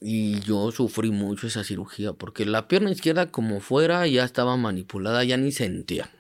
Y 0.00 0.40
yo 0.40 0.70
sufrí 0.72 1.10
mucho 1.10 1.46
esa 1.46 1.62
cirugía 1.62 2.14
porque 2.14 2.46
la 2.46 2.68
pierna 2.68 2.90
izquierda 2.90 3.30
como 3.30 3.60
fuera 3.60 4.06
ya 4.06 4.24
estaba 4.24 4.56
manipulada, 4.56 5.22
ya 5.24 5.36
ni 5.36 5.52
sentía. 5.52 6.10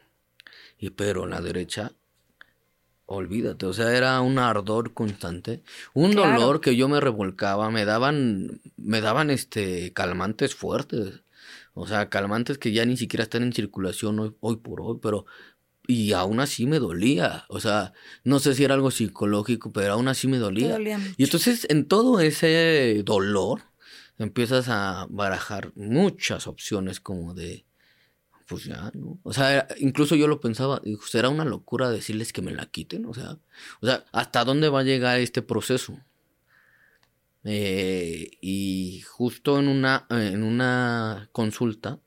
Y 0.78 0.90
pero 0.90 1.26
la 1.26 1.40
derecha, 1.40 1.92
olvídate, 3.06 3.64
o 3.64 3.72
sea, 3.72 3.96
era 3.96 4.20
un 4.20 4.38
ardor 4.38 4.92
constante, 4.92 5.62
un 5.94 6.14
dolor 6.14 6.60
que 6.60 6.76
yo 6.76 6.88
me 6.88 7.00
revolcaba, 7.00 7.70
me 7.70 7.86
daban 7.86 8.60
me 8.76 9.00
daban 9.00 9.30
este 9.30 9.92
calmantes 9.94 10.54
fuertes. 10.54 11.22
O 11.74 11.86
sea, 11.86 12.08
calmantes 12.08 12.58
que 12.58 12.72
ya 12.72 12.84
ni 12.84 12.96
siquiera 12.96 13.22
están 13.22 13.42
en 13.42 13.52
circulación 13.52 14.18
hoy, 14.18 14.34
hoy 14.40 14.56
por 14.56 14.80
hoy, 14.80 14.98
pero 15.00 15.26
y 15.86 16.12
aún 16.12 16.40
así 16.40 16.66
me 16.66 16.78
dolía. 16.78 17.44
O 17.48 17.60
sea, 17.60 17.92
no 18.22 18.38
sé 18.38 18.54
si 18.54 18.64
era 18.64 18.74
algo 18.74 18.90
psicológico, 18.90 19.72
pero 19.72 19.94
aún 19.94 20.08
así 20.08 20.28
me 20.28 20.38
dolía. 20.38 20.78
y 21.16 21.24
entonces 21.24 21.66
en 21.68 21.86
todo 21.86 22.20
ese 22.20 23.02
dolor, 23.04 23.62
empiezas 24.18 24.68
a 24.68 25.06
barajar 25.10 25.72
muchas 25.74 26.46
opciones 26.46 27.00
como 27.00 27.34
de, 27.34 27.64
pues 28.46 28.64
ya, 28.64 28.90
¿no? 28.94 29.18
O 29.22 29.32
sea, 29.32 29.66
incluso 29.78 30.14
yo 30.14 30.28
lo 30.28 30.40
pensaba, 30.40 30.80
será 31.06 31.28
una 31.28 31.44
locura 31.44 31.90
decirles 31.90 32.32
que 32.32 32.42
me 32.42 32.52
la 32.52 32.66
quiten, 32.66 33.06
o 33.06 33.14
sea, 33.14 33.38
o 33.80 33.86
sea, 33.86 34.04
¿hasta 34.12 34.44
dónde 34.44 34.68
va 34.68 34.80
a 34.80 34.84
llegar 34.84 35.18
este 35.18 35.42
proceso? 35.42 35.98
Eh, 37.44 38.30
y 38.40 39.02
justo 39.08 39.58
en 39.58 39.68
una, 39.68 40.06
en 40.10 40.42
una 40.42 41.28
consulta 41.32 42.00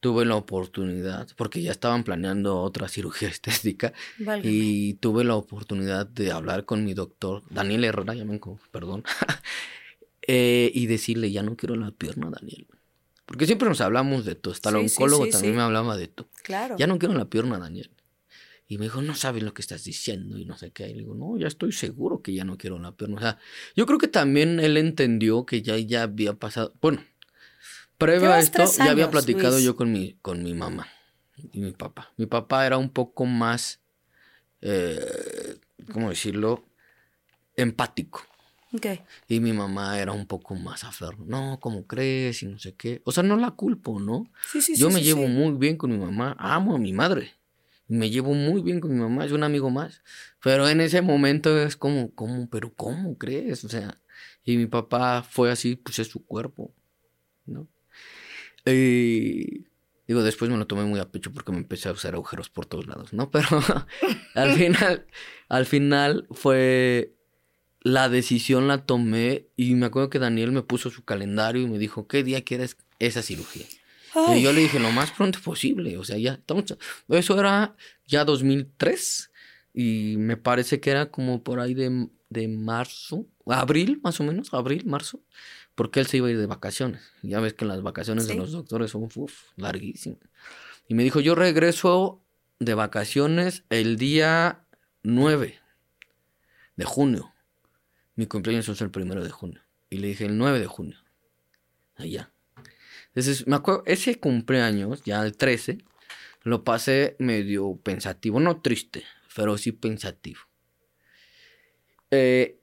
tuve 0.00 0.26
la 0.26 0.36
oportunidad, 0.36 1.28
porque 1.36 1.62
ya 1.62 1.70
estaban 1.70 2.04
planeando 2.04 2.60
otra 2.60 2.88
cirugía 2.90 3.28
estética, 3.28 3.94
y 4.42 4.94
tuve 4.94 5.24
la 5.24 5.36
oportunidad 5.36 6.06
de 6.06 6.30
hablar 6.30 6.66
con 6.66 6.84
mi 6.84 6.92
doctor, 6.92 7.42
Daniel 7.48 7.84
Herrera, 7.84 8.14
llamen, 8.14 8.40
perdón, 8.70 9.04
Eh, 10.26 10.70
y 10.74 10.86
decirle, 10.86 11.30
ya 11.30 11.42
no 11.42 11.56
quiero 11.56 11.76
la 11.76 11.90
pierna, 11.90 12.30
Daniel. 12.30 12.66
Porque 13.26 13.46
siempre 13.46 13.68
nos 13.68 13.80
hablamos 13.80 14.24
de 14.24 14.32
esto. 14.32 14.50
Hasta 14.50 14.70
el 14.70 14.76
oncólogo 14.76 15.28
también 15.28 15.56
me 15.56 15.62
hablaba 15.62 15.96
de 15.96 16.04
esto. 16.04 16.28
Claro. 16.42 16.76
Ya 16.78 16.86
no 16.86 16.98
quiero 16.98 17.14
la 17.14 17.26
pierna, 17.26 17.58
Daniel. 17.58 17.90
Y 18.66 18.78
me 18.78 18.84
dijo, 18.84 19.02
no 19.02 19.14
sabes 19.14 19.42
lo 19.42 19.52
que 19.52 19.60
estás 19.60 19.84
diciendo 19.84 20.38
y 20.38 20.46
no 20.46 20.56
sé 20.56 20.70
qué. 20.70 20.88
Y 20.88 20.94
le 20.94 21.00
digo, 21.00 21.14
no, 21.14 21.36
ya 21.36 21.46
estoy 21.46 21.72
seguro 21.72 22.22
que 22.22 22.32
ya 22.32 22.44
no 22.44 22.56
quiero 22.56 22.78
la 22.78 22.92
pierna. 22.92 23.16
O 23.16 23.20
sea, 23.20 23.38
yo 23.76 23.84
creo 23.84 23.98
que 23.98 24.08
también 24.08 24.58
él 24.58 24.76
entendió 24.76 25.44
que 25.44 25.60
ya, 25.60 25.76
ya 25.78 26.04
había 26.04 26.32
pasado. 26.34 26.72
Bueno, 26.80 27.04
previo 27.98 28.32
a 28.32 28.38
esto, 28.38 28.64
ya 28.78 28.90
había 28.90 29.10
platicado 29.10 29.58
yo 29.58 29.76
con 29.76 29.92
mi, 29.92 30.14
con 30.22 30.42
mi 30.42 30.54
mamá 30.54 30.88
y 31.52 31.60
mi 31.60 31.72
papá. 31.72 32.12
Mi 32.16 32.26
papá 32.26 32.66
era 32.66 32.78
un 32.78 32.88
poco 32.88 33.26
más, 33.26 33.80
eh, 34.62 35.58
¿cómo 35.92 36.08
decirlo? 36.08 36.64
Empático. 37.56 38.22
Y 39.28 39.40
mi 39.40 39.52
mamá 39.52 40.00
era 40.00 40.12
un 40.12 40.26
poco 40.26 40.54
más 40.56 40.84
aferrada. 40.84 41.22
No, 41.26 41.60
¿cómo 41.60 41.86
crees? 41.86 42.42
Y 42.42 42.46
no 42.46 42.58
sé 42.58 42.74
qué. 42.74 43.02
O 43.04 43.12
sea, 43.12 43.22
no 43.22 43.36
la 43.36 43.52
culpo, 43.52 44.00
¿no? 44.00 44.26
Sí, 44.50 44.60
sí, 44.60 44.74
Yo 44.74 44.90
me 44.90 45.02
llevo 45.02 45.28
muy 45.28 45.52
bien 45.56 45.76
con 45.76 45.92
mi 45.92 45.98
mamá. 45.98 46.34
Amo 46.38 46.74
a 46.74 46.78
mi 46.78 46.92
madre. 46.92 47.32
Me 47.86 48.10
llevo 48.10 48.34
muy 48.34 48.62
bien 48.62 48.80
con 48.80 48.92
mi 48.92 49.00
mamá. 49.00 49.24
Es 49.24 49.32
un 49.32 49.44
amigo 49.44 49.70
más. 49.70 50.02
Pero 50.42 50.68
en 50.68 50.80
ese 50.80 51.02
momento 51.02 51.58
es 51.58 51.76
como, 51.76 52.14
¿cómo? 52.14 52.48
¿Pero 52.48 52.72
cómo 52.74 53.18
crees? 53.18 53.64
O 53.64 53.68
sea, 53.68 54.00
y 54.44 54.56
mi 54.56 54.66
papá 54.66 55.22
fue 55.22 55.50
así, 55.50 55.76
pues 55.76 55.98
es 55.98 56.08
su 56.08 56.24
cuerpo, 56.24 56.74
¿no? 57.46 57.68
Y 58.66 59.66
digo, 60.06 60.22
después 60.22 60.50
me 60.50 60.56
lo 60.56 60.66
tomé 60.66 60.84
muy 60.84 61.00
a 61.00 61.10
pecho 61.10 61.32
porque 61.32 61.52
me 61.52 61.58
empecé 61.58 61.88
a 61.88 61.92
usar 61.92 62.14
agujeros 62.14 62.50
por 62.50 62.66
todos 62.66 62.86
lados, 62.86 63.12
¿no? 63.12 63.30
Pero 63.30 63.48
al 64.34 64.52
final, 64.52 65.06
al 65.48 65.66
final 65.66 66.26
fue 66.30 67.14
la 67.80 68.08
decisión 68.08 68.66
la 68.66 68.86
tomé 68.86 69.48
y 69.56 69.74
me 69.74 69.86
acuerdo 69.86 70.08
que 70.10 70.18
Daniel 70.18 70.52
me 70.52 70.62
puso 70.62 70.90
su 70.90 71.04
calendario 71.04 71.62
y 71.62 71.66
me 71.66 71.78
dijo, 71.78 72.08
¿qué 72.08 72.24
día 72.24 72.42
quieres 72.42 72.78
esa 72.98 73.22
cirugía? 73.22 73.66
Y 74.36 74.42
yo 74.42 74.52
le 74.52 74.60
dije, 74.60 74.78
lo 74.78 74.90
más 74.92 75.10
pronto 75.10 75.38
posible, 75.40 75.98
o 75.98 76.04
sea, 76.04 76.16
ya 76.18 76.34
estamos... 76.34 76.64
Eso 77.08 77.38
era 77.38 77.76
ya 78.06 78.24
2003 78.24 79.30
y 79.72 80.16
me 80.18 80.36
parece 80.36 80.80
que 80.80 80.90
era 80.90 81.10
como 81.10 81.42
por 81.42 81.60
ahí 81.60 81.74
de, 81.74 82.08
de 82.28 82.48
marzo, 82.48 83.26
abril 83.46 84.00
más 84.02 84.20
o 84.20 84.24
menos, 84.24 84.54
abril, 84.54 84.84
marzo, 84.86 85.20
porque 85.74 86.00
él 86.00 86.06
se 86.06 86.18
iba 86.18 86.28
a 86.28 86.30
ir 86.30 86.38
de 86.38 86.46
vacaciones. 86.46 87.02
Ya 87.22 87.40
ves 87.40 87.54
que 87.54 87.64
las 87.64 87.82
vacaciones 87.82 88.28
de 88.28 88.34
los 88.34 88.52
doctores 88.52 88.92
son 88.92 89.08
uf, 89.14 89.42
larguísimas. 89.56 90.20
Y 90.86 90.94
me 90.94 91.02
dijo, 91.02 91.20
yo 91.20 91.34
regreso 91.34 92.22
de 92.60 92.74
vacaciones 92.74 93.64
el 93.70 93.96
día 93.96 94.64
9 95.02 95.58
de 96.76 96.84
junio. 96.84 97.34
Mi 98.14 98.26
cumpleaños 98.26 98.68
es 98.68 98.80
el 98.80 98.90
primero 98.90 99.24
de 99.24 99.30
junio. 99.30 99.60
Y 99.90 99.98
le 99.98 100.08
dije, 100.08 100.26
el 100.26 100.38
9 100.38 100.60
de 100.60 100.66
junio. 100.66 100.98
Allá. 101.96 102.33
Entonces, 103.14 103.46
me 103.46 103.56
acuerdo, 103.56 103.82
ese 103.86 104.18
cumpleaños, 104.18 105.02
ya 105.04 105.24
el 105.24 105.36
13, 105.36 105.78
lo 106.42 106.64
pasé 106.64 107.16
medio 107.18 107.76
pensativo. 107.76 108.40
No 108.40 108.60
triste, 108.60 109.04
pero 109.34 109.56
sí 109.56 109.72
pensativo. 109.72 110.40
Eh, 112.10 112.60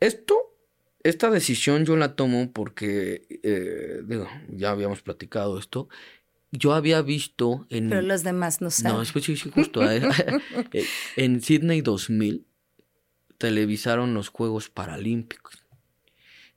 esto, 0.00 0.36
esta 1.02 1.30
decisión 1.30 1.84
yo 1.84 1.96
la 1.96 2.14
tomo 2.14 2.52
porque, 2.52 3.26
eh, 3.42 4.02
digo, 4.04 4.28
ya 4.48 4.70
habíamos 4.70 5.02
platicado 5.02 5.58
esto. 5.58 5.88
Yo 6.50 6.72
había 6.72 7.02
visto 7.02 7.66
en... 7.68 7.90
Pero 7.90 8.02
los 8.02 8.22
demás 8.22 8.60
no 8.60 8.70
saben. 8.70 8.98
No, 8.98 9.04
sí, 9.04 9.36
sí, 9.36 9.50
justo. 9.50 9.82
eh, 9.90 10.00
en 11.16 11.42
Sydney 11.42 11.82
2000 11.82 12.46
televisaron 13.36 14.14
los 14.14 14.28
Juegos 14.28 14.70
Paralímpicos. 14.70 15.64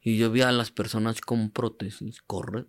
Y 0.02 0.18
yo 0.18 0.32
vi 0.32 0.42
a 0.42 0.52
las 0.52 0.72
personas 0.72 1.22
con 1.22 1.52
prótesis 1.52 2.22
correr. 2.22 2.68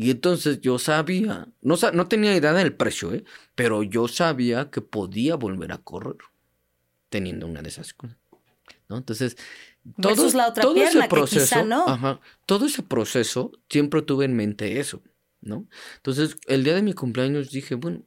Y 0.00 0.12
entonces 0.12 0.60
yo 0.60 0.78
sabía, 0.78 1.48
no, 1.60 1.74
no 1.92 2.06
tenía 2.06 2.36
idea 2.36 2.52
del 2.52 2.72
precio, 2.72 3.12
¿eh? 3.12 3.24
pero 3.56 3.82
yo 3.82 4.06
sabía 4.06 4.70
que 4.70 4.80
podía 4.80 5.34
volver 5.34 5.72
a 5.72 5.78
correr 5.78 6.18
teniendo 7.08 7.48
una 7.48 7.62
de 7.62 7.68
esas 7.68 7.94
cosas. 7.94 8.16
¿no? 8.88 8.96
Entonces, 8.96 9.36
todo, 10.00 10.30
la 10.32 10.48
otra 10.48 10.64
ese 10.76 11.08
proceso, 11.08 11.64
no. 11.64 11.88
ajá, 11.88 12.20
todo 12.46 12.66
ese 12.66 12.84
proceso, 12.84 13.50
siempre 13.68 14.02
tuve 14.02 14.24
en 14.24 14.36
mente 14.36 14.78
eso, 14.78 15.02
¿no? 15.40 15.68
Entonces, 15.96 16.36
el 16.46 16.62
día 16.62 16.76
de 16.76 16.82
mi 16.82 16.92
cumpleaños 16.92 17.50
dije, 17.50 17.74
bueno, 17.74 18.04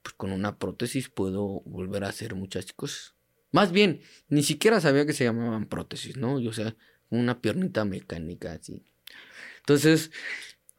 pues 0.00 0.14
con 0.14 0.30
una 0.30 0.60
prótesis 0.60 1.08
puedo 1.08 1.62
volver 1.64 2.04
a 2.04 2.08
hacer 2.08 2.36
muchas 2.36 2.72
cosas. 2.72 3.14
Más 3.50 3.72
bien, 3.72 4.00
ni 4.28 4.44
siquiera 4.44 4.80
sabía 4.80 5.06
que 5.06 5.12
se 5.12 5.24
llamaban 5.24 5.66
prótesis, 5.66 6.16
¿no? 6.16 6.38
Yo, 6.38 6.50
o 6.50 6.54
sea, 6.54 6.76
una 7.10 7.40
piernita 7.40 7.84
mecánica 7.84 8.52
así. 8.52 8.84
Entonces, 9.58 10.10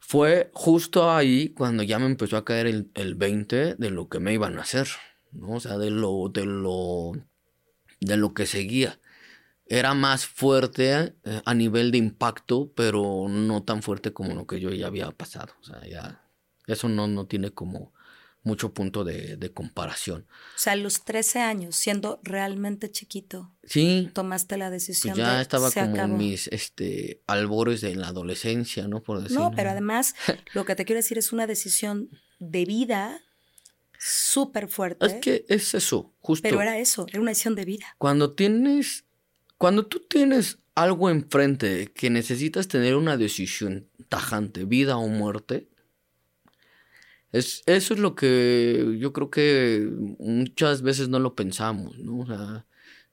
fue 0.06 0.50
justo 0.52 1.10
ahí 1.10 1.48
cuando 1.48 1.82
ya 1.82 1.98
me 1.98 2.04
empezó 2.04 2.36
a 2.36 2.44
caer 2.44 2.66
el, 2.66 2.90
el 2.94 3.14
20 3.14 3.76
de 3.76 3.90
lo 3.90 4.10
que 4.10 4.20
me 4.20 4.34
iban 4.34 4.58
a 4.58 4.62
hacer, 4.62 4.86
¿no? 5.32 5.52
O 5.52 5.60
sea, 5.60 5.78
de 5.78 5.90
lo, 5.90 6.28
de 6.28 6.44
lo, 6.44 7.12
de 8.00 8.16
lo 8.18 8.34
que 8.34 8.44
seguía 8.44 9.00
era 9.66 9.94
más 9.94 10.26
fuerte 10.26 11.14
eh, 11.24 11.42
a 11.46 11.54
nivel 11.54 11.90
de 11.90 11.98
impacto, 11.98 12.70
pero 12.76 13.28
no 13.30 13.62
tan 13.62 13.82
fuerte 13.82 14.12
como 14.12 14.34
lo 14.34 14.46
que 14.46 14.60
yo 14.60 14.68
ya 14.70 14.88
había 14.88 15.10
pasado. 15.10 15.54
O 15.62 15.64
sea, 15.64 15.80
ya 15.88 16.22
eso 16.66 16.90
no, 16.90 17.08
no 17.08 17.26
tiene 17.26 17.52
como 17.52 17.94
mucho 18.44 18.72
punto 18.72 19.04
de, 19.04 19.36
de, 19.36 19.52
comparación. 19.52 20.26
O 20.54 20.58
sea, 20.58 20.74
a 20.74 20.76
los 20.76 21.04
13 21.04 21.40
años, 21.40 21.76
siendo 21.76 22.20
realmente 22.22 22.90
chiquito, 22.90 23.52
sí, 23.64 24.10
tomaste 24.12 24.56
la 24.56 24.70
decisión. 24.70 25.14
Pues 25.14 25.26
ya 25.26 25.40
estaba 25.40 25.70
como 25.70 25.96
en 25.96 26.16
mis 26.16 26.48
este, 26.48 27.22
albores 27.26 27.80
de 27.80 27.96
la 27.96 28.08
adolescencia, 28.08 28.86
¿no? 28.86 29.02
Por 29.02 29.22
decirlo. 29.22 29.50
No, 29.50 29.56
pero 29.56 29.70
además, 29.70 30.14
lo 30.54 30.64
que 30.64 30.76
te 30.76 30.84
quiero 30.84 30.98
decir 30.98 31.18
es 31.18 31.32
una 31.32 31.46
decisión 31.46 32.10
de 32.38 32.64
vida 32.64 33.20
súper 33.98 34.68
fuerte. 34.68 35.06
Es 35.06 35.14
que 35.14 35.44
es 35.48 35.74
eso, 35.74 36.12
justo. 36.20 36.42
Pero 36.42 36.60
era 36.60 36.78
eso, 36.78 37.06
era 37.08 37.20
una 37.20 37.30
decisión 37.30 37.54
de 37.54 37.64
vida. 37.64 37.86
Cuando 37.98 38.32
tienes 38.34 39.04
cuando 39.58 39.86
tú 39.86 40.00
tienes 40.00 40.58
algo 40.74 41.08
enfrente 41.10 41.90
que 41.94 42.10
necesitas 42.10 42.68
tener 42.68 42.96
una 42.96 43.16
decisión 43.16 43.88
tajante, 44.08 44.64
vida 44.64 44.96
o 44.96 45.08
muerte, 45.08 45.68
es, 47.34 47.62
eso 47.66 47.94
es 47.94 48.00
lo 48.00 48.14
que 48.14 48.96
yo 48.98 49.12
creo 49.12 49.30
que 49.30 49.88
muchas 50.18 50.82
veces 50.82 51.08
no 51.08 51.18
lo 51.18 51.34
pensamos, 51.34 51.98
¿no? 51.98 52.20
O 52.20 52.26
sea, 52.26 52.64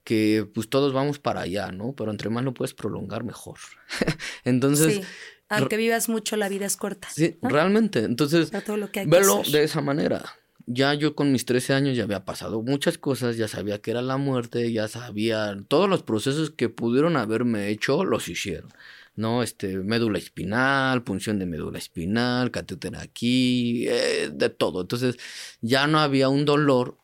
que 0.04 0.48
pues 0.54 0.70
todos 0.70 0.94
vamos 0.94 1.20
para 1.20 1.42
allá, 1.42 1.72
¿no? 1.72 1.94
Pero 1.94 2.12
entre 2.12 2.30
más 2.30 2.44
lo 2.44 2.54
puedes 2.54 2.74
prolongar, 2.74 3.24
mejor. 3.24 3.58
Entonces... 4.44 4.96
Sí. 4.96 5.02
Aunque 5.50 5.76
vivas 5.76 6.08
mucho, 6.08 6.38
la 6.38 6.48
vida 6.48 6.66
es 6.66 6.78
corta. 6.78 7.10
Sí, 7.12 7.36
realmente. 7.42 8.00
Entonces, 8.00 8.52
todo 8.66 8.78
lo 8.78 8.90
que 8.90 9.02
hay 9.02 9.06
verlo 9.06 9.42
de 9.52 9.66
esa 9.66 9.82
manera 9.82 10.24
ya 10.66 10.94
yo 10.94 11.16
con 11.16 11.32
mis 11.32 11.46
13 11.46 11.74
años 11.74 11.98
ya 11.98 12.04
había 12.04 12.26
pasado 12.26 12.62
muchas 12.62 12.98
cosas, 12.98 13.38
ya 13.38 13.48
sabía 13.48 13.80
que 13.80 13.92
era 13.92 14.02
la 14.02 14.18
muerte, 14.18 14.72
ya 14.72 14.88
sabía 14.88 15.58
todos 15.68 15.90
los 15.90 16.04
procesos 16.04 16.52
que 16.52 16.70
pudieron 16.70 17.18
haberme 17.18 17.70
hecho, 17.70 18.04
los 18.04 18.28
hicieron. 18.28 18.72
¿No? 19.16 19.44
Este, 19.44 19.78
médula 19.78 20.18
espinal, 20.18 21.04
punción 21.04 21.40
de 21.40 21.46
médula 21.46 21.78
espinal, 21.78 22.52
catéter 22.52 22.96
aquí, 22.96 23.88
eh, 23.88 24.30
de 24.34 24.50
todo. 24.50 24.82
Entonces, 24.82 25.18
ya 25.62 25.88
no 25.88 26.00
había 26.00 26.30
un 26.30 26.46
dolor 26.46 26.98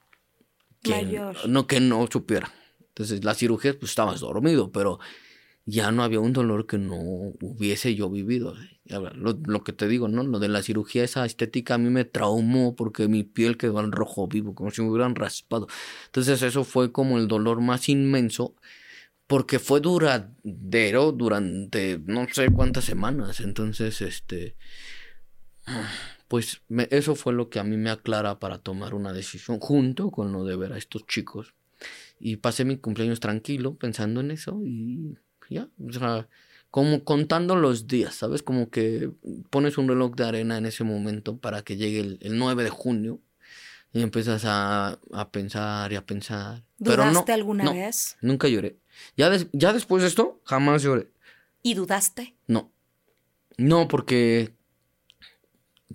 que, 0.81 1.19
No, 1.47 1.67
que 1.67 1.79
no 1.79 2.07
supiera. 2.11 2.53
Entonces, 2.89 3.23
la 3.23 3.33
cirugía, 3.33 3.77
pues 3.77 3.91
estabas 3.91 4.21
dormido, 4.21 4.71
pero 4.71 4.99
ya 5.65 5.91
no 5.91 6.03
había 6.03 6.21
un 6.21 6.31
dolor 6.33 6.65
que 6.65 6.77
no 6.77 6.95
hubiese 6.95 7.93
yo 7.93 8.09
vivido. 8.09 8.55
Lo, 8.85 9.37
lo, 9.45 9.63
que 9.65 9.73
te 9.73 9.87
digo, 9.89 10.07
¿no? 10.07 10.23
Lo 10.23 10.39
de 10.39 10.47
la 10.47 10.63
cirugía, 10.63 11.03
esa 11.03 11.25
estética 11.25 11.75
a 11.75 11.77
mí 11.77 11.89
me 11.89 12.05
traumó 12.05 12.73
porque 12.75 13.09
mi 13.09 13.23
piel 13.23 13.57
quedó 13.57 13.81
en 13.81 13.91
rojo 13.91 14.27
vivo, 14.27 14.55
como 14.55 14.71
si 14.71 14.81
me 14.81 14.89
hubieran 14.89 15.15
raspado. 15.15 15.67
Entonces 16.05 16.41
eso 16.41 16.63
fue 16.63 16.93
como 16.93 17.17
el 17.17 17.27
dolor 17.27 17.59
más 17.59 17.89
inmenso 17.89 18.55
porque 19.27 19.59
fue 19.59 19.81
duradero 19.81 21.11
durante 21.11 22.01
no 22.05 22.27
sé 22.31 22.49
cuántas 22.49 22.85
semanas. 22.85 23.41
Entonces, 23.41 24.01
este, 24.01 24.55
pues 26.27 26.61
eso 26.89 27.15
fue 27.15 27.33
lo 27.33 27.49
que 27.49 27.59
a 27.59 27.63
mí 27.63 27.75
me 27.77 27.89
aclara 27.89 28.39
para 28.39 28.57
tomar 28.57 28.93
una 28.93 29.13
decisión 29.13 29.59
junto 29.59 30.11
con 30.11 30.31
lo 30.31 30.45
de 30.45 30.55
ver 30.55 30.73
a 30.73 30.77
estos 30.77 31.05
chicos. 31.05 31.53
Y 32.19 32.37
pasé 32.37 32.65
mi 32.65 32.77
cumpleaños 32.77 33.19
tranquilo 33.19 33.75
pensando 33.75 34.21
en 34.21 34.31
eso 34.31 34.61
y 34.65 35.17
ya, 35.49 35.69
o 35.79 35.93
sea, 35.93 36.27
como 36.71 37.03
contando 37.03 37.55
los 37.55 37.87
días, 37.87 38.15
¿sabes? 38.15 38.43
Como 38.43 38.69
que 38.69 39.11
pones 39.49 39.77
un 39.77 39.87
reloj 39.87 40.15
de 40.15 40.25
arena 40.25 40.57
en 40.57 40.65
ese 40.65 40.83
momento 40.83 41.37
para 41.37 41.61
que 41.61 41.77
llegue 41.77 41.99
el, 41.99 42.17
el 42.21 42.37
9 42.37 42.63
de 42.63 42.69
junio 42.69 43.21
y 43.93 44.01
empiezas 44.01 44.43
a, 44.45 44.99
a, 45.11 45.31
pensar 45.31 45.91
y 45.91 45.95
a 45.95 46.05
pensar. 46.05 46.63
¿Dudaste 46.77 47.23
Pero 47.25 47.33
alguna 47.33 47.71
vez? 47.71 48.17
Nunca 48.21 48.47
lloré. 48.47 48.77
Ya, 49.15 49.31
ya 49.53 49.73
después 49.73 50.03
de 50.03 50.09
esto, 50.09 50.41
jamás 50.43 50.83
lloré. 50.83 51.09
¿Y 51.63 51.73
dudaste? 51.73 52.35
No. 52.47 52.71
No, 53.57 53.87
porque, 53.87 54.53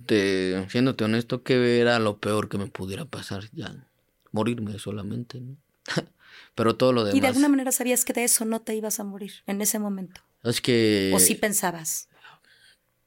te, 0.05 0.67
siéndote 0.69 1.03
honesto, 1.03 1.43
que 1.43 1.79
era 1.79 1.99
lo 1.99 2.19
peor 2.19 2.49
que 2.49 2.57
me 2.57 2.67
pudiera 2.67 3.05
pasar 3.05 3.45
ya. 3.53 3.87
Morirme 4.31 4.77
solamente, 4.79 5.39
¿no? 5.39 5.57
Pero 6.55 6.75
todo 6.75 6.91
lo 6.91 7.03
demás. 7.03 7.15
Y 7.15 7.21
de 7.21 7.27
alguna 7.27 7.49
manera 7.49 7.71
sabías 7.71 8.03
que 8.05 8.13
de 8.13 8.23
eso 8.23 8.45
no 8.45 8.61
te 8.61 8.75
ibas 8.75 8.99
a 8.99 9.03
morir 9.03 9.33
en 9.47 9.61
ese 9.61 9.79
momento. 9.79 10.21
Es 10.43 10.61
que. 10.61 11.11
¿O 11.13 11.19
sí 11.19 11.35
pensabas? 11.35 12.09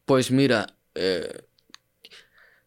Pues 0.04 0.30
mira, 0.30 0.66
eh, 0.94 1.46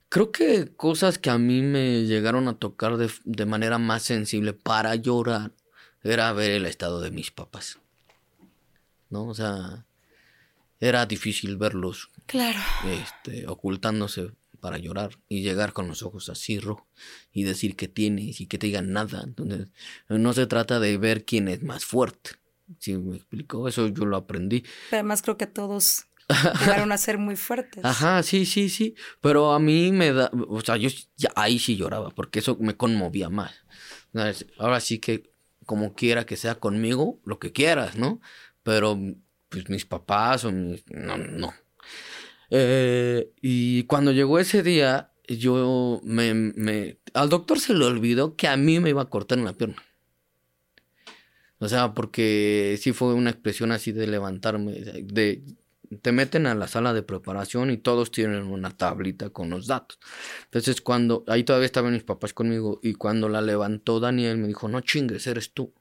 creo 0.10 0.32
que 0.32 0.72
cosas 0.76 1.18
que 1.18 1.30
a 1.30 1.38
mí 1.38 1.62
me 1.62 2.06
llegaron 2.06 2.48
a 2.48 2.58
tocar 2.58 2.98
de, 2.98 3.10
de, 3.24 3.46
manera 3.46 3.78
más 3.78 4.04
sensible 4.04 4.54
para 4.54 4.96
llorar 4.96 5.52
era 6.04 6.34
ver 6.34 6.52
el 6.52 6.66
estado 6.66 7.02
de 7.02 7.12
mis 7.12 7.32
papás. 7.32 7.80
¿No? 9.10 9.26
O 9.26 9.34
sea, 9.34 9.86
era 10.80 11.06
difícil 11.06 11.58
verlos. 11.58 12.10
Claro. 12.26 12.60
Este, 12.86 13.48
ocultándose 13.48 14.32
para 14.60 14.78
llorar 14.78 15.18
y 15.30 15.42
llegar 15.42 15.74
con 15.74 15.88
los 15.88 16.04
ojos 16.04 16.30
así 16.30 16.60
rojos 16.60 16.86
y 17.32 17.44
decir 17.44 17.76
que 17.76 17.88
tienes 17.88 18.42
y 18.42 18.48
que 18.48 18.58
te 18.58 18.68
digan 18.68 18.92
nada. 18.92 19.22
Entonces, 19.24 19.68
no 20.08 20.34
se 20.34 20.48
trata 20.48 20.80
de 20.80 20.98
ver 20.98 21.26
quién 21.26 21.48
es 21.48 21.64
más 21.64 21.86
fuerte. 21.86 22.32
Si 22.78 22.96
me 22.98 23.18
explico, 23.18 23.68
eso 23.68 23.88
yo 23.88 24.06
lo 24.06 24.18
aprendí. 24.18 24.62
Pero 24.90 25.00
además 25.00 25.22
creo 25.24 25.38
que 25.38 25.48
todos 25.48 26.06
llegaron 26.60 26.92
a 26.92 26.98
ser 26.98 27.18
muy 27.18 27.36
fuertes. 27.36 27.84
Ajá, 27.84 28.22
sí, 28.24 28.46
sí, 28.46 28.70
sí. 28.70 28.96
Pero 29.22 29.54
a 29.54 29.60
mí 29.60 29.92
me 29.92 30.14
da, 30.14 30.32
o 30.48 30.62
sea, 30.62 30.78
yo 30.78 30.90
ya 31.18 31.32
ahí 31.36 31.60
sí 31.60 31.76
lloraba 31.76 32.12
porque 32.12 32.40
eso 32.40 32.58
me 32.60 32.76
conmovía 32.76 33.30
más. 33.30 33.54
Ahora 34.58 34.80
sí 34.80 35.00
que 35.00 35.32
como 35.66 35.94
quiera 35.94 36.26
que 36.26 36.38
sea 36.38 36.56
conmigo, 36.56 37.20
lo 37.26 37.40
que 37.40 37.52
quieras, 37.52 37.96
¿no? 37.96 38.22
Pero 38.64 38.98
pues 39.50 39.70
mis 39.70 39.86
papás 39.86 40.46
o 40.46 40.52
mis... 40.52 40.84
No, 40.90 41.18
no. 41.18 41.54
Eh, 42.50 43.32
y 43.42 43.84
cuando 43.84 44.12
llegó 44.12 44.40
ese 44.40 44.64
día, 44.64 45.12
yo 45.28 46.02
me, 46.04 46.34
me... 46.34 46.98
Al 47.14 47.30
doctor 47.30 47.60
se 47.60 47.74
le 47.74 47.86
olvidó 47.86 48.36
que 48.36 48.48
a 48.48 48.58
mí 48.58 48.80
me 48.80 48.90
iba 48.90 49.04
a 49.04 49.10
cortar 49.10 49.38
una 49.38 49.54
pierna. 49.54 49.84
O 51.60 51.68
sea, 51.68 51.94
porque 51.94 52.78
sí 52.82 52.94
fue 52.94 53.14
una 53.14 53.30
expresión 53.30 53.72
así 53.72 53.92
de 53.92 54.08
levantarme, 54.08 54.72
de 54.74 55.44
te 55.98 56.12
meten 56.12 56.48
a 56.48 56.56
la 56.56 56.68
sala 56.68 56.94
de 56.94 57.04
preparación 57.04 57.72
y 57.72 57.78
todos 57.78 58.12
tienen 58.12 58.44
una 58.44 58.72
tablita 58.72 59.30
con 59.30 59.50
los 59.50 59.68
datos. 59.68 60.00
Entonces, 60.46 60.82
cuando 60.82 61.24
ahí 61.28 61.44
todavía 61.44 61.66
estaban 61.66 61.94
mis 61.94 62.04
papás 62.04 62.34
conmigo 62.34 62.80
y 62.84 62.94
cuando 62.94 63.30
la 63.30 63.42
levantó 63.42 64.00
Daniel 64.00 64.38
me 64.38 64.48
dijo, 64.48 64.68
"No 64.68 64.82
chingues, 64.82 65.26
eres 65.28 65.54
tú." 65.54 65.74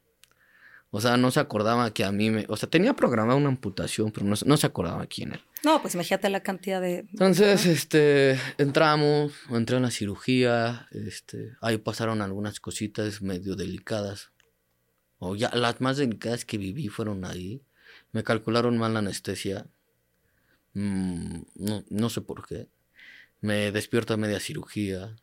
O 0.91 1.01
sea, 1.03 1.19
no 1.19 1.31
se 1.31 1.41
acordaba 1.41 1.93
que 1.93 2.05
a 2.05 2.13
mí 2.13 2.31
me... 2.31 2.47
O 2.49 2.57
sea, 2.57 2.69
tenía 2.69 2.95
programada 2.95 3.37
una 3.37 3.49
amputación, 3.49 4.11
pero 4.11 4.25
no, 4.25 4.35
no 4.47 4.57
se 4.57 4.67
acordaba 4.67 5.07
quién 5.07 5.35
era. 5.35 5.45
No, 5.63 5.83
pues 5.83 5.95
imagínate 5.95 6.31
la 6.31 6.43
cantidad 6.43 6.81
de... 6.81 7.01
Entonces, 7.01 7.67
este, 7.67 8.39
entramos, 8.57 9.33
entré 9.51 9.77
en 9.77 9.83
la 9.83 9.91
cirugía, 9.91 10.89
este, 10.93 11.53
ahí 11.61 11.77
pasaron 11.77 12.23
algunas 12.23 12.59
cositas 12.59 13.21
medio 13.21 13.55
delicadas. 13.55 14.33
O 15.19 15.37
ya, 15.37 15.51
las 15.51 15.81
más 15.83 15.99
delicadas 15.99 16.47
que 16.47 16.57
viví 16.57 16.89
fueron 16.89 17.25
ahí. 17.27 17.61
Me 18.13 18.23
calcularon 18.23 18.79
mal 18.79 18.95
la 18.95 19.01
anestesia. 19.01 19.67
Mm, 20.75 21.43
no, 21.57 21.85
no 21.89 22.11
sé 22.11 22.21
por 22.21 22.47
qué. 22.47 22.69
Me 23.41 23.73
despierto 23.73 24.17
media 24.17 24.41
cirugía. 24.41 25.17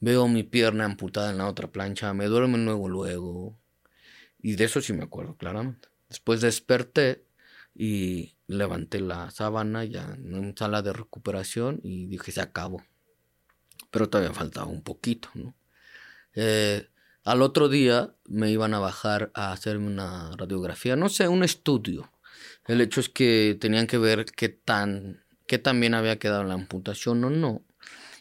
Veo 0.00 0.28
mi 0.28 0.42
pierna 0.42 0.84
amputada 0.84 1.30
en 1.30 1.38
la 1.38 1.48
otra 1.48 1.70
plancha. 1.70 2.14
Me 2.14 2.26
duerme 2.26 2.58
luego, 2.58 2.88
luego. 2.88 3.58
Y 4.38 4.56
de 4.56 4.64
eso 4.64 4.80
sí 4.80 4.92
me 4.92 5.04
acuerdo 5.04 5.36
claramente. 5.36 5.88
Después 6.08 6.40
desperté 6.40 7.24
y 7.74 8.36
levanté 8.46 9.00
la 9.00 9.30
sábana 9.30 9.84
ya 9.84 10.14
en 10.14 10.56
sala 10.56 10.82
de 10.82 10.92
recuperación 10.92 11.80
y 11.82 12.06
dije, 12.06 12.32
se 12.32 12.40
acabó. 12.40 12.84
Pero 13.90 14.08
todavía 14.08 14.34
faltaba 14.34 14.66
un 14.66 14.82
poquito, 14.82 15.28
¿no? 15.34 15.54
Eh, 16.34 16.88
al 17.24 17.42
otro 17.42 17.68
día 17.68 18.14
me 18.26 18.50
iban 18.50 18.74
a 18.74 18.80
bajar 18.80 19.30
a 19.34 19.52
hacerme 19.52 19.86
una 19.86 20.32
radiografía, 20.36 20.96
no 20.96 21.08
sé, 21.08 21.28
un 21.28 21.44
estudio. 21.44 22.10
El 22.66 22.80
hecho 22.80 23.00
es 23.00 23.08
que 23.08 23.56
tenían 23.60 23.86
que 23.86 23.98
ver 23.98 24.24
qué 24.24 24.48
tan, 24.48 25.24
qué 25.46 25.58
tan 25.58 25.80
bien 25.80 25.94
había 25.94 26.18
quedado 26.18 26.44
la 26.44 26.54
amputación 26.54 27.22
o 27.24 27.30
no. 27.30 27.64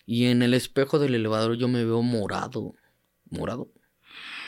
Y 0.05 0.25
en 0.25 0.41
el 0.41 0.53
espejo 0.53 0.99
del 0.99 1.15
elevador 1.15 1.57
yo 1.57 1.67
me 1.67 1.85
veo 1.85 2.01
morado, 2.01 2.75
morado. 3.29 3.71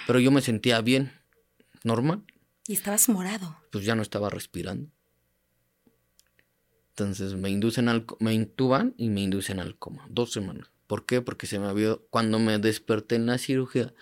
Pero 0.07 0.19
yo 0.19 0.31
me 0.31 0.41
sentía 0.41 0.81
bien 0.81 1.11
normal. 1.83 2.23
Y 2.67 2.73
estabas 2.73 3.07
morado. 3.09 3.57
Pues 3.71 3.85
ya 3.85 3.95
no 3.95 4.01
estaba 4.01 4.29
respirando. 4.29 4.89
Entonces 6.89 7.35
me 7.35 7.49
inducen 7.49 7.89
al, 7.89 8.05
me 8.19 8.33
intuban 8.33 8.93
y 8.97 9.09
me 9.09 9.21
inducen 9.21 9.59
al 9.59 9.77
coma. 9.77 10.05
Dos 10.09 10.31
semanas. 10.31 10.69
¿Por 10.87 11.05
qué? 11.05 11.21
Porque 11.21 11.47
se 11.47 11.59
me 11.59 11.67
había, 11.67 11.97
cuando 12.09 12.39
me 12.39 12.59
desperté 12.59 13.15
en 13.15 13.25
la 13.25 13.37
cirugía, 13.37 13.93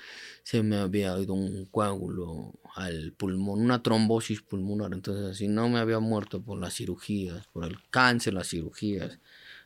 se 0.44 0.64
me 0.64 0.78
había 0.78 1.18
ido 1.20 1.34
un 1.34 1.66
coágulo 1.66 2.60
al 2.76 3.14
pulmón, 3.14 3.62
una 3.62 3.84
trombosis 3.84 4.42
pulmonar. 4.42 4.94
Entonces, 4.94 5.38
si 5.38 5.48
no 5.48 5.70
me 5.70 5.80
había 5.80 6.00
muerto 6.00 6.42
por 6.42 6.60
las 6.60 6.76
cirugías, 6.76 7.48
por 7.48 7.66
el 7.66 7.78
cáncer, 7.90 8.34
las 8.34 8.50
cirugías, 8.50 9.20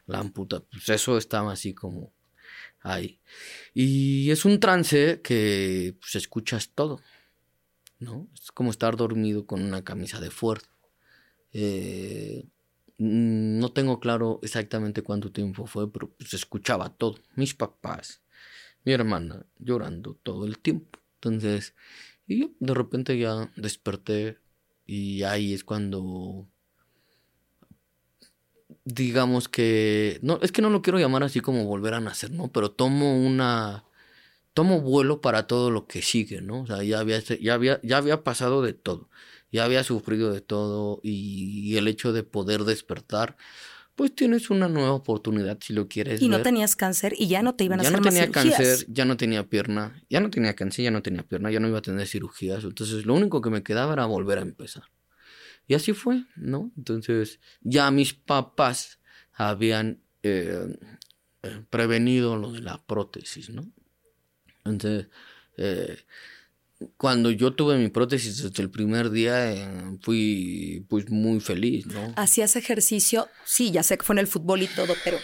la 0.08 0.20
amputa, 0.20 0.60
pues 0.62 0.90
eso 0.90 1.18
estaba 1.18 1.54
así 1.54 1.74
como 1.74 2.12
ahí. 2.82 3.20
Y 3.74 4.32
es 4.32 4.46
un 4.46 4.60
trance 4.60 5.22
que 5.22 5.96
pues, 6.00 6.16
escuchas 6.16 6.72
todo. 6.74 7.02
¿no? 8.00 8.28
Es 8.34 8.52
como 8.52 8.72
estar 8.72 8.96
dormido 8.96 9.46
con 9.46 9.64
una 9.64 9.84
camisa 9.84 10.20
de 10.20 10.30
fuerza. 10.30 10.70
Eh, 11.54 12.46
no 12.98 13.72
tengo 13.74 14.00
claro 14.00 14.40
exactamente 14.42 15.02
cuánto 15.02 15.32
tiempo 15.32 15.66
fue, 15.68 15.92
pero 15.92 16.12
pues, 16.12 16.34
escuchaba 16.34 16.90
todo. 16.90 17.20
Mis 17.36 17.54
papás, 17.54 18.22
mi 18.84 18.94
hermana 18.94 19.46
llorando 19.58 20.16
todo 20.24 20.46
el 20.46 20.60
tiempo. 20.60 21.00
Entonces, 21.16 21.74
y 22.28 22.40
yo 22.42 22.50
de 22.60 22.74
repente 22.74 23.18
ya 23.18 23.52
desperté 23.56 24.40
y 24.86 25.24
ahí 25.24 25.54
es 25.54 25.64
cuando 25.64 26.48
digamos 28.84 29.50
que 29.50 30.20
no 30.22 30.40
es 30.42 30.52
que 30.52 30.62
no 30.62 30.70
lo 30.70 30.82
quiero 30.82 31.00
llamar 31.00 31.24
así 31.24 31.40
como 31.42 31.66
volver 31.66 31.94
a 31.96 32.00
nacer, 32.00 32.32
¿no? 32.32 32.52
Pero 32.52 32.72
tomo 32.72 33.18
una 33.18 33.86
tomo 34.56 34.82
vuelo 34.82 35.22
para 35.22 35.48
todo 35.48 35.70
lo 35.70 35.86
que 35.88 36.02
sigue, 36.02 36.42
¿no? 36.42 36.62
O 36.62 36.68
sea, 36.68 36.82
ya 36.84 37.00
había, 37.00 37.20
ya 37.20 37.54
había, 37.54 37.80
ya 37.84 37.98
había 37.98 38.24
pasado 38.24 38.62
de 38.64 38.74
todo, 38.74 39.10
ya 39.52 39.66
había 39.66 39.84
sufrido 39.84 40.32
de 40.32 40.42
todo 40.42 41.02
y, 41.04 41.78
el 41.78 41.88
hecho 41.90 42.14
de 42.14 42.24
poder 42.24 42.64
despertar, 42.64 43.38
pues 43.96 44.14
tienes 44.14 44.50
una 44.50 44.68
nueva 44.68 44.92
oportunidad 44.92 45.58
si 45.62 45.74
lo 45.74 45.88
quieres. 45.88 46.22
Y 46.22 46.28
no 46.28 46.42
tenías 46.42 46.76
cáncer 46.76 47.14
y 47.18 47.28
ya 47.28 47.42
no 47.42 47.56
te 47.56 47.64
iban 47.64 47.80
a 47.80 47.82
hacer 47.82 47.94
Ya 47.94 47.98
no 47.98 48.04
tenía 48.04 48.32
cáncer, 48.32 48.86
ya 48.90 49.06
no 49.06 49.18
tenía 49.18 49.50
pierna, 49.50 50.04
ya 50.10 50.20
no 50.20 50.30
tenía 50.30 50.56
cáncer, 50.56 50.84
ya 50.84 50.92
no 50.92 51.02
tenía 51.02 51.24
pierna, 51.24 51.50
ya 51.50 51.60
no 51.60 51.68
iba 51.68 51.80
a 51.80 51.82
tener 51.82 52.06
cirugías, 52.06 52.64
entonces 52.64 53.06
lo 53.06 53.14
único 53.14 53.42
que 53.42 53.50
me 53.50 53.64
quedaba 53.64 53.94
era 53.94 54.06
volver 54.06 54.40
a 54.40 54.42
empezar. 54.42 54.84
Y 55.68 55.74
así 55.74 55.94
fue, 55.94 56.26
¿no? 56.36 56.72
Entonces 56.78 57.40
ya 57.62 57.90
mis 57.90 58.14
papás 58.14 59.00
habían 59.34 60.02
eh, 60.24 60.78
eh, 61.44 61.62
prevenido 61.70 62.36
lo 62.38 62.52
de 62.52 62.62
la 62.62 62.84
prótesis, 62.86 63.50
¿no? 63.50 63.72
Entonces, 64.66 65.08
eh, 65.58 65.98
cuando 66.98 67.32
yo 67.32 67.54
tuve 67.54 67.78
mi 67.78 67.90
prótesis 67.90 68.44
desde 68.44 68.64
el 68.64 68.70
primer 68.70 69.10
día, 69.10 69.52
eh, 69.52 69.98
fui 70.02 70.86
pues 70.90 71.10
muy 71.10 71.40
feliz, 71.40 71.86
¿no? 71.88 72.14
¿Hacías 72.16 72.56
ejercicio? 72.56 73.28
Sí, 73.46 73.72
ya 73.72 73.84
sé 73.84 73.98
que 73.98 74.04
fue 74.04 74.16
en 74.16 74.20
el 74.20 74.28
fútbol 74.28 74.62
y 74.64 74.68
todo, 74.68 74.94
pero 75.04 75.18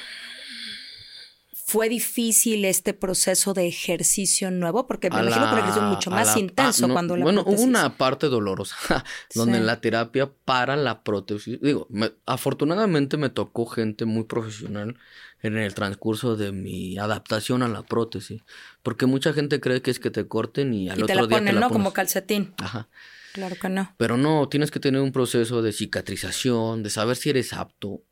¿fue 1.72 1.88
difícil 1.88 2.66
este 2.66 2.94
proceso 2.94 3.54
de 3.54 3.66
ejercicio 3.66 4.52
nuevo? 4.52 4.88
Porque 4.88 5.10
me 5.10 5.22
imagino 5.22 5.50
que 5.50 5.60
ejercicio 5.60 5.82
mucho 5.84 6.12
más 6.12 6.36
intenso 6.36 6.90
cuando 6.90 7.16
la 7.16 7.24
Bueno, 7.24 7.44
hubo 7.48 7.62
una 7.62 7.96
parte 7.96 8.28
dolorosa, 8.28 8.76
donde 9.34 9.62
la 9.62 9.80
terapia 9.80 10.30
para 10.44 10.76
la 10.76 11.02
prótesis, 11.04 11.62
digo, 11.62 11.88
afortunadamente 12.26 13.16
me 13.16 13.30
tocó 13.30 13.66
gente 13.66 14.04
muy 14.04 14.26
profesional 14.26 14.98
en 15.42 15.58
el 15.58 15.74
transcurso 15.74 16.36
de 16.36 16.52
mi 16.52 16.98
adaptación 16.98 17.64
a 17.64 17.70
la 17.70 17.84
prótesis. 17.84 18.42
Porque 18.84 19.06
mucha 19.06 19.32
gente 19.32 19.62
cree 19.62 19.82
que 19.82 19.92
es 19.92 20.00
que 20.00 20.12
te 20.12 20.28
corten 20.28 20.74
y 20.74 20.90
al 20.90 21.00
y 21.00 21.04
otro 21.04 21.08
te 21.08 21.22
la 21.22 21.28
día 21.28 21.38
ponen, 21.38 21.54
te 21.54 21.54
la 21.54 21.68
¿no? 21.68 21.70
Como 21.70 21.94
calcetín. 21.94 22.54
Ajá. 22.58 22.90
Claro 23.32 23.56
que 23.56 23.70
no. 23.70 23.96
Pero 23.96 24.18
no, 24.18 24.50
tienes 24.50 24.72
que 24.72 24.82
tener 24.82 25.00
un 25.00 25.14
proceso 25.14 25.62
de 25.62 25.72
cicatrización, 25.72 26.84
de 26.84 26.90
saber 26.90 27.16
si 27.16 27.30
eres 27.30 27.54
apto, 27.54 28.04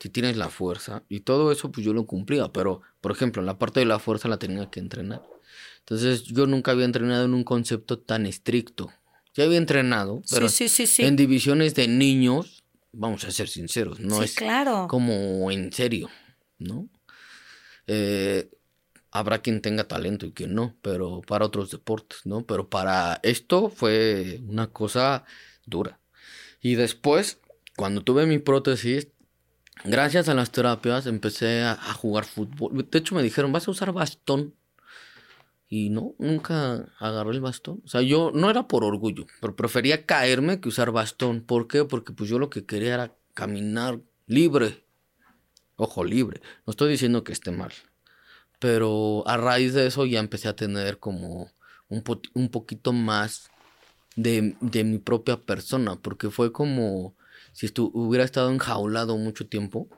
si 0.00 0.08
tienes 0.08 0.36
la 0.36 0.48
fuerza. 0.48 1.04
Y 1.08 1.20
todo 1.20 1.52
eso 1.52 1.70
pues 1.70 1.86
yo 1.86 1.92
lo 1.92 2.06
cumplía. 2.06 2.48
Pero, 2.48 2.82
por 3.00 3.12
ejemplo, 3.12 3.42
la 3.42 3.58
parte 3.58 3.80
de 3.80 3.86
la 3.86 4.00
fuerza 4.00 4.28
la 4.28 4.38
tenía 4.38 4.70
que 4.70 4.80
entrenar. 4.80 5.22
Entonces 5.80 6.24
yo 6.24 6.46
nunca 6.46 6.72
había 6.72 6.86
entrenado 6.86 7.24
en 7.24 7.34
un 7.34 7.44
concepto 7.44 7.98
tan 7.98 8.26
estricto. 8.26 8.90
Ya 9.34 9.44
había 9.44 9.58
entrenado, 9.58 10.22
pero 10.28 10.48
sí, 10.48 10.68
sí, 10.68 10.88
sí, 10.88 11.04
en 11.04 11.14
divisiones 11.14 11.76
de 11.76 11.86
niños, 11.86 12.64
vamos 12.90 13.22
a 13.22 13.30
ser 13.30 13.46
sinceros, 13.46 14.00
no 14.00 14.24
es 14.24 14.34
claro. 14.34 14.88
como 14.88 15.52
en 15.52 15.72
serio. 15.72 16.10
¿no? 16.60 16.88
Eh, 17.86 18.48
habrá 19.10 19.42
quien 19.42 19.60
tenga 19.60 19.88
talento 19.88 20.26
y 20.26 20.32
quien 20.32 20.54
no, 20.54 20.76
pero 20.82 21.22
para 21.22 21.46
otros 21.46 21.70
deportes, 21.72 22.20
¿no? 22.24 22.46
Pero 22.46 22.68
para 22.68 23.18
esto 23.24 23.70
fue 23.70 24.40
una 24.46 24.68
cosa 24.68 25.24
dura. 25.66 25.98
Y 26.60 26.76
después, 26.76 27.40
cuando 27.76 28.02
tuve 28.02 28.26
mi 28.26 28.38
prótesis, 28.38 29.08
gracias 29.84 30.28
a 30.28 30.34
las 30.34 30.50
terapias 30.50 31.06
empecé 31.06 31.62
a, 31.62 31.76
jugar 31.94 32.24
fútbol. 32.24 32.88
De 32.90 32.98
hecho, 32.98 33.14
me 33.14 33.22
dijeron, 33.22 33.52
vas 33.52 33.68
a 33.68 33.70
usar 33.70 33.92
bastón. 33.92 34.54
Y 35.68 35.90
no, 35.90 36.14
nunca 36.18 36.88
agarré 36.98 37.30
el 37.30 37.40
bastón. 37.40 37.80
O 37.84 37.88
sea, 37.88 38.02
yo 38.02 38.32
no 38.34 38.50
era 38.50 38.66
por 38.66 38.82
orgullo, 38.82 39.26
pero 39.40 39.54
prefería 39.54 40.04
caerme 40.04 40.60
que 40.60 40.68
usar 40.68 40.90
bastón. 40.90 41.42
¿Por 41.42 41.68
qué? 41.68 41.84
Porque 41.84 42.12
pues 42.12 42.28
yo 42.28 42.40
lo 42.40 42.50
que 42.50 42.66
quería 42.66 42.94
era 42.94 43.14
caminar 43.34 44.00
libre 44.26 44.84
ojo 45.80 46.04
libre. 46.04 46.40
No 46.66 46.72
estoy 46.72 46.90
diciendo 46.90 47.24
que 47.24 47.32
esté 47.32 47.50
mal. 47.50 47.72
Pero 48.58 49.26
a 49.26 49.36
raíz 49.36 49.72
de 49.74 49.86
eso 49.86 50.06
ya 50.06 50.20
empecé 50.20 50.48
a 50.48 50.56
tener 50.56 50.98
como 50.98 51.50
un, 51.88 52.02
poquito 52.50 52.92
más 52.92 53.50
de, 54.16 54.54
mi 54.60 54.98
propia 54.98 55.38
persona. 55.38 55.96
Porque 55.96 56.30
fue 56.30 56.52
como 56.52 57.14
si 57.52 57.66
estu 57.66 57.90
hubiera 57.94 58.24
estado 58.24 58.50
enjaulado 58.50 59.16
mucho 59.16 59.46
tiempo. 59.46 59.88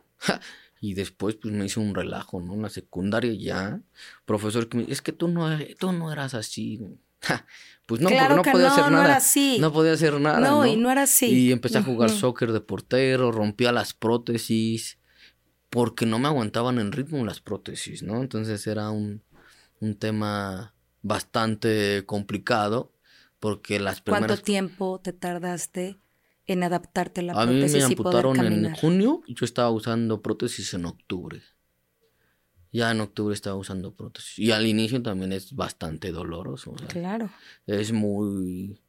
y 0.80 0.94
después 0.94 1.36
pues 1.36 1.55
me 1.55 1.66
hice 1.66 1.78
un 1.78 1.94
relajo, 1.94 2.40
¿no? 2.40 2.55
En 2.55 2.62
la 2.62 2.70
secundaria 2.70 3.32
ya. 3.34 3.80
Profesor 4.24 4.68
que 4.68 4.78
me 4.78 4.84
es 4.88 5.00
que 5.00 5.12
tú 5.12 5.28
no, 5.28 5.48
tú 5.78 5.92
no 5.92 6.12
eras 6.12 6.34
así. 6.34 6.80
pues 7.86 8.00
no, 8.00 8.09
porque 8.09 8.34
no 8.34 8.42
podía 8.42 8.72
hacer 8.72 8.90
nada. 8.90 9.20
No, 9.20 9.59
no 9.61 9.72
podía 9.72 9.92
hacer 9.92 10.20
nada. 10.20 10.40
No, 10.40 10.66
y 10.66 10.76
no 10.76 10.90
era 10.90 11.03
así. 11.03 11.26
Y 11.26 11.53
empecé 11.53 11.78
a 11.78 11.82
jugar 11.82 12.11
soccer 12.11 12.53
de 12.53 12.61
portero, 12.61 13.30
rompía 13.30 13.70
las 13.70 13.94
prótesis 13.94 14.98
porque 15.70 16.05
no 16.05 16.18
me 16.18 16.28
aguantaban 16.28 16.78
en 16.78 16.92
ritmo 16.92 17.24
las 17.24 17.40
prótesis, 17.40 18.03
¿no? 18.03 18.20
Entonces 18.20 18.66
era 18.66 18.90
un, 18.90 19.22
un 19.80 19.94
tema 19.94 20.74
bastante 21.00 22.05
complicado 22.05 22.92
porque 23.40 23.80
las 23.80 24.03
primeras... 24.03 24.26
¿Cuánto 24.26 24.44
tiempo 24.44 25.00
te 25.00 25.14
tardaste 25.14 25.98
en 26.47 26.62
adaptarte 26.62 27.20
a 27.20 27.24
la 27.24 27.32
prótesis? 27.34 27.84
A 27.84 27.88
mí 27.88 27.95
me 27.95 28.01
amputaron 28.01 28.36
en 28.40 28.74
junio 28.74 29.22
y 29.26 29.34
yo 29.34 29.45
estaba 29.45 29.70
usando 29.70 30.22
prótesis 30.22 30.74
en 30.74 30.86
octubre. 30.86 31.43
Ya 32.72 32.90
en 32.90 33.01
octubre 33.01 33.34
estaba 33.34 33.57
usando 33.57 33.95
prótesis. 33.95 34.38
Y 34.38 34.51
al 34.51 34.66
inicio 34.66 35.03
también 35.03 35.32
es 35.32 35.55
bastante 35.55 36.11
doloroso. 36.11 36.74
claro. 36.88 37.30
Es 37.66 37.93
muy... 37.93 38.80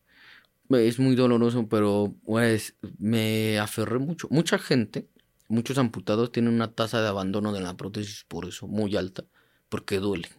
Es 0.69 0.97
muy 0.97 1.15
doloroso, 1.15 1.67
pero 1.67 2.15
pues 2.25 2.75
me 2.97 3.59
aferré 3.59 3.99
mucho. 3.99 4.27
Mucha 4.31 4.57
gente 4.57 5.07
muchos 5.53 5.77
amputados 5.77 6.31
tienen 6.31 6.53
una 6.53 6.73
tasa 6.73 7.01
de 7.01 7.07
abandono 7.07 7.53
de 7.53 7.61
la 7.61 7.77
prótesis 7.77 8.25
por 8.27 8.45
eso 8.45 8.67
muy 8.67 8.95
alta, 8.95 9.23
porque 9.69 9.99
duele. 9.99 10.29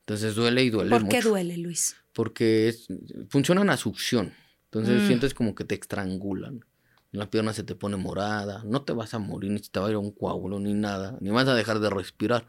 Entonces 0.00 0.34
duele 0.34 0.64
y 0.64 0.70
duele 0.70 0.90
¿Por 0.90 1.08
qué 1.08 1.20
duele, 1.20 1.56
Luis? 1.58 1.96
porque 2.12 2.68
es, 2.68 2.88
funcionan 3.28 3.70
a 3.70 3.76
succión. 3.76 4.32
Entonces 4.70 5.02
Mm. 5.02 5.06
sientes 5.06 5.34
como 5.34 5.54
que 5.54 5.64
te 5.64 5.74
estrangulan. 5.74 6.64
La 7.10 7.30
pierna 7.30 7.52
se 7.54 7.62
te 7.64 7.74
pone 7.74 7.96
morada. 7.96 8.62
No 8.64 8.82
te 8.82 8.92
vas 8.92 9.14
a 9.14 9.18
morir, 9.18 9.50
ni 9.50 9.60
te 9.60 9.80
va 9.80 9.86
a 9.86 9.90
ir 9.90 9.96
a 9.96 9.98
un 9.98 10.10
coágulo, 10.12 10.60
ni 10.60 10.74
nada. 10.74 11.16
Ni 11.20 11.30
vas 11.30 11.48
a 11.48 11.54
dejar 11.54 11.80
de 11.80 11.88
respirar. 11.90 12.46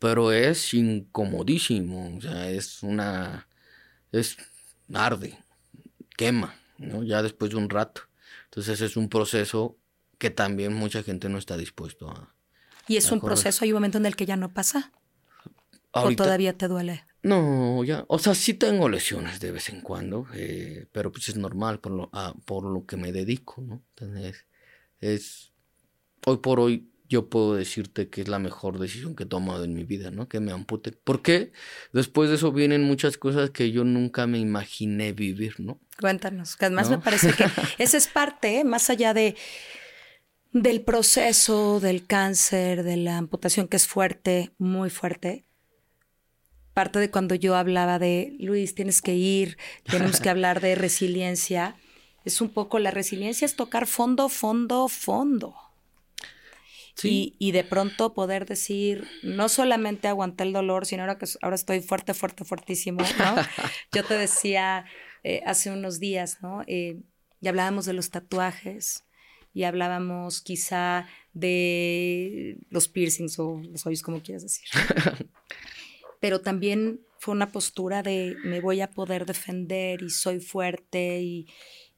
Pero 0.00 0.32
es 0.32 0.74
incomodísimo. 0.74 2.16
O 2.16 2.20
sea, 2.20 2.50
es 2.50 2.82
una. 2.82 3.46
Es. 4.10 4.36
Arde. 4.92 5.38
Quema. 6.16 6.54
¿no? 6.78 7.04
Ya 7.04 7.22
después 7.22 7.52
de 7.52 7.56
un 7.58 7.70
rato. 7.70 8.02
Entonces 8.46 8.80
es 8.80 8.96
un 8.96 9.08
proceso 9.08 9.76
que 10.18 10.30
también 10.30 10.74
mucha 10.74 11.02
gente 11.04 11.28
no 11.28 11.38
está 11.38 11.56
dispuesto 11.56 12.10
a. 12.10 12.34
Y 12.88 12.96
es 12.96 13.06
Ah, 13.10 13.14
un 13.14 13.20
correcto. 13.20 13.42
proceso, 13.42 13.64
hay 13.64 13.70
un 13.70 13.76
momento 13.76 13.98
en 13.98 14.06
el 14.06 14.16
que 14.16 14.26
ya 14.26 14.36
no 14.36 14.52
pasa. 14.52 14.90
Ahorita- 15.92 16.24
O 16.24 16.26
todavía 16.26 16.56
te 16.58 16.66
duele. 16.66 17.04
No, 17.22 17.84
ya, 17.84 18.04
o 18.08 18.18
sea, 18.18 18.34
sí 18.34 18.54
tengo 18.54 18.88
lesiones 18.88 19.38
de 19.38 19.52
vez 19.52 19.68
en 19.68 19.80
cuando, 19.80 20.26
eh, 20.34 20.86
pero 20.92 21.12
pues 21.12 21.28
es 21.28 21.36
normal 21.36 21.78
por 21.78 21.92
lo, 21.92 22.10
ah, 22.12 22.34
por 22.44 22.64
lo 22.64 22.84
que 22.84 22.96
me 22.96 23.12
dedico, 23.12 23.62
¿no? 23.62 23.84
Entonces, 23.90 24.46
es, 25.00 25.52
hoy 26.26 26.38
por 26.38 26.58
hoy 26.58 26.92
yo 27.12 27.28
puedo 27.28 27.54
decirte 27.54 28.08
que 28.08 28.22
es 28.22 28.28
la 28.28 28.38
mejor 28.38 28.78
decisión 28.78 29.14
que 29.14 29.24
he 29.24 29.26
tomado 29.26 29.64
en 29.64 29.74
mi 29.74 29.84
vida, 29.84 30.10
¿no? 30.10 30.28
Que 30.28 30.40
me 30.40 30.50
amputen. 30.50 30.98
Porque 31.04 31.52
después 31.92 32.30
de 32.30 32.36
eso 32.36 32.52
vienen 32.52 32.84
muchas 32.84 33.18
cosas 33.18 33.50
que 33.50 33.70
yo 33.70 33.84
nunca 33.84 34.26
me 34.26 34.38
imaginé 34.38 35.12
vivir, 35.12 35.60
¿no? 35.60 35.78
Cuéntanos, 36.00 36.56
que 36.56 36.64
además 36.64 36.88
¿No? 36.88 36.96
me 36.96 37.02
parece 37.02 37.32
que 37.34 37.44
esa 37.78 37.98
es 37.98 38.06
parte, 38.06 38.60
¿eh? 38.60 38.64
más 38.64 38.88
allá 38.90 39.12
de 39.12 39.36
del 40.52 40.82
proceso 40.82 41.80
del 41.80 42.06
cáncer, 42.06 42.82
de 42.82 42.96
la 42.96 43.18
amputación 43.18 43.68
que 43.68 43.76
es 43.76 43.86
fuerte, 43.86 44.50
muy 44.58 44.90
fuerte. 44.90 45.44
Parte 46.74 46.98
de 46.98 47.10
cuando 47.10 47.34
yo 47.34 47.54
hablaba 47.56 47.98
de 47.98 48.34
Luis, 48.38 48.74
tienes 48.74 49.02
que 49.02 49.14
ir, 49.14 49.58
tenemos 49.84 50.20
que 50.20 50.30
hablar 50.30 50.60
de 50.60 50.74
resiliencia. 50.74 51.76
Es 52.24 52.40
un 52.40 52.50
poco 52.50 52.78
la 52.78 52.90
resiliencia 52.90 53.44
es 53.44 53.56
tocar 53.56 53.86
fondo, 53.86 54.28
fondo, 54.28 54.88
fondo. 54.88 55.56
Y, 57.02 57.34
y 57.38 57.52
de 57.52 57.64
pronto 57.64 58.12
poder 58.12 58.46
decir, 58.46 59.08
no 59.22 59.48
solamente 59.48 60.08
aguanté 60.08 60.44
el 60.44 60.52
dolor, 60.52 60.86
sino 60.86 61.02
ahora 61.02 61.18
que 61.18 61.26
ahora 61.40 61.56
estoy 61.56 61.80
fuerte, 61.80 62.14
fuerte, 62.14 62.44
fuertísimo, 62.44 63.00
¿no? 63.18 63.34
Yo 63.92 64.04
te 64.04 64.14
decía 64.14 64.84
eh, 65.24 65.42
hace 65.46 65.70
unos 65.70 65.98
días, 66.00 66.38
¿no? 66.42 66.62
Eh, 66.66 67.00
y 67.40 67.48
hablábamos 67.48 67.86
de 67.86 67.92
los 67.94 68.10
tatuajes 68.10 69.04
y 69.54 69.64
hablábamos 69.64 70.40
quizá 70.40 71.08
de 71.32 72.58
los 72.70 72.88
piercings 72.88 73.38
o 73.38 73.60
los 73.64 73.86
hoyos, 73.86 74.02
como 74.02 74.22
quieras 74.22 74.42
decir. 74.42 74.68
Pero 76.22 76.40
también 76.40 77.00
fue 77.18 77.34
una 77.34 77.50
postura 77.50 78.04
de 78.04 78.36
me 78.44 78.60
voy 78.60 78.80
a 78.80 78.92
poder 78.92 79.26
defender 79.26 80.02
y 80.02 80.10
soy 80.10 80.38
fuerte 80.38 81.20
y, 81.20 81.48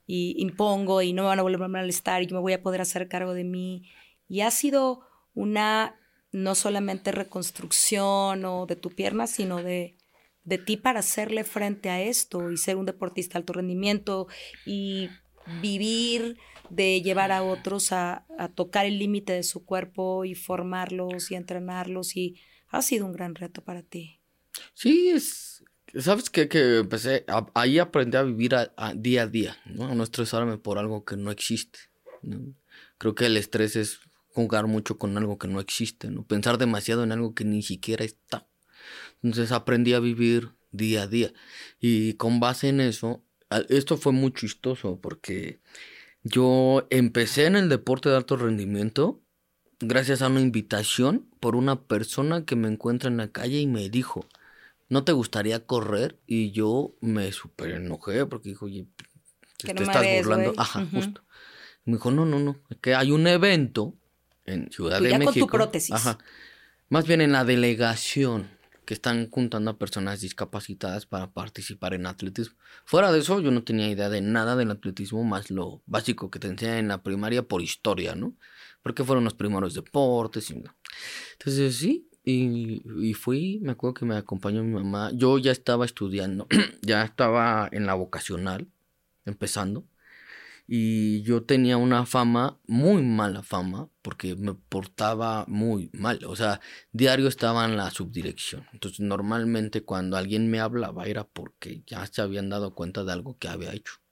y 0.06 0.34
impongo 0.38 1.02
y 1.02 1.12
no 1.12 1.24
me 1.24 1.28
van 1.28 1.40
a 1.40 1.42
volver 1.42 1.62
a 1.62 1.68
molestar 1.68 2.22
y 2.22 2.26
yo 2.26 2.36
me 2.36 2.40
voy 2.40 2.54
a 2.54 2.62
poder 2.62 2.80
hacer 2.80 3.06
cargo 3.06 3.34
de 3.34 3.44
mí. 3.44 3.90
Y 4.26 4.40
ha 4.40 4.50
sido 4.50 5.02
una 5.34 6.00
no 6.32 6.54
solamente 6.54 7.12
reconstrucción 7.12 8.46
o 8.46 8.64
de 8.64 8.76
tu 8.76 8.88
pierna, 8.88 9.26
sino 9.26 9.62
de, 9.62 9.98
de 10.44 10.56
ti 10.56 10.78
para 10.78 11.00
hacerle 11.00 11.44
frente 11.44 11.90
a 11.90 12.00
esto 12.00 12.50
y 12.50 12.56
ser 12.56 12.76
un 12.76 12.86
deportista 12.86 13.34
de 13.34 13.40
alto 13.40 13.52
rendimiento 13.52 14.26
y 14.64 15.10
vivir 15.60 16.38
de 16.70 17.02
llevar 17.02 17.30
a 17.30 17.42
otros 17.42 17.92
a, 17.92 18.24
a 18.38 18.48
tocar 18.48 18.86
el 18.86 18.98
límite 18.98 19.34
de 19.34 19.42
su 19.42 19.66
cuerpo 19.66 20.24
y 20.24 20.34
formarlos 20.34 21.30
y 21.30 21.34
entrenarlos 21.34 22.16
y 22.16 22.36
ha 22.76 22.82
sido 22.82 23.06
un 23.06 23.12
gran 23.12 23.34
reto 23.34 23.62
para 23.62 23.82
ti. 23.82 24.20
Sí, 24.74 25.08
es. 25.10 25.64
¿Sabes 25.98 26.28
qué? 26.30 26.48
Que 26.48 26.78
empecé. 26.78 27.24
ahí 27.54 27.78
aprendí 27.78 28.16
a 28.16 28.22
vivir 28.22 28.54
a- 28.54 28.72
a 28.76 28.94
día 28.94 29.22
a 29.22 29.26
día, 29.26 29.56
¿no? 29.66 29.94
No 29.94 30.02
estresarme 30.02 30.58
por 30.58 30.78
algo 30.78 31.04
que 31.04 31.16
no 31.16 31.30
existe. 31.30 31.78
Creo 32.98 33.14
que 33.14 33.26
el 33.26 33.36
estrés 33.36 33.76
es 33.76 34.00
jugar 34.28 34.66
mucho 34.66 34.98
con 34.98 35.16
algo 35.16 35.38
que 35.38 35.46
no 35.46 35.60
existe, 35.60 36.10
¿no? 36.10 36.26
Pensar 36.26 36.58
demasiado 36.58 37.04
en 37.04 37.12
algo 37.12 37.34
que 37.34 37.44
ni 37.44 37.62
siquiera 37.62 38.04
está. 38.04 38.48
Entonces 39.22 39.52
aprendí 39.52 39.92
a 39.94 40.00
vivir 40.00 40.50
día 40.72 41.02
a 41.02 41.06
día. 41.06 41.32
Y 41.80 42.14
con 42.14 42.40
base 42.40 42.68
en 42.68 42.80
eso, 42.80 43.22
esto 43.68 43.96
fue 43.96 44.12
muy 44.12 44.32
chistoso 44.32 45.00
porque 45.00 45.60
yo 46.24 46.86
empecé 46.90 47.46
en 47.46 47.56
el 47.56 47.68
deporte 47.68 48.08
de 48.08 48.16
alto 48.16 48.36
rendimiento 48.36 49.22
gracias 49.88 50.22
a 50.22 50.28
una 50.28 50.40
invitación 50.40 51.26
por 51.40 51.56
una 51.56 51.82
persona 51.82 52.44
que 52.44 52.56
me 52.56 52.68
encuentra 52.68 53.08
en 53.08 53.16
la 53.16 53.28
calle 53.28 53.58
y 53.60 53.66
me 53.66 53.88
dijo, 53.90 54.26
¿no 54.88 55.04
te 55.04 55.12
gustaría 55.12 55.66
correr? 55.66 56.18
Y 56.26 56.50
yo 56.52 56.94
me 57.00 57.30
super 57.32 57.70
enojé 57.70 58.26
porque 58.26 58.50
dijo, 58.50 58.66
oye, 58.66 58.86
te, 59.58 59.74
no 59.74 59.82
estás 59.82 60.02
ves, 60.02 60.24
burlando. 60.24 60.54
Ajá, 60.56 60.86
justo. 60.90 61.22
Y 61.86 61.90
me 61.90 61.96
dijo, 61.96 62.10
no, 62.10 62.24
no, 62.24 62.38
no, 62.38 62.58
que 62.80 62.94
hay 62.94 63.10
un 63.10 63.26
evento 63.26 63.94
en 64.44 64.70
Ciudad 64.70 64.98
Tú 64.98 65.04
de 65.04 65.10
ya 65.10 65.16
con 65.16 65.24
tu 65.26 65.30
México. 65.30 65.46
prótesis. 65.48 65.94
Ajá. 65.94 66.18
Más 66.88 67.06
bien 67.06 67.20
en 67.20 67.32
la 67.32 67.44
delegación 67.44 68.50
que 68.84 68.94
están 68.94 69.30
juntando 69.30 69.70
a 69.70 69.78
personas 69.78 70.20
discapacitadas 70.20 71.06
para 71.06 71.30
participar 71.32 71.94
en 71.94 72.06
atletismo. 72.06 72.56
Fuera 72.84 73.10
de 73.12 73.20
eso, 73.20 73.40
yo 73.40 73.50
no 73.50 73.64
tenía 73.64 73.88
idea 73.88 74.10
de 74.10 74.20
nada 74.20 74.56
del 74.56 74.70
atletismo, 74.70 75.24
más 75.24 75.50
lo 75.50 75.82
básico 75.86 76.30
que 76.30 76.38
te 76.38 76.48
enseñan 76.48 76.76
en 76.76 76.88
la 76.88 77.02
primaria 77.02 77.42
por 77.42 77.62
historia, 77.62 78.14
¿no? 78.14 78.34
Porque 78.84 79.02
fueron 79.02 79.24
los 79.24 79.34
primeros 79.34 79.74
deportes. 79.74 80.50
Y... 80.50 80.62
Entonces, 81.32 81.76
sí, 81.76 82.08
y, 82.22 82.82
y 83.02 83.14
fui, 83.14 83.58
me 83.62 83.72
acuerdo 83.72 83.94
que 83.94 84.04
me 84.04 84.16
acompañó 84.16 84.62
mi 84.62 84.72
mamá. 84.74 85.10
Yo 85.12 85.38
ya 85.38 85.50
estaba 85.50 85.84
estudiando, 85.84 86.46
ya 86.82 87.02
estaba 87.02 87.68
en 87.72 87.86
la 87.86 87.94
vocacional, 87.94 88.68
empezando. 89.24 89.84
Y 90.66 91.22
yo 91.22 91.42
tenía 91.42 91.76
una 91.76 92.06
fama, 92.06 92.58
muy 92.66 93.02
mala 93.02 93.42
fama, 93.42 93.88
porque 94.02 94.34
me 94.36 94.54
portaba 94.54 95.44
muy 95.48 95.90
mal. 95.92 96.24
O 96.26 96.36
sea, 96.36 96.60
diario 96.92 97.28
estaba 97.28 97.64
en 97.66 97.76
la 97.76 97.90
subdirección. 97.90 98.66
Entonces, 98.72 99.00
normalmente 99.00 99.82
cuando 99.82 100.16
alguien 100.16 100.50
me 100.50 100.60
hablaba 100.60 101.06
era 101.06 101.24
porque 101.24 101.82
ya 101.86 102.06
se 102.06 102.22
habían 102.22 102.48
dado 102.48 102.74
cuenta 102.74 103.04
de 103.04 103.12
algo 103.12 103.38
que 103.38 103.48
había 103.48 103.74
hecho. 103.74 104.03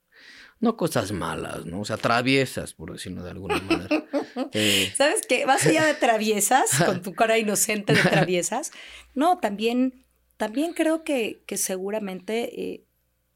No 0.62 0.76
cosas 0.78 1.12
malas, 1.12 1.66
¿no? 1.66 1.80
O 1.80 1.84
sea, 1.84 1.98
traviesas, 1.98 2.72
por 2.72 2.92
decirlo 2.92 3.22
de 3.22 3.30
alguna 3.30 3.58
manera. 3.60 4.04
Eh, 4.54 4.90
¿Sabes 4.96 5.22
qué? 5.28 5.44
Más 5.44 5.66
allá 5.66 5.84
de 5.84 5.92
traviesas, 5.94 6.70
con 6.86 7.02
tu 7.02 7.12
cara 7.12 7.36
inocente 7.38 7.92
de 7.92 8.00
traviesas, 8.02 8.70
no, 9.14 9.38
también, 9.38 10.06
también 10.38 10.72
creo 10.72 11.04
que, 11.04 11.42
que 11.46 11.56
seguramente 11.58 12.62
eh, 12.62 12.84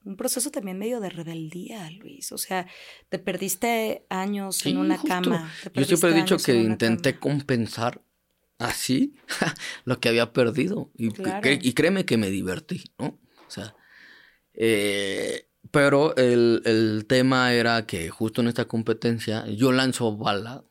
un 0.05 0.16
proceso 0.16 0.51
también 0.51 0.79
medio 0.79 1.01
de 1.01 1.11
rebeldía, 1.11 1.91
Luis. 1.91 2.33
O 2.33 2.39
sea, 2.39 2.66
te 3.11 3.18
perdiste 3.18 4.07
años 4.09 4.57
Sí, 4.59 4.70
en 4.70 4.79
una 4.79 4.97
justo. 4.97 5.09
cama. 5.22 5.53
Yo 5.74 5.85
siempre 5.85 6.11
he 6.11 6.14
dicho 6.14 6.37
que 6.39 6.55
intenté 6.55 7.12
cama. 7.14 7.20
compensar 7.20 8.03
así 8.59 9.14
lo 9.85 9.99
que 10.01 10.09
había 10.09 10.33
perdido. 10.33 10.91
Y, 10.97 11.11
Claro. 11.11 11.49
y 11.51 11.72
créeme 11.74 12.05
que 12.07 12.16
me 12.16 12.31
divertí, 12.31 12.85
¿no? 12.99 13.07
O 13.47 13.51
sea, 13.51 13.74
eh, 14.55 15.46
pero 15.71 16.14
el, 16.17 16.62
el 16.64 17.07
tema 17.07 17.53
era 17.53 17.87
que 17.87 18.09
justo 18.11 18.41
en 18.41 18.49
esta 18.49 18.67
competencia 18.67 19.47
yo 19.49 19.73
lanzo 19.73 20.17
bala 20.17 20.64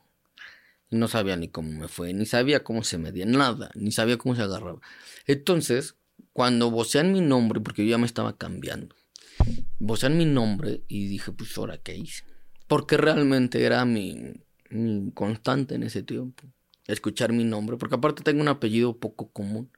y 0.90 0.96
no 0.96 1.08
sabía 1.08 1.36
ni 1.36 1.48
cómo 1.48 1.72
me 1.72 1.88
fue, 1.88 2.12
ni 2.12 2.26
sabía 2.26 2.62
cómo 2.62 2.84
se 2.84 2.98
medía, 2.98 3.26
nada, 3.26 3.70
ni 3.74 3.90
sabía 3.92 4.18
cómo 4.18 4.36
se 4.36 4.42
agarraba. 4.42 4.80
Entonces, 5.26 5.96
cuando 6.32 6.70
vocean 6.70 7.12
mi 7.12 7.20
nombre, 7.20 7.60
porque 7.60 7.84
yo 7.84 7.90
ya 7.90 7.98
me 7.98 8.06
estaba 8.06 8.36
cambiando, 8.36 8.94
vocean 9.78 10.16
mi 10.16 10.24
nombre 10.24 10.82
y 10.88 11.06
dije, 11.08 11.32
pues 11.32 11.56
ahora 11.58 11.78
qué 11.78 11.96
hice. 11.96 12.24
Porque 12.68 12.96
realmente 12.96 13.64
era 13.64 13.84
mi, 13.84 14.34
mi 14.70 15.10
constante 15.12 15.74
en 15.76 15.84
ese 15.84 16.02
tiempo. 16.02 16.44
Escuchar 16.86 17.32
mi 17.32 17.44
nombre. 17.44 17.76
Porque 17.76 17.94
aparte 17.94 18.22
tengo 18.22 18.40
un 18.40 18.48
apellido 18.48 18.96
poco 18.96 19.30
común. 19.30 19.70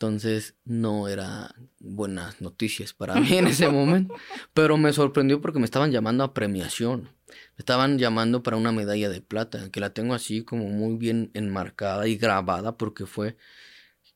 Entonces 0.00 0.54
no 0.64 1.08
era 1.08 1.52
buenas 1.80 2.40
noticias 2.40 2.92
para 2.92 3.16
mí 3.16 3.36
en 3.36 3.48
ese 3.48 3.68
momento. 3.68 4.14
Pero 4.54 4.76
me 4.76 4.92
sorprendió 4.92 5.40
porque 5.40 5.58
me 5.58 5.64
estaban 5.64 5.90
llamando 5.90 6.22
a 6.22 6.34
premiación. 6.34 7.08
Me 7.26 7.58
estaban 7.58 7.98
llamando 7.98 8.44
para 8.44 8.56
una 8.56 8.70
medalla 8.70 9.08
de 9.08 9.20
plata. 9.20 9.72
Que 9.72 9.80
la 9.80 9.90
tengo 9.90 10.14
así 10.14 10.44
como 10.44 10.68
muy 10.68 10.94
bien 10.94 11.32
enmarcada 11.34 12.06
y 12.06 12.16
grabada. 12.16 12.76
Porque 12.76 13.06
fue 13.06 13.36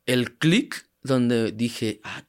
el 0.07 0.39
clic 0.39 0.89
donde 1.03 1.51
dije, 1.51 2.01
ah, 2.05 2.27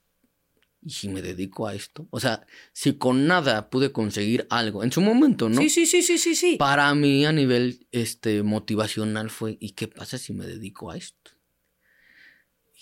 ¿y 0.81 0.89
si 0.89 1.07
me 1.07 1.21
dedico 1.21 1.67
a 1.67 1.75
esto? 1.75 2.07
O 2.09 2.19
sea, 2.19 2.47
si 2.71 2.93
con 2.93 3.27
nada 3.27 3.69
pude 3.69 3.91
conseguir 3.91 4.47
algo 4.49 4.83
en 4.83 4.91
su 4.91 4.99
momento, 4.99 5.47
¿no? 5.47 5.61
Sí, 5.61 5.69
sí, 5.69 5.85
sí, 5.85 6.01
sí, 6.01 6.17
sí, 6.17 6.33
sí. 6.33 6.55
Para 6.57 6.91
mí 6.95 7.23
a 7.27 7.31
nivel 7.31 7.85
este 7.91 8.41
motivacional 8.41 9.29
fue 9.29 9.57
¿y 9.59 9.73
qué 9.73 9.87
pasa 9.87 10.17
si 10.17 10.33
me 10.33 10.47
dedico 10.47 10.89
a 10.89 10.97
esto? 10.97 11.32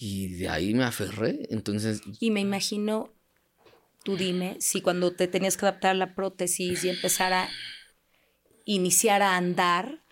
Y 0.03 0.29
de 0.33 0.49
ahí 0.49 0.73
me 0.73 0.83
aferré, 0.83 1.45
entonces 1.51 2.01
Y 2.19 2.31
me 2.31 2.39
imagino, 2.39 3.13
tú 4.03 4.17
dime, 4.17 4.57
si 4.59 4.81
cuando 4.81 5.11
te 5.13 5.27
tenías 5.27 5.57
que 5.57 5.65
adaptar 5.67 5.91
a 5.91 5.93
la 5.93 6.15
prótesis 6.15 6.83
y 6.83 6.89
empezar 6.89 7.33
a 7.33 7.47
iniciar 8.65 9.21
a 9.21 9.37
andar, 9.37 10.03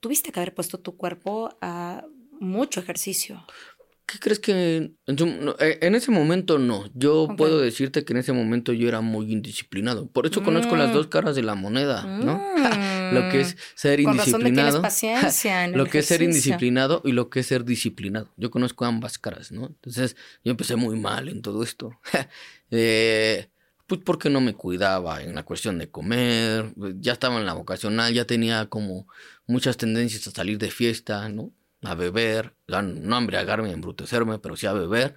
tuviste 0.00 0.32
que 0.32 0.40
haber 0.40 0.54
puesto 0.54 0.78
tu 0.80 0.98
cuerpo 0.98 1.56
a 1.62 2.04
mucho 2.40 2.80
ejercicio. 2.80 3.42
¿Qué 4.04 4.18
crees 4.18 4.38
que 4.40 4.92
en, 5.06 5.18
su- 5.18 5.56
eh, 5.60 5.78
en 5.80 5.94
ese 5.94 6.10
momento 6.10 6.58
no? 6.58 6.90
Yo 6.92 7.28
puedo 7.38 7.58
decirte 7.60 8.04
que 8.04 8.12
en 8.12 8.18
ese 8.18 8.34
momento 8.34 8.74
yo 8.74 8.86
era 8.86 9.00
muy 9.00 9.32
indisciplinado. 9.32 10.08
Por 10.10 10.26
eso 10.26 10.42
conozco 10.42 10.76
las 10.76 10.90
Mm. 10.90 10.92
dos 10.92 11.06
caras 11.06 11.34
de 11.36 11.42
la 11.42 11.54
moneda, 11.54 12.02
¿no? 12.04 12.36
Mm. 12.36 13.01
Lo 13.12 13.28
que 13.30 13.40
es 13.42 13.56
ser 13.74 14.02
Con 14.02 14.16
razón 14.16 14.40
indisciplinado. 14.40 14.82
paciencia 14.82 15.64
en 15.64 15.76
lo 15.76 15.84
el 15.84 15.90
que 15.90 15.98
es 15.98 16.06
ser 16.06 16.22
indisciplinado 16.22 17.02
y 17.04 17.12
lo 17.12 17.30
que 17.30 17.40
es 17.40 17.46
ser 17.46 17.64
disciplinado. 17.64 18.32
Yo 18.36 18.50
conozco 18.50 18.84
ambas 18.84 19.18
caras, 19.18 19.52
¿no? 19.52 19.66
Entonces, 19.66 20.16
yo 20.44 20.50
empecé 20.50 20.76
muy 20.76 20.98
mal 20.98 21.28
en 21.28 21.42
todo 21.42 21.62
esto. 21.62 21.98
Eh, 22.74 23.50
pues 23.86 24.00
porque 24.02 24.30
no 24.30 24.40
me 24.40 24.54
cuidaba 24.54 25.22
en 25.22 25.34
la 25.34 25.42
cuestión 25.42 25.78
de 25.78 25.90
comer, 25.90 26.72
ya 26.98 27.12
estaba 27.12 27.38
en 27.38 27.44
la 27.44 27.52
vocacional, 27.52 28.14
ya 28.14 28.24
tenía 28.26 28.64
como 28.70 29.06
muchas 29.46 29.76
tendencias 29.76 30.26
a 30.26 30.30
salir 30.30 30.56
de 30.56 30.70
fiesta, 30.70 31.28
¿no? 31.28 31.52
A 31.82 31.94
beber, 31.94 32.54
a 32.68 32.80
no 32.80 33.16
a 33.16 33.18
embriagarme, 33.18 33.68
a 33.68 33.72
embrutecerme, 33.72 34.38
pero 34.38 34.56
sí 34.56 34.64
a 34.66 34.72
beber. 34.72 35.14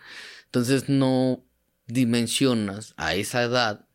Entonces 0.47 0.89
no 0.89 1.45
dimensionas 1.87 2.93
a 2.97 3.15
esa 3.15 3.43
edad. 3.43 3.87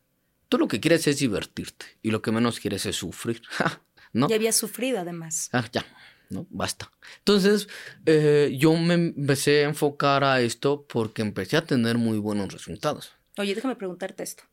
Tú 0.49 0.57
lo 0.57 0.67
que 0.67 0.79
quieres 0.79 1.05
es 1.07 1.19
divertirte 1.19 1.85
y 2.01 2.11
lo 2.11 2.21
que 2.21 2.31
menos 2.31 2.59
quieres 2.59 2.85
es 2.85 2.95
sufrir, 2.95 3.41
¿no? 4.13 4.27
Ya 4.27 4.35
había 4.35 4.51
sufrido 4.51 4.99
además. 4.99 5.49
Ah, 5.53 5.67
ya, 5.71 5.85
¿no? 6.29 6.45
Basta. 6.49 6.91
Entonces, 7.19 7.67
eh, 8.05 8.55
yo 8.57 8.73
me 8.75 8.93
empecé 8.95 9.63
a 9.65 9.69
enfocar 9.69 10.23
a 10.23 10.41
esto 10.41 10.85
porque 10.87 11.21
empecé 11.21 11.57
a 11.57 11.65
tener 11.65 11.97
muy 11.97 12.17
buenos 12.19 12.51
resultados. 12.53 13.11
Oye, 13.37 13.55
déjame 13.55 13.75
preguntarte 13.75 14.23
esto. 14.23 14.43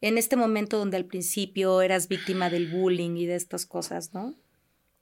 En 0.00 0.18
este 0.18 0.36
momento 0.36 0.76
donde 0.78 0.96
al 0.98 1.06
principio 1.06 1.80
eras 1.80 2.08
víctima 2.08 2.50
del 2.50 2.68
bullying 2.68 3.16
y 3.16 3.26
de 3.26 3.36
estas 3.36 3.64
cosas, 3.64 4.12
¿no? 4.12 4.34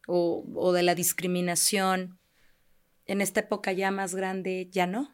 O, 0.06 0.44
o 0.54 0.72
de 0.72 0.82
la 0.82 0.94
discriminación, 0.94 2.18
en 3.06 3.20
esta 3.20 3.40
época 3.40 3.72
ya 3.72 3.90
más 3.90 4.14
grande, 4.14 4.68
ya 4.70 4.86
no. 4.86 5.12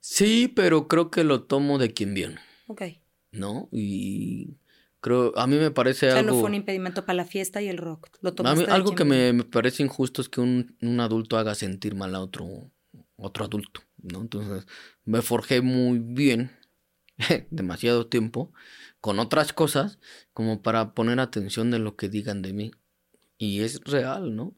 Sí, 0.00 0.48
pero 0.48 0.88
creo 0.88 1.10
que 1.10 1.24
lo 1.24 1.42
tomo 1.42 1.76
de 1.78 1.92
quien 1.92 2.14
viene, 2.14 2.38
Ok. 2.66 2.82
¿no? 3.32 3.68
Y 3.70 4.56
creo, 5.00 5.32
a 5.36 5.46
mí 5.46 5.56
me 5.56 5.70
parece 5.70 6.08
O 6.08 6.10
sea, 6.10 6.20
algo... 6.20 6.32
no 6.32 6.40
fue 6.40 6.48
un 6.48 6.54
impedimento 6.54 7.04
para 7.04 7.16
la 7.16 7.24
fiesta 7.24 7.60
y 7.62 7.68
el 7.68 7.78
rock. 7.78 8.08
Lo 8.20 8.34
a 8.44 8.54
mí, 8.54 8.64
algo 8.68 8.94
que 8.94 9.04
me, 9.04 9.32
me 9.32 9.44
parece 9.44 9.82
injusto 9.82 10.22
es 10.22 10.28
que 10.28 10.40
un, 10.40 10.76
un 10.82 11.00
adulto 11.00 11.36
haga 11.38 11.54
sentir 11.54 11.94
mal 11.94 12.14
a 12.14 12.20
otro, 12.20 12.70
otro 13.16 13.44
adulto, 13.44 13.82
¿no? 14.02 14.20
Entonces, 14.20 14.66
me 15.04 15.22
forjé 15.22 15.60
muy 15.62 15.98
bien, 15.98 16.56
demasiado 17.50 18.06
tiempo, 18.06 18.52
con 19.00 19.18
otras 19.18 19.52
cosas, 19.52 19.98
como 20.32 20.62
para 20.62 20.94
poner 20.94 21.20
atención 21.20 21.70
de 21.70 21.78
lo 21.78 21.96
que 21.96 22.08
digan 22.08 22.42
de 22.42 22.52
mí. 22.52 22.70
Y 23.38 23.60
es 23.60 23.80
real, 23.84 24.36
¿no? 24.36 24.54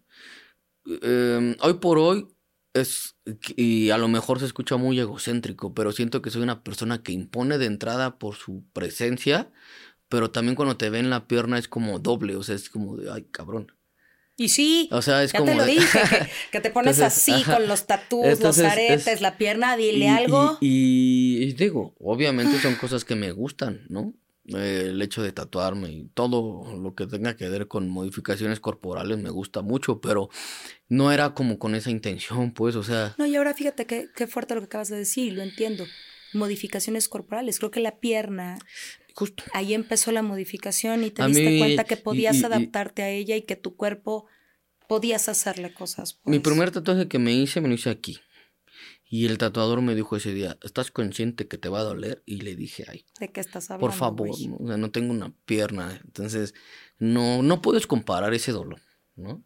Eh, 0.86 1.56
hoy 1.60 1.74
por 1.74 1.98
hoy 1.98 2.26
es, 2.74 3.16
y 3.56 3.90
a 3.90 3.98
lo 3.98 4.08
mejor 4.08 4.40
se 4.40 4.46
escucha 4.46 4.76
muy 4.76 4.98
egocéntrico, 4.98 5.74
pero 5.74 5.92
siento 5.92 6.22
que 6.22 6.30
soy 6.30 6.42
una 6.42 6.64
persona 6.64 7.02
que 7.02 7.12
impone 7.12 7.58
de 7.58 7.66
entrada 7.66 8.18
por 8.18 8.34
su 8.34 8.64
presencia, 8.72 9.52
pero 10.12 10.30
también 10.30 10.54
cuando 10.54 10.76
te 10.76 10.90
ven 10.90 11.10
la 11.10 11.26
pierna 11.26 11.58
es 11.58 11.66
como 11.66 11.98
doble, 11.98 12.36
o 12.36 12.42
sea, 12.44 12.54
es 12.54 12.68
como 12.70 12.96
de, 12.96 13.10
ay, 13.10 13.24
cabrón. 13.32 13.72
Y 14.36 14.48
sí, 14.48 14.88
O 14.92 15.02
sea, 15.02 15.22
es 15.22 15.32
ya 15.32 15.38
como 15.40 15.52
te 15.52 15.56
lo 15.58 15.64
de- 15.64 15.72
dije, 15.72 15.98
que, 16.08 16.28
que 16.52 16.60
te 16.60 16.70
pones 16.70 16.98
Entonces, 16.98 17.18
así 17.18 17.32
ajá. 17.42 17.56
con 17.56 17.66
los 17.68 17.86
tatús, 17.86 18.40
los 18.40 18.58
es- 18.58 18.64
aretes, 18.64 19.20
la 19.20 19.36
pierna, 19.38 19.76
dile 19.76 20.04
Y- 20.04 20.08
algo. 20.08 20.58
Y, 20.60 21.38
y- 21.40 21.44
y 21.44 21.52
digo, 21.54 21.94
obviamente 21.98 22.58
son 22.60 22.74
cosas 22.76 23.04
que 23.04 23.14
me 23.14 23.32
gustan, 23.32 23.86
¿no? 23.88 24.14
Eh, 24.46 24.86
el 24.88 25.00
hecho 25.00 25.22
de 25.22 25.30
tatuarme 25.32 25.92
y 25.92 26.04
todo 26.14 26.76
lo 26.76 26.94
que 26.96 27.06
tenga 27.06 27.36
que 27.36 27.48
ver 27.48 27.68
con 27.68 27.88
modificaciones 27.88 28.58
corporales 28.58 29.18
me 29.18 29.30
gusta 29.30 29.62
mucho, 29.62 30.00
pero 30.00 30.30
no 30.88 31.12
era 31.12 31.32
como 31.34 31.58
con 31.60 31.74
esa 31.76 31.90
intención, 31.90 32.52
pues, 32.52 32.74
o 32.74 32.82
sea, 32.82 33.14
No, 33.18 33.26
y 33.26 33.36
ahora 33.36 33.54
fíjate 33.54 33.86
qué, 33.86 34.08
qué 34.16 34.26
fuerte 34.26 34.54
lo 34.54 34.60
que 34.62 34.66
acabas 34.66 34.88
de 34.88 34.96
decir, 34.96 35.32
lo 35.34 35.42
entiendo. 35.42 35.84
Modificaciones 36.34 37.08
corporales. 37.08 37.58
Creo 37.58 37.70
que 37.70 37.80
la 37.80 37.98
pierna, 38.00 38.58
justo. 39.14 39.44
ahí 39.52 39.74
empezó 39.74 40.12
la 40.12 40.22
modificación 40.22 41.04
y 41.04 41.10
te 41.10 41.22
A 41.22 41.26
diste 41.26 41.50
mí- 41.50 41.58
cuenta 41.58 41.84
que 41.84 41.96
podías 41.96 42.36
y- 42.36 42.40
y- 42.40 42.44
adaptarte 42.44 43.02
a 43.02 43.10
ella 43.10 43.36
y 43.36 43.42
que 43.42 43.56
tu 43.56 43.76
cuerpo 43.76 44.26
podías 44.88 45.28
hacerle 45.28 45.72
cosas. 45.72 46.20
Mi 46.24 46.38
pues. 46.38 46.52
primer 46.52 46.70
tatuaje 46.70 47.08
que 47.08 47.18
me 47.18 47.32
hice, 47.32 47.60
me 47.60 47.68
lo 47.68 47.74
hice 47.74 47.90
aquí. 47.90 48.18
Y 49.08 49.26
el 49.26 49.36
tatuador 49.36 49.82
me 49.82 49.94
dijo 49.94 50.16
ese 50.16 50.32
día, 50.32 50.56
¿estás 50.62 50.90
consciente 50.90 51.46
que 51.46 51.58
te 51.58 51.68
va 51.68 51.80
a 51.80 51.84
doler? 51.84 52.22
Y 52.24 52.40
le 52.40 52.56
dije, 52.56 52.84
ay, 52.88 53.04
¿De 53.20 53.28
qué 53.30 53.40
estás 53.40 53.70
hablando? 53.70 53.86
por 53.90 53.94
favor? 53.98 54.28
¿no? 54.48 54.56
o 54.56 54.66
sea, 54.66 54.76
no 54.78 54.90
tengo 54.90 55.12
una 55.12 55.34
pierna, 55.44 56.00
entonces 56.02 56.54
no, 56.98 57.42
no 57.42 57.60
puedes 57.60 57.86
comparar 57.86 58.32
ese 58.32 58.52
dolor, 58.52 58.80
¿no? 59.16 59.44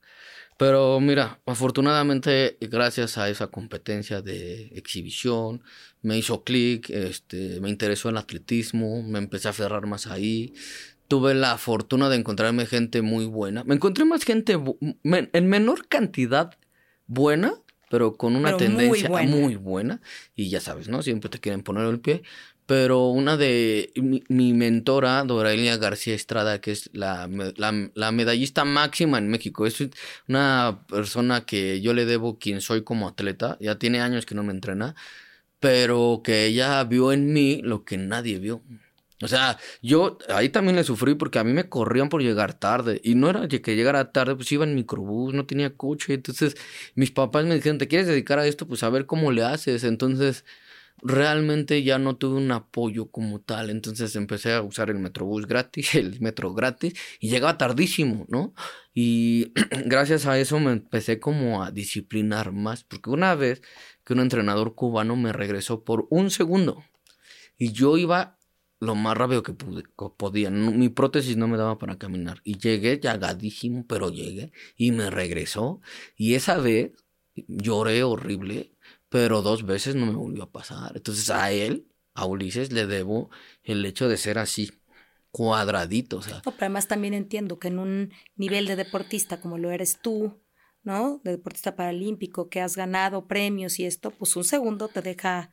Pero 0.59 0.99
mira, 1.01 1.41
afortunadamente, 1.45 2.57
gracias 2.63 3.19
a 3.19 3.29
esa 3.29 3.49
competencia 3.49 4.23
de 4.23 4.69
exhibición, 4.75 5.63
me 6.03 6.17
hizo 6.17 6.45
clic, 6.45 6.89
este, 6.91 7.61
me 7.61 7.69
interesó 7.69 8.09
el 8.09 8.17
atletismo, 8.17 9.03
me 9.03 9.19
empecé 9.19 9.49
a 9.49 9.51
aferrar 9.51 9.87
más 9.87 10.07
ahí. 10.07 10.55
Tuve 11.09 11.35
la 11.35 11.59
fortuna 11.59 12.09
de 12.09 12.17
encontrarme 12.17 12.65
gente 12.67 13.03
muy 13.03 13.27
buena. 13.27 13.65
Me 13.65 13.75
encontré 13.75 14.05
más 14.05 14.25
gente 14.25 14.59
men- 15.03 15.31
en 15.33 15.47
menor 15.49 15.89
cantidad 15.89 16.57
buena, 17.07 17.55
pero 17.91 18.17
con 18.17 18.35
una 18.35 18.57
Pero 18.57 18.59
muy 18.59 18.67
tendencia 18.67 19.09
buena. 19.09 19.37
muy 19.37 19.57
buena. 19.57 20.01
Y 20.35 20.49
ya 20.49 20.61
sabes, 20.61 20.89
¿no? 20.89 21.03
Siempre 21.03 21.29
te 21.31 21.39
quieren 21.39 21.63
poner 21.63 21.87
el 21.87 22.01
pie. 22.01 22.23
Pero 22.67 23.09
una 23.09 23.37
de 23.37 23.93
mi, 23.97 24.25
mi 24.29 24.53
mentora, 24.53 25.23
Doraelia 25.25 25.77
García 25.77 26.15
Estrada, 26.15 26.61
que 26.61 26.73
es 26.73 26.91
la, 26.93 27.29
la, 27.57 27.91
la 27.95 28.13
medallista 28.13 28.65
máxima 28.65 29.19
en 29.19 29.29
México, 29.29 29.67
es 29.67 29.83
una 30.29 30.85
persona 30.89 31.47
que 31.47 31.81
yo 31.81 31.95
le 31.95 32.07
debo 32.07 32.39
quien 32.39 32.61
soy 32.61 32.83
como 32.83 33.09
atleta, 33.09 33.57
ya 33.61 33.79
tiene 33.79 34.01
años 34.01 34.27
que 34.27 34.35
no 34.35 34.43
me 34.43 34.53
entrena, 34.53 34.97
pero 35.61 36.23
que 36.25 36.47
ella 36.47 36.83
vio 36.85 37.13
en 37.13 37.33
mí 37.33 37.61
lo 37.63 37.85
que 37.85 37.99
nadie 37.99 38.39
vio. 38.39 38.63
O 39.23 39.29
sea, 39.29 39.59
yo 39.81 40.19
ahí 40.29 40.51
también 40.51 40.77
le 40.77 40.85
sufrí 40.85 41.15
porque 41.15 41.39
a 41.39 41.45
mí 41.45 41.53
me 41.53 41.69
corrían 41.71 42.11
por 42.11 42.23
llegar 42.23 42.53
tarde. 42.53 43.01
Y 43.03 43.15
no 43.15 43.31
era 43.31 43.49
que 43.49 43.77
llegara 43.77 44.13
tarde, 44.13 44.37
pues 44.37 44.53
iba 44.53 44.65
en 44.65 44.75
microbús, 44.75 45.33
no 45.33 45.47
tenía 45.47 45.75
coche, 45.75 46.15
entonces 46.15 46.55
mis 46.95 47.11
papás 47.11 47.47
me 47.47 47.55
dijeron, 47.55 47.79
¿te 47.79 47.89
quieres 47.89 48.07
dedicar 48.07 48.39
a 48.39 48.47
esto? 48.47 48.67
Pues 48.69 48.83
a 48.83 48.91
ver 48.91 49.07
cómo 49.07 49.33
le 49.33 49.43
haces, 49.43 49.85
entonces 49.85 50.45
realmente 51.03 51.83
ya 51.83 51.99
no 51.99 52.17
tuve 52.17 52.39
un 52.39 52.51
apoyo 52.53 53.11
como 53.11 53.41
tal, 53.41 53.71
entonces 53.71 54.17
empecé 54.17 54.53
a 54.55 54.63
usar 54.63 54.91
el 54.91 54.99
metrobús 54.99 55.47
gratis, 55.47 55.95
el 55.95 56.21
metro 56.21 56.55
gratis 56.55 56.95
y 57.21 57.31
llegaba 57.31 57.59
tardísimo, 57.59 58.27
¿no? 58.29 58.55
Y 58.95 59.53
gracias 59.87 60.27
a 60.27 60.39
eso 60.39 60.59
me 60.61 60.73
empecé 60.73 61.21
como 61.21 61.63
a 61.63 61.71
disciplinar 61.71 62.53
más, 62.53 62.85
porque 62.85 63.11
una 63.11 63.35
vez 63.35 63.63
que 64.05 64.13
un 64.15 64.21
entrenador 64.21 64.75
cubano 64.75 65.17
me 65.17 65.33
regresó 65.33 65.85
por 65.85 66.07
un 66.11 66.31
segundo 66.31 66.85
y 67.59 67.73
yo 67.73 67.97
iba 67.99 68.39
lo 68.79 68.95
más 68.95 69.17
rápido 69.17 69.43
que 69.43 69.55
pude, 69.55 69.85
podía, 70.17 70.51
mi 70.51 70.89
prótesis 70.91 71.37
no 71.37 71.49
me 71.49 71.57
daba 71.57 71.79
para 71.79 71.97
caminar 71.97 72.41
y 72.45 72.59
llegué 72.59 73.01
llagadísimo, 73.01 73.87
pero 73.87 74.11
llegué 74.11 74.53
y 74.77 74.93
me 74.93 75.11
regresó 75.11 75.81
y 76.17 76.35
esa 76.35 76.59
vez 76.59 76.93
lloré 77.49 78.03
horrible 78.03 78.76
pero 79.17 79.41
dos 79.41 79.65
veces 79.65 79.95
no 79.95 80.05
me 80.05 80.13
volvió 80.13 80.43
a 80.43 80.53
pasar. 80.53 80.93
Entonces 80.95 81.31
a 81.31 81.51
él, 81.51 81.87
a 82.13 82.27
Ulises, 82.27 82.71
le 82.71 82.87
debo 82.87 83.31
el 83.63 83.83
hecho 83.87 84.11
de 84.11 84.19
ser 84.19 84.37
así, 84.37 84.71
cuadradito, 85.31 86.19
o 86.19 86.23
sea. 86.23 86.43
No, 86.45 86.53
pero 86.53 86.57
además 86.67 86.87
también 86.87 87.15
entiendo 87.15 87.59
que 87.59 87.69
en 87.69 87.79
un 87.79 88.13
nivel 88.35 88.67
de 88.67 88.77
deportista 88.77 89.41
como 89.41 89.57
lo 89.57 89.71
eres 89.71 90.01
tú, 90.03 90.43
¿no? 90.83 91.23
De 91.25 91.31
deportista 91.31 91.77
paralímpico, 91.77 92.51
que 92.51 92.61
has 92.61 92.77
ganado 92.77 93.27
premios 93.27 93.79
y 93.79 93.87
esto, 93.87 94.11
pues 94.11 94.37
un 94.37 94.45
segundo 94.45 94.89
te 94.89 95.01
deja 95.01 95.51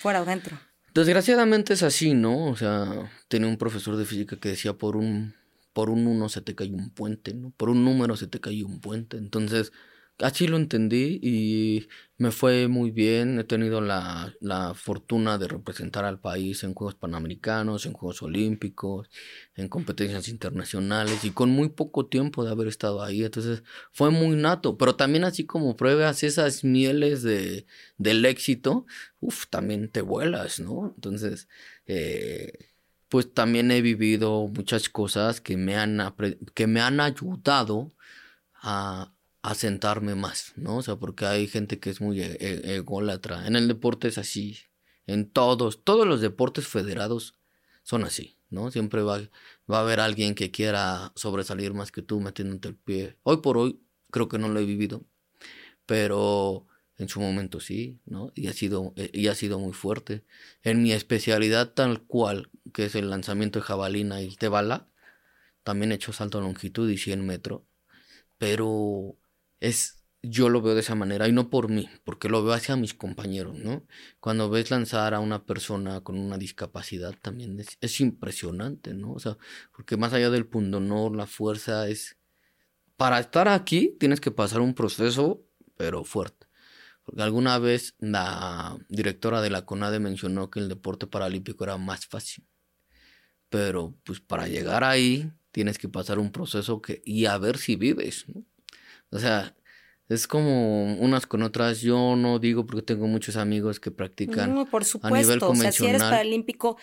fuera 0.00 0.20
o 0.20 0.24
dentro. 0.24 0.58
Desgraciadamente 0.92 1.74
es 1.74 1.84
así, 1.84 2.12
¿no? 2.12 2.46
O 2.46 2.56
sea, 2.56 3.08
tenía 3.28 3.46
un 3.46 3.56
profesor 3.56 3.96
de 3.96 4.04
física 4.04 4.36
que 4.40 4.48
decía 4.48 4.72
por 4.72 4.96
un, 4.96 5.36
por 5.72 5.90
un 5.90 6.08
uno 6.08 6.28
se 6.28 6.40
te 6.40 6.56
cayó 6.56 6.74
un 6.74 6.90
puente, 6.90 7.34
¿no? 7.34 7.52
Por 7.56 7.70
un 7.70 7.84
número 7.84 8.16
se 8.16 8.26
te 8.26 8.40
cayó 8.40 8.66
un 8.66 8.80
puente. 8.80 9.16
Entonces, 9.16 9.70
así 10.18 10.46
lo 10.46 10.56
entendí 10.56 11.18
y 11.22 11.88
me 12.18 12.30
fue 12.30 12.68
muy 12.68 12.90
bien. 12.90 13.38
He 13.38 13.44
tenido 13.44 13.80
la, 13.80 14.34
la 14.40 14.74
fortuna 14.74 15.38
de 15.38 15.48
representar 15.48 16.04
al 16.04 16.20
país 16.20 16.62
en 16.64 16.74
Juegos 16.74 16.94
Panamericanos, 16.94 17.86
en 17.86 17.92
Juegos 17.92 18.22
Olímpicos, 18.22 19.10
en 19.54 19.68
competencias 19.68 20.28
internacionales 20.28 21.24
y 21.24 21.30
con 21.30 21.50
muy 21.50 21.68
poco 21.70 22.06
tiempo 22.06 22.44
de 22.44 22.50
haber 22.50 22.68
estado 22.68 23.02
ahí. 23.02 23.24
Entonces 23.24 23.62
fue 23.92 24.10
muy 24.10 24.36
nato, 24.36 24.78
pero 24.78 24.96
también 24.96 25.24
así 25.24 25.44
como 25.44 25.76
pruebas 25.76 26.22
esas 26.22 26.64
mieles 26.64 27.22
de, 27.22 27.66
del 27.98 28.24
éxito, 28.24 28.86
uff, 29.20 29.46
también 29.48 29.90
te 29.90 30.00
vuelas, 30.00 30.60
¿no? 30.60 30.92
Entonces, 30.96 31.48
eh, 31.86 32.70
pues 33.08 33.32
también 33.32 33.70
he 33.70 33.80
vivido 33.82 34.48
muchas 34.48 34.88
cosas 34.88 35.40
que 35.40 35.56
me 35.56 35.76
han, 35.76 36.14
que 36.54 36.66
me 36.66 36.80
han 36.80 37.00
ayudado 37.00 37.94
a, 38.54 39.12
a 39.50 39.54
sentarme 39.54 40.14
más, 40.14 40.52
¿no? 40.56 40.78
O 40.78 40.82
sea, 40.82 40.96
porque 40.96 41.26
hay 41.26 41.46
gente 41.48 41.78
que 41.80 41.90
es 41.90 42.00
muy 42.00 42.20
e- 42.20 42.36
e- 42.40 42.76
ególatra. 42.76 43.46
En 43.46 43.56
el 43.56 43.68
deporte 43.68 44.08
es 44.08 44.18
así. 44.18 44.58
En 45.06 45.30
todos, 45.30 45.84
todos 45.84 46.06
los 46.06 46.20
deportes 46.20 46.66
federados 46.68 47.34
son 47.82 48.04
así, 48.04 48.38
¿no? 48.50 48.70
Siempre 48.70 49.02
va, 49.02 49.20
va 49.70 49.78
a 49.78 49.80
haber 49.82 50.00
alguien 50.00 50.34
que 50.34 50.50
quiera 50.50 51.12
sobresalir 51.16 51.74
más 51.74 51.92
que 51.92 52.02
tú 52.02 52.20
metiéndote 52.20 52.68
el 52.68 52.76
pie. 52.76 53.18
Hoy 53.22 53.38
por 53.38 53.58
hoy 53.58 53.80
creo 54.10 54.28
que 54.28 54.38
no 54.38 54.48
lo 54.48 54.60
he 54.60 54.64
vivido, 54.66 55.04
pero 55.86 56.66
En 56.98 57.08
su 57.10 57.20
momento 57.20 57.60
sí, 57.60 58.00
¿no? 58.06 58.32
Y 58.34 58.46
ha 58.48 58.54
sido, 58.54 58.94
eh, 58.96 59.10
y 59.12 59.28
ha 59.28 59.34
sido 59.34 59.58
muy 59.58 59.74
fuerte. 59.74 60.24
En 60.62 60.82
mi 60.82 60.92
especialidad 60.92 61.74
tal 61.74 62.02
cual, 62.06 62.50
que 62.72 62.86
es 62.86 62.94
el 62.94 63.10
lanzamiento 63.10 63.58
de 63.58 63.64
jabalina 63.66 64.22
y 64.22 64.34
de 64.36 64.48
bala, 64.48 64.88
también 65.64 65.92
he 65.92 65.96
hecho 65.96 66.12
salto 66.12 66.38
a 66.38 66.42
longitud 66.42 66.90
y 66.90 66.98
100 66.98 67.26
metros. 67.26 67.62
Pero 68.38 69.16
es, 69.60 70.04
yo 70.22 70.48
lo 70.48 70.62
veo 70.62 70.74
de 70.74 70.80
esa 70.80 70.94
manera 70.94 71.28
y 71.28 71.32
no 71.32 71.50
por 71.50 71.68
mí, 71.70 71.88
porque 72.04 72.28
lo 72.28 72.44
veo 72.44 72.54
hacia 72.54 72.76
mis 72.76 72.94
compañeros, 72.94 73.58
¿no? 73.58 73.86
Cuando 74.20 74.50
ves 74.50 74.70
lanzar 74.70 75.14
a 75.14 75.20
una 75.20 75.44
persona 75.46 76.00
con 76.02 76.18
una 76.18 76.38
discapacidad 76.38 77.14
también 77.20 77.60
es, 77.60 77.78
es 77.80 78.00
impresionante, 78.00 78.94
¿no? 78.94 79.12
O 79.12 79.18
sea, 79.18 79.36
porque 79.72 79.96
más 79.96 80.12
allá 80.12 80.30
del 80.30 80.46
pundonor, 80.46 81.16
la 81.16 81.26
fuerza 81.26 81.88
es... 81.88 82.16
Para 82.96 83.20
estar 83.20 83.48
aquí 83.48 83.96
tienes 84.00 84.20
que 84.20 84.30
pasar 84.30 84.60
un 84.60 84.74
proceso, 84.74 85.44
pero 85.76 86.04
fuerte. 86.04 86.46
Porque 87.04 87.22
alguna 87.22 87.58
vez 87.58 87.94
la 88.00 88.78
directora 88.88 89.40
de 89.40 89.50
la 89.50 89.64
CONADE 89.64 90.00
mencionó 90.00 90.50
que 90.50 90.60
el 90.60 90.68
deporte 90.68 91.06
paralímpico 91.06 91.64
era 91.64 91.76
más 91.78 92.06
fácil. 92.06 92.44
Pero 93.48 93.96
pues 94.04 94.20
para 94.20 94.48
llegar 94.48 94.82
ahí 94.84 95.30
tienes 95.52 95.78
que 95.78 95.88
pasar 95.88 96.18
un 96.18 96.32
proceso 96.32 96.82
que 96.82 97.02
y 97.04 97.26
a 97.26 97.38
ver 97.38 97.58
si 97.58 97.76
vives, 97.76 98.26
¿no? 98.28 98.44
O 99.10 99.18
sea, 99.18 99.54
es 100.08 100.26
como 100.26 100.94
unas 100.96 101.26
con 101.26 101.42
otras. 101.42 101.80
Yo 101.80 102.16
no 102.16 102.38
digo 102.38 102.66
porque 102.66 102.82
tengo 102.82 103.06
muchos 103.06 103.36
amigos 103.36 103.80
que 103.80 103.90
practican 103.90 104.54
No, 104.54 104.66
por 104.66 104.84
supuesto. 104.84 105.16
a 105.16 105.20
nivel 105.20 105.38
o 105.42 105.54
sea, 105.54 105.72
si 105.72 105.84
eres 105.84 106.00
convencional. 106.02 106.10
paralímpico, 106.10 106.76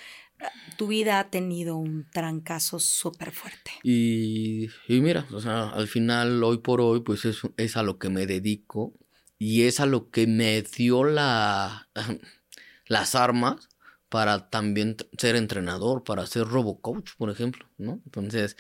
tu 0.78 0.88
vida 0.88 1.19
ha 1.19 1.30
tenido 1.30 1.78
un 1.78 2.05
trancazo 2.11 2.80
súper 2.80 3.32
fuerte. 3.32 3.71
Y, 3.84 4.69
y 4.88 5.01
mira, 5.01 5.26
o 5.32 5.39
sea, 5.39 5.69
al 5.69 5.88
final, 5.88 6.43
hoy 6.43 6.57
por 6.57 6.82
hoy, 6.82 7.01
pues 7.01 7.26
es, 7.26 7.41
es 7.57 7.78
a 7.78 7.84
lo 7.84 7.97
que 7.97 8.09
me 8.09 8.26
dedico 8.26 8.93
y 9.38 9.63
es 9.63 9.80
a 9.80 9.86
lo 9.86 10.09
que 10.09 10.28
me 10.28 10.61
dio 10.61 11.03
la, 11.03 11.89
las 12.88 13.15
armas 13.15 13.69
para 14.09 14.49
también 14.49 14.95
ser 15.17 15.36
entrenador, 15.36 16.03
para 16.03 16.26
ser 16.28 16.45
robocoach, 16.47 17.15
por 17.17 17.30
ejemplo, 17.30 17.67
¿no? 17.78 18.01
Entonces, 18.05 18.57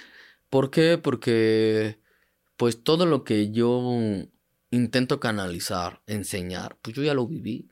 ¿por 0.49 0.71
qué? 0.71 0.97
Porque, 0.97 1.99
pues 2.57 2.83
todo 2.83 3.05
lo 3.05 3.23
que 3.23 3.51
yo 3.51 3.81
intento 4.71 5.19
canalizar, 5.19 6.01
enseñar, 6.07 6.77
pues 6.81 6.95
yo 6.95 7.03
ya 7.03 7.13
lo 7.13 7.27
viví. 7.27 7.69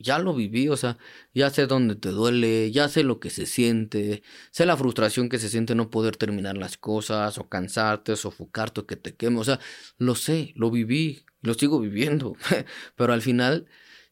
Ya 0.00 0.20
lo 0.20 0.32
viví, 0.32 0.68
o 0.68 0.76
sea, 0.76 0.96
ya 1.34 1.50
sé 1.50 1.66
dónde 1.66 1.96
te 1.96 2.10
duele, 2.10 2.70
ya 2.70 2.88
sé 2.88 3.02
lo 3.02 3.18
que 3.18 3.30
se 3.30 3.46
siente, 3.46 4.22
sé 4.52 4.64
la 4.64 4.76
frustración 4.76 5.28
que 5.28 5.40
se 5.40 5.48
siente 5.48 5.74
no 5.74 5.90
poder 5.90 6.16
terminar 6.16 6.56
las 6.56 6.76
cosas, 6.76 7.36
o 7.38 7.48
cansarte, 7.48 8.12
o 8.12 8.16
sofocarte, 8.16 8.82
o 8.82 8.86
que 8.86 8.94
te 8.94 9.16
queme, 9.16 9.40
o 9.40 9.44
sea, 9.44 9.58
lo 9.98 10.14
sé, 10.14 10.52
lo 10.54 10.70
viví, 10.70 11.24
lo 11.42 11.54
sigo 11.54 11.80
viviendo, 11.80 12.36
pero 12.96 13.12
al 13.12 13.22
final 13.22 13.66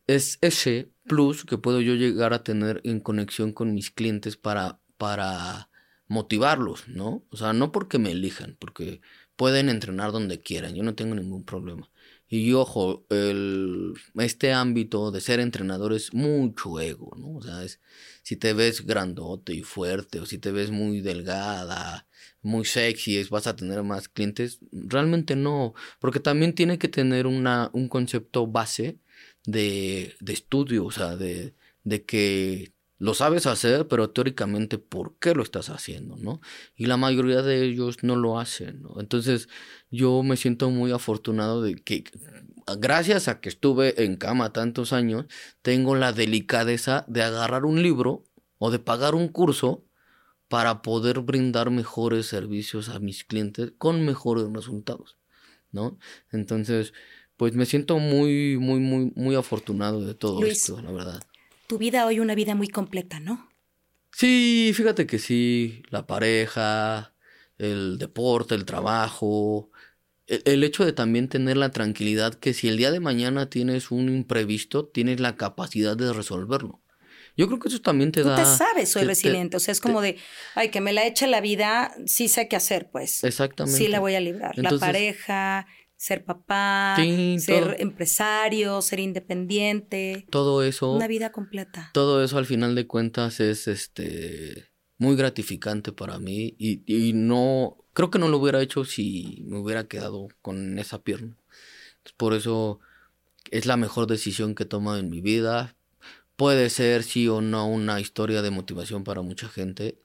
es 0.08 0.38
ese 0.40 0.90
plus 1.04 1.44
que 1.44 1.58
puedo 1.58 1.80
yo 1.80 1.94
llegar 1.94 2.32
a 2.32 2.42
tener 2.42 2.80
en 2.84 3.00
conexión 3.00 3.52
con 3.52 3.72
mis 3.74 3.92
clientes 3.92 4.36
para, 4.36 4.80
para 4.98 5.68
motivarlos, 6.08 6.88
¿no? 6.88 7.24
O 7.30 7.36
sea, 7.36 7.52
no 7.52 7.72
porque 7.72 7.98
me 7.98 8.12
elijan, 8.12 8.56
porque 8.58 9.00
pueden 9.36 9.68
entrenar 9.68 10.12
donde 10.12 10.40
quieran, 10.40 10.74
yo 10.74 10.82
no 10.82 10.94
tengo 10.94 11.14
ningún 11.14 11.44
problema. 11.44 11.90
Y 12.28 12.52
ojo, 12.54 13.06
el, 13.10 13.94
este 14.16 14.52
ámbito 14.52 15.12
de 15.12 15.20
ser 15.20 15.38
entrenador 15.38 15.92
es 15.92 16.12
mucho 16.12 16.80
ego, 16.80 17.14
¿no? 17.16 17.36
O 17.36 17.42
sea, 17.42 17.62
es, 17.62 17.80
si 18.22 18.36
te 18.36 18.52
ves 18.52 18.84
grandote 18.84 19.54
y 19.54 19.62
fuerte, 19.62 20.18
o 20.18 20.26
si 20.26 20.38
te 20.38 20.50
ves 20.50 20.70
muy 20.72 21.00
delgada, 21.00 22.08
muy 22.42 22.64
sexy, 22.64 23.22
vas 23.30 23.46
a 23.46 23.54
tener 23.54 23.82
más 23.84 24.08
clientes. 24.08 24.58
Realmente 24.72 25.36
no, 25.36 25.74
porque 26.00 26.18
también 26.20 26.54
tiene 26.54 26.78
que 26.78 26.88
tener 26.88 27.26
una, 27.28 27.70
un 27.72 27.88
concepto 27.88 28.46
base 28.48 28.98
de, 29.44 30.14
de 30.20 30.32
estudio, 30.32 30.84
o 30.86 30.90
sea, 30.90 31.16
de, 31.16 31.54
de 31.84 32.04
que 32.04 32.72
lo 32.98 33.14
sabes 33.14 33.46
hacer, 33.46 33.88
pero 33.88 34.10
teóricamente, 34.10 34.78
¿por 34.78 35.18
qué 35.18 35.34
lo 35.34 35.42
estás 35.42 35.68
haciendo, 35.68 36.16
no? 36.16 36.40
Y 36.74 36.86
la 36.86 36.96
mayoría 36.96 37.42
de 37.42 37.62
ellos 37.64 38.02
no 38.02 38.16
lo 38.16 38.38
hacen, 38.38 38.82
¿no? 38.82 39.00
Entonces, 39.00 39.48
yo 39.90 40.22
me 40.22 40.36
siento 40.36 40.70
muy 40.70 40.92
afortunado 40.92 41.62
de 41.62 41.76
que, 41.76 42.04
gracias 42.78 43.28
a 43.28 43.40
que 43.40 43.50
estuve 43.50 44.02
en 44.04 44.16
cama 44.16 44.52
tantos 44.52 44.92
años, 44.92 45.26
tengo 45.60 45.94
la 45.94 46.12
delicadeza 46.12 47.04
de 47.06 47.22
agarrar 47.22 47.66
un 47.66 47.82
libro 47.82 48.24
o 48.58 48.70
de 48.70 48.78
pagar 48.78 49.14
un 49.14 49.28
curso 49.28 49.84
para 50.48 50.80
poder 50.80 51.20
brindar 51.20 51.70
mejores 51.70 52.26
servicios 52.26 52.88
a 52.88 52.98
mis 52.98 53.24
clientes 53.24 53.72
con 53.76 54.04
mejores 54.06 54.46
resultados, 54.52 55.18
¿no? 55.70 55.98
Entonces, 56.30 56.94
pues 57.36 57.54
me 57.54 57.66
siento 57.66 57.98
muy, 57.98 58.56
muy, 58.58 58.80
muy, 58.80 59.12
muy 59.14 59.34
afortunado 59.34 60.00
de 60.00 60.14
todo 60.14 60.40
Luis. 60.40 60.58
esto, 60.58 60.80
la 60.80 60.92
verdad. 60.92 61.22
Tu 61.68 61.78
vida 61.78 62.06
hoy 62.06 62.18
una 62.20 62.34
vida 62.34 62.54
muy 62.54 62.68
completa, 62.68 63.20
¿no? 63.20 63.48
Sí, 64.12 64.72
fíjate 64.74 65.06
que 65.06 65.18
sí, 65.18 65.82
la 65.90 66.06
pareja, 66.06 67.14
el 67.58 67.98
deporte, 67.98 68.54
el 68.54 68.64
trabajo, 68.64 69.70
el, 70.26 70.42
el 70.46 70.64
hecho 70.64 70.84
de 70.84 70.92
también 70.92 71.28
tener 71.28 71.56
la 71.56 71.70
tranquilidad 71.70 72.34
que 72.34 72.54
si 72.54 72.68
el 72.68 72.78
día 72.78 72.90
de 72.92 73.00
mañana 73.00 73.50
tienes 73.50 73.90
un 73.90 74.08
imprevisto, 74.08 74.86
tienes 74.88 75.20
la 75.20 75.36
capacidad 75.36 75.96
de 75.96 76.12
resolverlo. 76.12 76.82
Yo 77.36 77.46
creo 77.48 77.58
que 77.58 77.68
eso 77.68 77.82
también 77.82 78.12
te 78.12 78.22
Tú 78.22 78.28
da... 78.28 78.36
te 78.36 78.44
sabes, 78.46 78.88
soy 78.90 79.02
te- 79.02 79.08
te- 79.08 79.08
resiliente. 79.08 79.56
O 79.58 79.60
sea, 79.60 79.72
es 79.72 79.80
como 79.80 80.00
de, 80.00 80.18
ay, 80.54 80.70
que 80.70 80.80
me 80.80 80.92
la 80.94 81.06
eche 81.06 81.26
la 81.26 81.40
vida, 81.42 81.94
sí 82.06 82.28
sé 82.28 82.48
qué 82.48 82.56
hacer, 82.56 82.90
pues. 82.90 83.22
Exactamente. 83.24 83.78
Sí 83.78 83.88
la 83.88 84.00
voy 84.00 84.14
a 84.14 84.20
librar. 84.20 84.56
la 84.58 84.70
pareja, 84.78 85.66
ser 85.96 86.24
papá, 86.24 86.94
Sí, 86.98 87.38
ser 87.40 87.64
todo. 87.64 87.74
empresario, 87.78 88.82
ser 88.82 89.00
independiente. 89.00 90.26
Todo 90.30 90.62
eso... 90.62 90.92
Una 90.92 91.06
vida 91.08 91.32
completa. 91.32 91.90
todo 91.94 92.22
eso 92.22 92.38
al 92.38 92.46
final 92.46 92.74
de 92.74 92.86
cuentas 92.86 93.40
es 93.40 93.66
este 93.68 94.66
muy 94.98 95.14
gratificante 95.16 95.92
para 95.92 96.18
mí 96.18 96.54
y, 96.58 96.82
y 96.86 97.12
no 97.12 97.76
creo 97.92 98.10
que 98.10 98.18
no 98.18 98.28
lo 98.28 98.38
hubiera 98.38 98.62
hecho 98.62 98.84
si 98.84 99.42
me 99.46 99.58
hubiera 99.58 99.88
quedado 99.88 100.28
con 100.42 100.78
esa 100.78 101.02
pierna. 101.02 101.36
Por 102.16 102.34
eso 102.34 102.80
es 103.50 103.66
la 103.66 103.76
mejor 103.76 104.06
decisión 104.06 104.54
que 104.54 104.62
he 104.64 104.66
tomado 104.66 104.98
en 104.98 105.10
mi 105.10 105.20
vida. 105.20 105.76
Puede 106.36 106.68
ser 106.70 107.02
sí 107.02 107.28
o 107.28 107.40
no 107.40 107.66
una 107.66 108.00
historia 108.00 108.42
de 108.42 108.50
motivación 108.50 109.02
para 109.04 109.22
mucha 109.22 109.48
gente. 109.48 109.98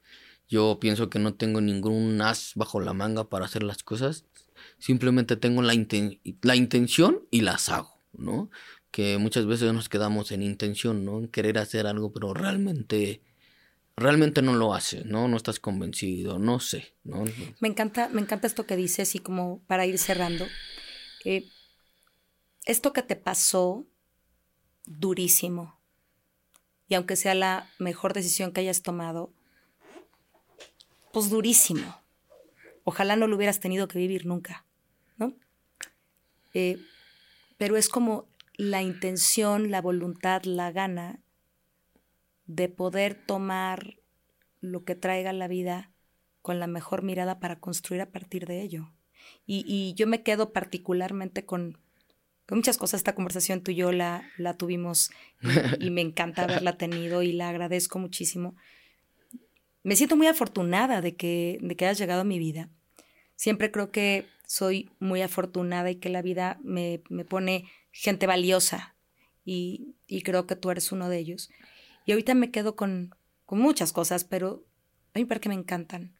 Yo 0.48 0.78
pienso 0.80 1.08
que 1.10 1.18
no 1.18 1.34
tengo 1.34 1.60
ningún 1.60 2.20
as 2.20 2.52
bajo 2.54 2.80
la 2.80 2.92
manga 2.92 3.28
para 3.28 3.44
hacer 3.46 3.62
las 3.62 3.82
cosas. 3.82 4.24
Simplemente 4.82 5.36
tengo 5.36 5.62
la, 5.62 5.74
inten- 5.74 6.18
la 6.42 6.56
intención 6.56 7.20
y 7.30 7.42
las 7.42 7.68
hago, 7.68 8.02
¿no? 8.12 8.50
que 8.90 9.16
muchas 9.16 9.46
veces 9.46 9.72
nos 9.72 9.88
quedamos 9.88 10.32
en 10.32 10.42
intención, 10.42 11.04
¿no? 11.04 11.18
En 11.20 11.28
querer 11.28 11.56
hacer 11.58 11.86
algo, 11.86 12.12
pero 12.12 12.34
realmente, 12.34 13.22
realmente 13.96 14.42
no 14.42 14.54
lo 14.54 14.74
haces, 14.74 15.06
¿no? 15.06 15.28
No 15.28 15.36
estás 15.38 15.60
convencido, 15.60 16.38
no 16.38 16.60
sé, 16.60 16.94
¿no? 17.02 17.24
Me 17.60 17.68
encanta, 17.68 18.10
me 18.10 18.20
encanta 18.20 18.46
esto 18.46 18.66
que 18.66 18.76
dices 18.76 19.14
y 19.14 19.20
como 19.20 19.60
para 19.66 19.86
ir 19.86 19.98
cerrando. 19.98 20.46
eh, 21.24 21.48
esto 22.66 22.92
que 22.92 23.02
te 23.02 23.16
pasó, 23.16 23.86
durísimo. 24.84 25.78
Y 26.88 26.94
aunque 26.96 27.16
sea 27.16 27.34
la 27.34 27.70
mejor 27.78 28.12
decisión 28.12 28.52
que 28.52 28.60
hayas 28.60 28.82
tomado, 28.82 29.32
pues 31.12 31.30
durísimo. 31.30 31.96
Ojalá 32.84 33.16
no 33.16 33.26
lo 33.26 33.36
hubieras 33.36 33.60
tenido 33.60 33.88
que 33.88 33.98
vivir 33.98 34.26
nunca. 34.26 34.66
Eh, 36.54 36.78
pero 37.56 37.76
es 37.76 37.88
como 37.88 38.26
la 38.56 38.82
intención, 38.82 39.70
la 39.70 39.80
voluntad, 39.80 40.42
la 40.44 40.72
gana 40.72 41.20
de 42.46 42.68
poder 42.68 43.14
tomar 43.14 43.96
lo 44.60 44.84
que 44.84 44.94
traiga 44.94 45.32
la 45.32 45.48
vida 45.48 45.90
con 46.42 46.58
la 46.58 46.66
mejor 46.66 47.02
mirada 47.02 47.40
para 47.40 47.60
construir 47.60 48.02
a 48.02 48.10
partir 48.10 48.46
de 48.46 48.62
ello. 48.62 48.92
Y, 49.46 49.64
y 49.66 49.94
yo 49.94 50.06
me 50.06 50.22
quedo 50.22 50.52
particularmente 50.52 51.44
con, 51.44 51.78
con 52.46 52.58
muchas 52.58 52.78
cosas. 52.78 53.00
Esta 53.00 53.14
conversación 53.14 53.62
tú 53.62 53.70
y 53.70 53.76
yo 53.76 53.92
la, 53.92 54.28
la 54.36 54.56
tuvimos 54.56 55.10
y, 55.80 55.86
y 55.86 55.90
me 55.90 56.00
encanta 56.00 56.44
haberla 56.44 56.76
tenido 56.76 57.22
y 57.22 57.32
la 57.32 57.48
agradezco 57.48 57.98
muchísimo. 57.98 58.56
Me 59.82 59.96
siento 59.96 60.16
muy 60.16 60.26
afortunada 60.26 61.00
de 61.00 61.16
que, 61.16 61.58
de 61.60 61.76
que 61.76 61.86
hayas 61.86 61.98
llegado 61.98 62.20
a 62.20 62.24
mi 62.24 62.38
vida. 62.38 62.68
Siempre 63.42 63.72
creo 63.72 63.90
que 63.90 64.28
soy 64.46 64.88
muy 65.00 65.20
afortunada 65.20 65.90
y 65.90 65.96
que 65.96 66.08
la 66.08 66.22
vida 66.22 66.60
me, 66.62 67.02
me 67.08 67.24
pone 67.24 67.68
gente 67.90 68.28
valiosa 68.28 68.94
y, 69.44 69.96
y 70.06 70.22
creo 70.22 70.46
que 70.46 70.54
tú 70.54 70.70
eres 70.70 70.92
uno 70.92 71.08
de 71.08 71.18
ellos. 71.18 71.50
Y 72.06 72.12
ahorita 72.12 72.34
me 72.34 72.52
quedo 72.52 72.76
con, 72.76 73.16
con 73.44 73.58
muchas 73.58 73.92
cosas, 73.92 74.22
pero 74.22 74.64
hay 75.12 75.22
un 75.22 75.28
par 75.28 75.40
que 75.40 75.48
me 75.48 75.56
encantan. 75.56 76.16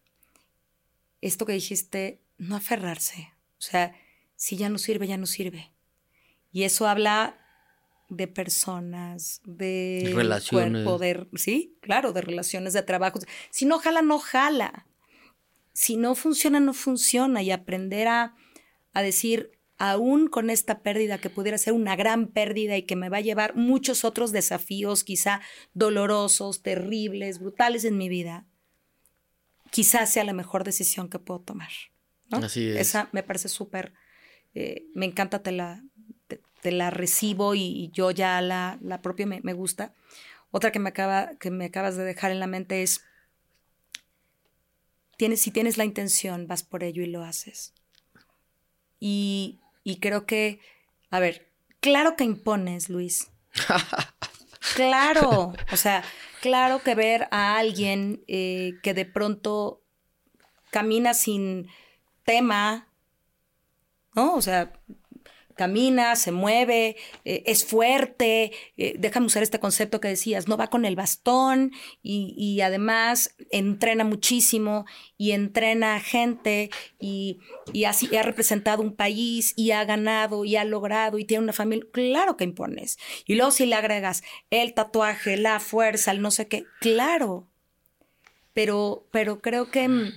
Esto 1.20 1.46
que 1.46 1.52
dijiste, 1.52 2.20
no 2.38 2.56
aferrarse. 2.56 3.32
O 3.56 3.62
sea, 3.62 3.94
si 4.34 4.56
ya 4.56 4.68
no 4.68 4.78
sirve, 4.78 5.06
ya 5.06 5.16
no 5.16 5.26
sirve. 5.26 5.70
Y 6.50 6.64
eso 6.64 6.88
habla 6.88 7.38
de 8.08 8.26
personas, 8.26 9.42
de 9.44 10.10
Relaciones. 10.12 10.82
cuerpo, 10.82 10.98
de, 10.98 11.28
sí, 11.38 11.78
claro, 11.82 12.12
de 12.12 12.22
relaciones, 12.22 12.72
de 12.72 12.82
trabajo. 12.82 13.20
Si 13.50 13.64
no 13.64 13.78
jala, 13.78 14.02
no 14.02 14.18
jala. 14.18 14.88
Si 15.82 15.96
no 15.96 16.14
funciona, 16.14 16.60
no 16.60 16.74
funciona. 16.74 17.42
Y 17.42 17.50
aprender 17.50 18.06
a, 18.06 18.36
a 18.92 19.02
decir 19.02 19.50
aún 19.78 20.28
con 20.28 20.48
esta 20.48 20.80
pérdida 20.80 21.18
que 21.18 21.28
pudiera 21.28 21.58
ser 21.58 21.72
una 21.72 21.96
gran 21.96 22.28
pérdida 22.28 22.76
y 22.76 22.84
que 22.84 22.94
me 22.94 23.08
va 23.08 23.16
a 23.16 23.22
llevar 23.22 23.56
muchos 23.56 24.04
otros 24.04 24.30
desafíos, 24.30 25.02
quizá 25.02 25.40
dolorosos, 25.74 26.62
terribles, 26.62 27.40
brutales 27.40 27.84
en 27.84 27.98
mi 27.98 28.08
vida, 28.08 28.46
quizás 29.72 30.12
sea 30.12 30.22
la 30.22 30.34
mejor 30.34 30.62
decisión 30.62 31.08
que 31.08 31.18
puedo 31.18 31.40
tomar. 31.40 31.70
Así 32.30 32.68
es. 32.68 32.76
Esa 32.76 33.08
me 33.10 33.24
parece 33.24 33.48
súper, 33.48 33.92
eh, 34.54 34.84
me 34.94 35.06
encanta, 35.06 35.42
te 35.42 35.50
la, 35.50 35.82
te, 36.28 36.70
la 36.70 36.90
recibo 36.90 37.56
y, 37.56 37.90
yo 37.92 38.12
ya 38.12 38.40
la, 38.40 38.78
la 38.82 39.02
propia 39.02 39.26
me, 39.26 39.40
me, 39.42 39.52
gusta. 39.52 39.94
Otra 40.52 40.70
que 40.70 40.78
me, 40.78 40.90
acaba, 40.90 41.32
que 41.40 41.50
me 41.50 41.64
acabas 41.64 41.96
de 41.96 42.04
dejar 42.04 42.30
en 42.30 42.38
la 42.38 42.46
mente 42.46 42.84
es, 42.84 43.04
tienes, 45.22 45.40
si 45.40 45.52
tienes 45.52 45.78
la 45.78 45.84
intención, 45.84 46.48
vas 46.48 46.64
por 46.64 46.82
ello 46.82 47.00
y 47.00 47.06
lo 47.06 47.22
haces. 47.22 47.74
Y, 48.98 49.60
y 49.84 50.00
creo 50.00 50.26
que, 50.26 50.58
a 51.10 51.20
ver, 51.20 51.48
claro 51.78 52.16
que 52.16 52.24
impones, 52.24 52.88
Luis. 52.88 53.30
claro, 54.74 55.52
o 55.70 55.76
sea, 55.76 56.02
claro 56.40 56.82
que 56.82 56.96
ver 56.96 57.28
a 57.30 57.56
alguien 57.56 58.24
eh, 58.26 58.72
que 58.82 58.94
de 58.94 59.04
pronto 59.04 59.80
camina 60.72 61.14
sin 61.14 61.68
tema, 62.24 62.88
¿no? 64.16 64.34
O 64.34 64.42
sea, 64.42 64.72
camina, 65.62 66.16
se 66.16 66.32
mueve, 66.32 66.96
eh, 67.24 67.44
es 67.46 67.64
fuerte, 67.64 68.50
eh, 68.76 68.96
déjame 68.98 69.26
usar 69.26 69.44
este 69.44 69.60
concepto 69.60 70.00
que 70.00 70.08
decías, 70.08 70.48
no 70.48 70.56
va 70.56 70.66
con 70.66 70.84
el 70.84 70.96
bastón 70.96 71.70
y, 72.02 72.60
además 72.62 73.36
entrena 73.52 74.02
muchísimo 74.02 74.86
y 75.16 75.30
entrena 75.30 75.94
a 75.94 76.00
gente 76.00 76.70
y, 76.98 77.38
y, 77.72 77.84
así, 77.84 78.14
ha 78.16 78.24
representado 78.24 78.82
un 78.82 78.96
país 78.96 79.54
y 79.56 79.70
ha 79.70 79.84
ganado 79.84 80.44
y 80.44 80.56
ha 80.56 80.64
logrado 80.64 81.20
y 81.20 81.24
tiene 81.24 81.44
una 81.44 81.52
familia, 81.52 81.86
claro 81.92 82.36
que 82.36 82.42
impones. 82.42 82.98
Y 83.24 83.36
luego 83.36 83.52
si 83.52 83.64
le 83.66 83.76
agregas 83.76 84.24
el 84.50 84.74
tatuaje, 84.74 85.36
la 85.36 85.60
fuerza, 85.60 86.10
el 86.10 86.22
no 86.22 86.32
sé 86.32 86.48
qué, 86.48 86.64
claro. 86.80 87.46
Pero, 88.52 89.06
pero 89.12 89.40
creo 89.40 89.70
que 89.70 89.88
mm, 89.88 90.12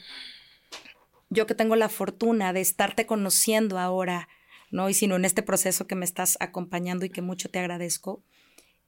yo 1.30 1.46
que 1.46 1.54
tengo 1.54 1.76
la 1.76 1.90
fortuna 1.90 2.52
de 2.52 2.62
estarte 2.62 3.06
conociendo 3.06 3.78
ahora, 3.78 4.28
¿no? 4.76 4.90
Y 4.90 4.94
sino 4.94 5.16
en 5.16 5.24
este 5.24 5.42
proceso 5.42 5.88
que 5.88 5.96
me 5.96 6.04
estás 6.04 6.38
acompañando 6.42 7.06
y 7.06 7.10
que 7.10 7.22
mucho 7.22 7.50
te 7.50 7.60
agradezco, 7.60 8.22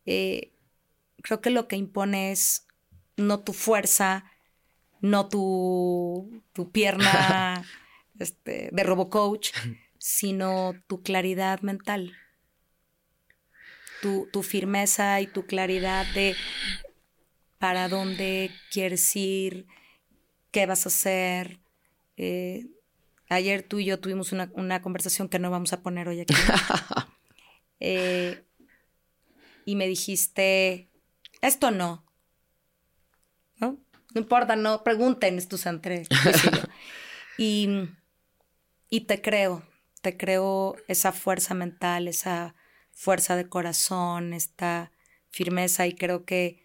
eh, 0.05 0.51
creo 1.23 1.39
que 1.39 1.49
lo 1.49 1.69
que 1.69 1.77
impone 1.77 2.33
es 2.33 2.67
no 3.15 3.39
tu 3.39 3.53
fuerza, 3.53 4.25
no 4.99 5.29
tu, 5.29 6.43
tu 6.51 6.71
pierna 6.71 7.65
este, 8.19 8.69
de 8.73 8.83
robocoach, 8.83 9.51
sino 9.97 10.73
tu 10.87 11.03
claridad 11.03 11.61
mental, 11.61 12.13
tu, 14.01 14.27
tu 14.33 14.43
firmeza 14.43 15.21
y 15.21 15.27
tu 15.27 15.45
claridad 15.45 16.05
de 16.13 16.35
para 17.59 17.87
dónde 17.87 18.51
quieres 18.71 19.15
ir, 19.15 19.67
qué 20.51 20.65
vas 20.65 20.85
a 20.85 20.89
hacer, 20.89 21.59
eh, 22.17 22.65
Ayer 23.29 23.63
tú 23.63 23.79
y 23.79 23.85
yo 23.85 23.99
tuvimos 23.99 24.31
una, 24.31 24.81
conversación 24.81 25.29
que 25.29 25.39
no 25.39 25.51
vamos 25.51 25.73
a 25.73 25.81
poner 25.81 26.07
hoy 26.07 26.21
aquí. 26.21 26.33
Eh, 27.79 28.43
y 29.65 29.75
me 29.75 29.85
dijiste, 29.85 30.89
esto 31.41 31.69
no. 31.69 32.03
¿No? 33.57 33.77
No 34.15 34.21
importa, 34.21 34.55
no 34.55 34.83
pregunten 34.83 35.37
estos 35.37 35.67
entre. 35.67 36.07
y, 37.37 37.69
y 38.89 39.01
te 39.01 39.21
creo, 39.21 39.63
te 40.01 40.17
creo 40.17 40.75
esa 40.87 41.11
fuerza 41.11 41.53
mental, 41.53 42.07
esa 42.07 42.55
fuerza 42.93 43.35
de 43.35 43.47
corazón, 43.47 44.33
esta 44.33 44.91
firmeza 45.29 45.85
y 45.85 45.93
creo 45.93 46.25
que 46.25 46.63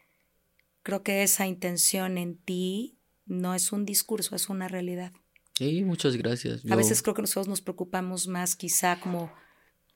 creo 0.83 1.03
que 1.03 1.23
esa 1.23 1.47
intención 1.47 2.19
en 2.19 2.39
ti 2.39 2.99
no 3.27 3.55
es 3.55 3.73
un 3.73 3.85
discurso, 3.85 4.35
es 4.35 4.49
una 4.49 4.69
realidad. 4.69 5.13
Sí, 5.55 5.85
muchas 5.85 6.17
gracias. 6.17 6.63
A 6.71 6.77
veces 6.77 7.03
creo 7.03 7.15
que 7.15 7.23
nosotros 7.23 7.49
nos 7.49 7.61
preocupamos 7.61 8.27
más 8.27 8.57
quizá 8.57 8.99
como, 9.01 9.33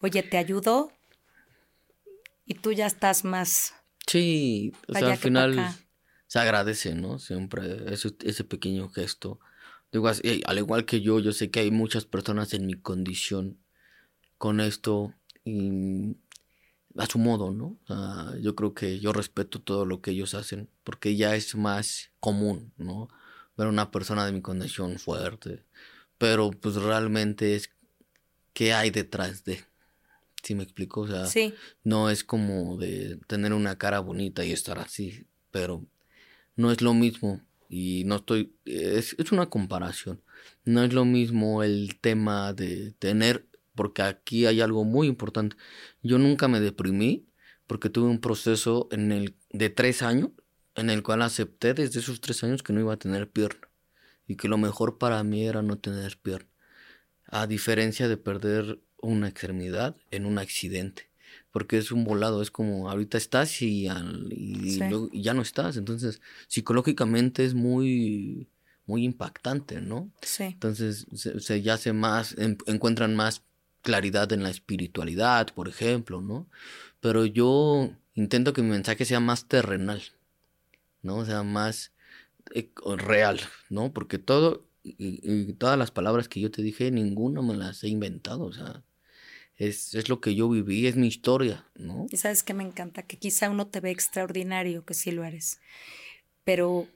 oye, 0.00 0.22
te 0.22 0.36
ayudo 0.36 0.92
y 2.44 2.54
tú 2.54 2.72
ya 2.72 2.86
estás 2.86 3.24
más... 3.24 3.74
Sí, 4.06 4.72
o 4.86 4.94
sea, 4.94 5.12
al 5.12 5.18
final 5.18 5.74
se 6.26 6.38
agradece, 6.38 6.94
¿no? 6.94 7.18
Siempre 7.18 7.92
ese, 7.92 8.14
ese 8.22 8.44
pequeño 8.44 8.88
gesto. 8.88 9.40
Digo, 9.90 10.08
al 10.08 10.58
igual 10.58 10.84
que 10.84 11.00
yo, 11.00 11.18
yo 11.18 11.32
sé 11.32 11.50
que 11.50 11.60
hay 11.60 11.70
muchas 11.70 12.04
personas 12.04 12.54
en 12.54 12.66
mi 12.66 12.74
condición 12.74 13.58
con 14.38 14.60
esto 14.60 15.14
y 15.44 16.16
a 16.96 17.06
su 17.06 17.18
modo, 17.18 17.52
¿no? 17.52 17.78
yo 18.40 18.54
creo 18.54 18.74
que 18.74 18.98
yo 19.00 19.12
respeto 19.12 19.60
todo 19.60 19.84
lo 19.84 20.00
que 20.00 20.12
ellos 20.12 20.34
hacen 20.34 20.70
porque 20.82 21.16
ya 21.16 21.36
es 21.36 21.54
más 21.54 22.10
común, 22.20 22.72
¿no? 22.76 23.08
Ver 23.56 23.66
una 23.68 23.90
persona 23.90 24.26
de 24.26 24.32
mi 24.32 24.42
condición 24.42 24.98
fuerte. 24.98 25.64
Pero 26.18 26.50
pues 26.50 26.76
realmente 26.76 27.56
es 27.56 27.70
qué 28.52 28.72
hay 28.72 28.90
detrás 28.90 29.44
de. 29.44 29.64
¿Sí 30.42 30.54
me 30.54 30.62
explico? 30.62 31.02
O 31.02 31.08
sea, 31.08 31.26
no 31.82 32.08
es 32.08 32.22
como 32.22 32.76
de 32.76 33.18
tener 33.26 33.52
una 33.52 33.76
cara 33.78 34.00
bonita 34.00 34.44
y 34.44 34.52
estar 34.52 34.78
así, 34.78 35.26
pero 35.50 35.84
no 36.54 36.70
es 36.70 36.80
lo 36.80 36.94
mismo. 36.94 37.40
Y 37.68 38.04
no 38.04 38.16
estoy, 38.16 38.54
es, 38.64 39.16
es 39.18 39.32
una 39.32 39.50
comparación. 39.50 40.22
No 40.64 40.84
es 40.84 40.92
lo 40.92 41.04
mismo 41.04 41.64
el 41.64 41.98
tema 42.00 42.52
de 42.52 42.92
tener, 42.92 43.46
porque 43.74 44.02
aquí 44.02 44.46
hay 44.46 44.60
algo 44.60 44.84
muy 44.84 45.08
importante. 45.08 45.56
Yo 46.02 46.18
nunca 46.18 46.46
me 46.46 46.60
deprimí 46.60 47.26
porque 47.66 47.90
tuve 47.90 48.08
un 48.08 48.20
proceso 48.20 48.88
en 48.92 49.10
el 49.10 49.34
de 49.50 49.70
tres 49.70 50.02
años 50.02 50.30
en 50.76 50.90
el 50.90 51.02
cual 51.02 51.22
acepté 51.22 51.74
desde 51.74 52.00
esos 52.00 52.20
tres 52.20 52.42
años 52.44 52.62
que 52.62 52.72
no 52.72 52.80
iba 52.80 52.92
a 52.92 52.98
tener 52.98 53.28
pierna 53.28 53.68
y 54.26 54.36
que 54.36 54.48
lo 54.48 54.58
mejor 54.58 54.98
para 54.98 55.22
mí 55.24 55.46
era 55.46 55.62
no 55.62 55.78
tener 55.78 56.18
pierna, 56.18 56.50
a 57.26 57.46
diferencia 57.46 58.08
de 58.08 58.16
perder 58.16 58.80
una 58.98 59.28
extremidad 59.28 59.96
en 60.10 60.26
un 60.26 60.38
accidente, 60.38 61.10
porque 61.50 61.78
es 61.78 61.92
un 61.92 62.04
volado, 62.04 62.42
es 62.42 62.50
como 62.50 62.90
ahorita 62.90 63.18
estás 63.18 63.62
y, 63.62 63.84
ya 63.84 65.34
no 65.34 65.42
estás, 65.42 65.76
entonces 65.76 66.20
psicológicamente 66.48 67.44
es 67.44 67.54
muy 67.54 68.48
muy 68.86 69.04
impactante, 69.04 69.80
¿no? 69.80 70.12
Sí. 70.22 70.44
Entonces 70.44 71.06
se, 71.12 71.60
ya 71.60 71.76
se 71.76 71.92
más, 71.92 72.36
encuentran 72.38 73.16
más 73.16 73.42
claridad 73.82 74.32
en 74.32 74.42
la 74.42 74.50
espiritualidad, 74.50 75.52
por 75.54 75.68
ejemplo, 75.68 76.20
¿no? 76.20 76.48
Pero 77.00 77.26
yo 77.26 77.90
intento 78.14 78.52
que 78.52 78.62
mi 78.62 78.70
mensaje 78.70 79.04
sea 79.04 79.20
más 79.20 79.46
terrenal, 79.48 80.02
¿no? 81.06 81.16
O 81.18 81.24
sea, 81.24 81.42
más 81.42 81.92
eh, 82.54 82.70
real, 82.96 83.40
¿no? 83.70 83.92
Porque 83.92 84.18
todo, 84.18 84.68
y, 84.82 85.52
todas 85.54 85.78
las 85.78 85.90
palabras 85.90 86.28
que 86.28 86.40
yo 86.40 86.50
te 86.50 86.62
dije, 86.62 86.90
ninguna 86.90 87.40
me 87.40 87.54
las 87.54 87.82
he 87.84 87.88
inventado, 87.88 88.44
o 88.44 88.52
sea, 88.52 88.82
es, 89.56 89.94
es, 89.94 90.08
lo 90.08 90.20
que 90.20 90.34
yo 90.34 90.48
viví, 90.48 90.86
es 90.86 90.96
mi 90.96 91.06
historia, 91.06 91.66
¿no? 91.76 92.06
Y 92.10 92.18
sabes 92.18 92.42
que 92.42 92.52
me 92.52 92.64
encanta, 92.64 93.02
que 93.02 93.18
quizá 93.18 93.48
uno 93.48 93.68
te 93.68 93.80
ve 93.80 93.90
extraordinario, 93.90 94.84
que 94.84 94.94
sí 94.94 95.12
lo 95.12 95.24
eres, 95.24 95.60
pero 96.44 96.86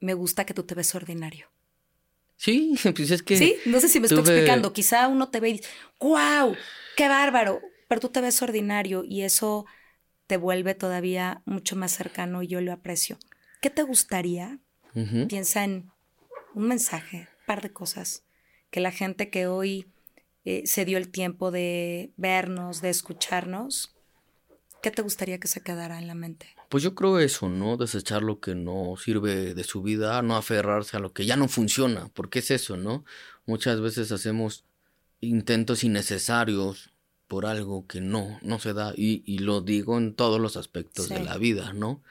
me 0.00 0.14
gusta 0.14 0.46
que 0.46 0.54
tú 0.54 0.62
te 0.62 0.74
ves 0.74 0.94
ordinario. 0.94 1.48
Sí, 2.36 2.74
pues 2.96 3.10
es 3.10 3.22
que... 3.22 3.36
Sí, 3.36 3.56
no 3.66 3.80
sé 3.80 3.88
si 3.88 3.98
me 3.98 4.06
estoy 4.06 4.20
explicando, 4.20 4.72
quizá 4.72 5.08
uno 5.08 5.30
te 5.30 5.40
ve 5.40 5.48
y 5.48 5.52
dice, 5.54 5.68
¡guau! 5.98 6.54
¡Qué 6.96 7.08
bárbaro! 7.08 7.60
Pero 7.88 8.00
tú 8.00 8.08
te 8.08 8.20
ves 8.20 8.40
ordinario 8.42 9.04
y 9.04 9.22
eso 9.22 9.66
te 10.26 10.36
vuelve 10.36 10.74
todavía 10.74 11.42
mucho 11.44 11.76
más 11.76 11.92
cercano 11.92 12.42
y 12.42 12.48
yo 12.48 12.60
lo 12.60 12.72
aprecio. 12.72 13.18
¿Qué 13.60 13.70
te 13.70 13.82
gustaría? 13.82 14.58
Piensa 15.28 15.64
en 15.64 15.90
un 16.54 16.68
mensaje, 16.68 17.28
un 17.40 17.46
par 17.46 17.60
de 17.62 17.70
cosas 17.70 18.24
que 18.70 18.80
la 18.80 18.90
gente 18.90 19.30
que 19.30 19.46
hoy 19.46 19.86
eh, 20.44 20.62
se 20.66 20.84
dio 20.84 20.96
el 20.96 21.08
tiempo 21.08 21.50
de 21.50 22.12
vernos, 22.16 22.80
de 22.80 22.90
escucharnos, 22.90 23.94
¿qué 24.82 24.90
te 24.90 25.02
gustaría 25.02 25.38
que 25.38 25.48
se 25.48 25.60
quedara 25.60 25.98
en 25.98 26.06
la 26.06 26.14
mente? 26.14 26.46
Pues 26.68 26.82
yo 26.82 26.94
creo 26.94 27.18
eso, 27.18 27.48
¿no? 27.48 27.76
Desechar 27.76 28.22
lo 28.22 28.40
que 28.40 28.54
no 28.54 28.94
sirve 28.96 29.54
de 29.54 29.64
su 29.64 29.82
vida, 29.82 30.22
no 30.22 30.36
aferrarse 30.36 30.96
a 30.96 31.00
lo 31.00 31.12
que 31.12 31.26
ya 31.26 31.36
no 31.36 31.48
funciona, 31.48 32.08
porque 32.14 32.38
es 32.40 32.50
eso, 32.50 32.76
¿no? 32.76 33.04
Muchas 33.44 33.80
veces 33.80 34.12
hacemos 34.12 34.64
intentos 35.20 35.84
innecesarios 35.84 36.92
por 37.28 37.46
algo 37.46 37.86
que 37.86 38.00
no, 38.00 38.38
no 38.42 38.58
se 38.58 38.72
da, 38.72 38.92
y, 38.96 39.38
lo 39.38 39.60
digo 39.60 39.98
en 39.98 40.14
todos 40.14 40.40
los 40.40 40.56
aspectos 40.56 41.08
de 41.08 41.24
la 41.24 41.38
vida, 41.38 41.72
¿no? 41.72 42.02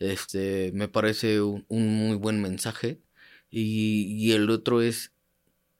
Este, 0.00 0.72
me 0.72 0.88
parece 0.88 1.40
un, 1.42 1.64
muy 1.68 2.16
buen 2.16 2.40
mensaje. 2.42 3.00
Y, 3.50 4.32
el 4.32 4.50
otro 4.50 4.80
es, 4.82 5.12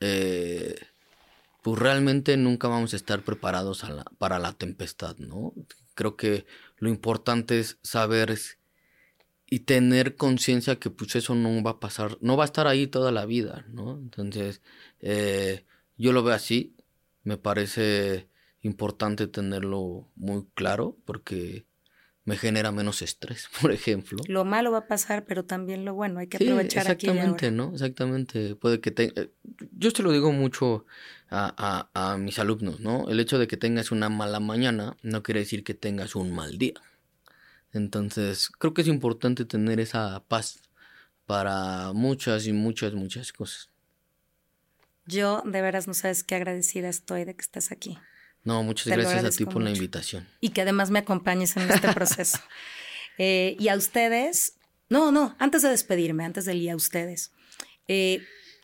eh, 0.00 0.76
pues 1.62 1.78
realmente 1.78 2.36
nunca 2.36 2.68
vamos 2.68 2.92
a 2.92 2.96
estar 2.96 3.22
preparados 3.24 3.84
para 4.18 4.38
la 4.38 4.52
tempestad, 4.52 5.16
¿no? 5.18 5.54
Creo 5.94 6.16
que 6.16 6.46
lo 6.78 6.88
importante 6.88 7.60
es 7.60 7.78
saber 7.82 8.38
y 9.50 9.60
tener 9.60 10.16
conciencia 10.16 10.76
que 10.76 10.90
pues 10.90 11.16
eso 11.16 11.34
no 11.34 11.62
va 11.62 11.72
a 11.72 11.80
pasar, 11.80 12.18
no 12.20 12.36
va 12.36 12.44
a 12.44 12.46
estar 12.46 12.66
ahí 12.66 12.86
toda 12.86 13.12
la 13.12 13.26
vida, 13.26 13.66
¿no? 13.68 13.98
Entonces, 13.98 14.62
eh, 15.00 15.64
yo 15.98 16.12
lo 16.12 16.22
veo 16.22 16.34
así, 16.34 16.76
me 17.24 17.36
parece 17.36 18.28
importante 18.62 19.26
tenerlo 19.26 20.08
muy 20.16 20.46
claro 20.54 20.96
porque 21.04 21.66
me 22.30 22.36
genera 22.36 22.70
menos 22.70 23.02
estrés, 23.02 23.48
por 23.60 23.72
ejemplo. 23.72 24.22
Lo 24.28 24.44
malo 24.44 24.70
va 24.70 24.78
a 24.78 24.86
pasar, 24.86 25.24
pero 25.24 25.44
también 25.44 25.84
lo 25.84 25.94
bueno, 25.94 26.20
hay 26.20 26.28
que 26.28 26.36
aprovechar 26.36 26.82
exactamente, 26.82 27.46
aquí 27.46 27.56
¿no? 27.56 27.72
Exactamente, 27.72 28.54
puede 28.54 28.80
que 28.80 28.92
te... 28.92 29.12
Eh, 29.20 29.30
yo 29.76 29.92
te 29.92 30.04
lo 30.04 30.12
digo 30.12 30.30
mucho 30.30 30.86
a, 31.28 31.88
a, 31.92 32.12
a, 32.12 32.16
mis 32.18 32.38
alumnos, 32.38 32.78
¿no? 32.78 33.08
El 33.08 33.18
hecho 33.18 33.36
de 33.40 33.48
que 33.48 33.56
tengas 33.56 33.90
una 33.90 34.08
mala 34.08 34.38
mañana 34.38 34.96
no 35.02 35.24
quiere 35.24 35.40
decir 35.40 35.64
que 35.64 35.74
tengas 35.74 36.14
un 36.14 36.32
mal 36.32 36.56
día. 36.56 36.80
Entonces, 37.72 38.48
creo 38.48 38.74
que 38.74 38.82
es 38.82 38.88
importante 38.88 39.44
tener 39.44 39.80
esa 39.80 40.22
paz 40.28 40.60
para 41.26 41.92
muchas 41.92 42.46
y 42.46 42.52
muchas, 42.52 42.94
muchas 42.94 43.32
cosas. 43.32 43.70
Yo 45.06 45.42
de 45.44 45.62
veras 45.62 45.88
no 45.88 45.94
sabes 45.94 46.22
qué 46.22 46.36
agradecida 46.36 46.88
estoy 46.88 47.24
de 47.24 47.34
que 47.34 47.42
estés 47.42 47.72
aquí. 47.72 47.98
No, 48.44 48.62
muchas 48.62 48.86
gracias 48.86 49.24
a 49.24 49.30
ti 49.30 49.44
por 49.44 49.62
la 49.62 49.70
invitación. 49.70 50.26
Y 50.40 50.50
que 50.50 50.62
además 50.62 50.90
me 50.90 50.98
acompañes 50.98 51.56
en 51.56 51.70
este 51.70 51.92
proceso. 51.92 52.38
Eh, 53.22 53.54
y 53.58 53.68
a 53.68 53.76
ustedes, 53.76 54.54
no, 54.88 55.12
no, 55.12 55.36
antes 55.38 55.60
de 55.60 55.68
despedirme, 55.68 56.24
antes 56.24 56.46
de 56.46 56.54
ir 56.54 56.70
a 56.70 56.76
ustedes, 56.76 57.32
eh, 57.86 58.22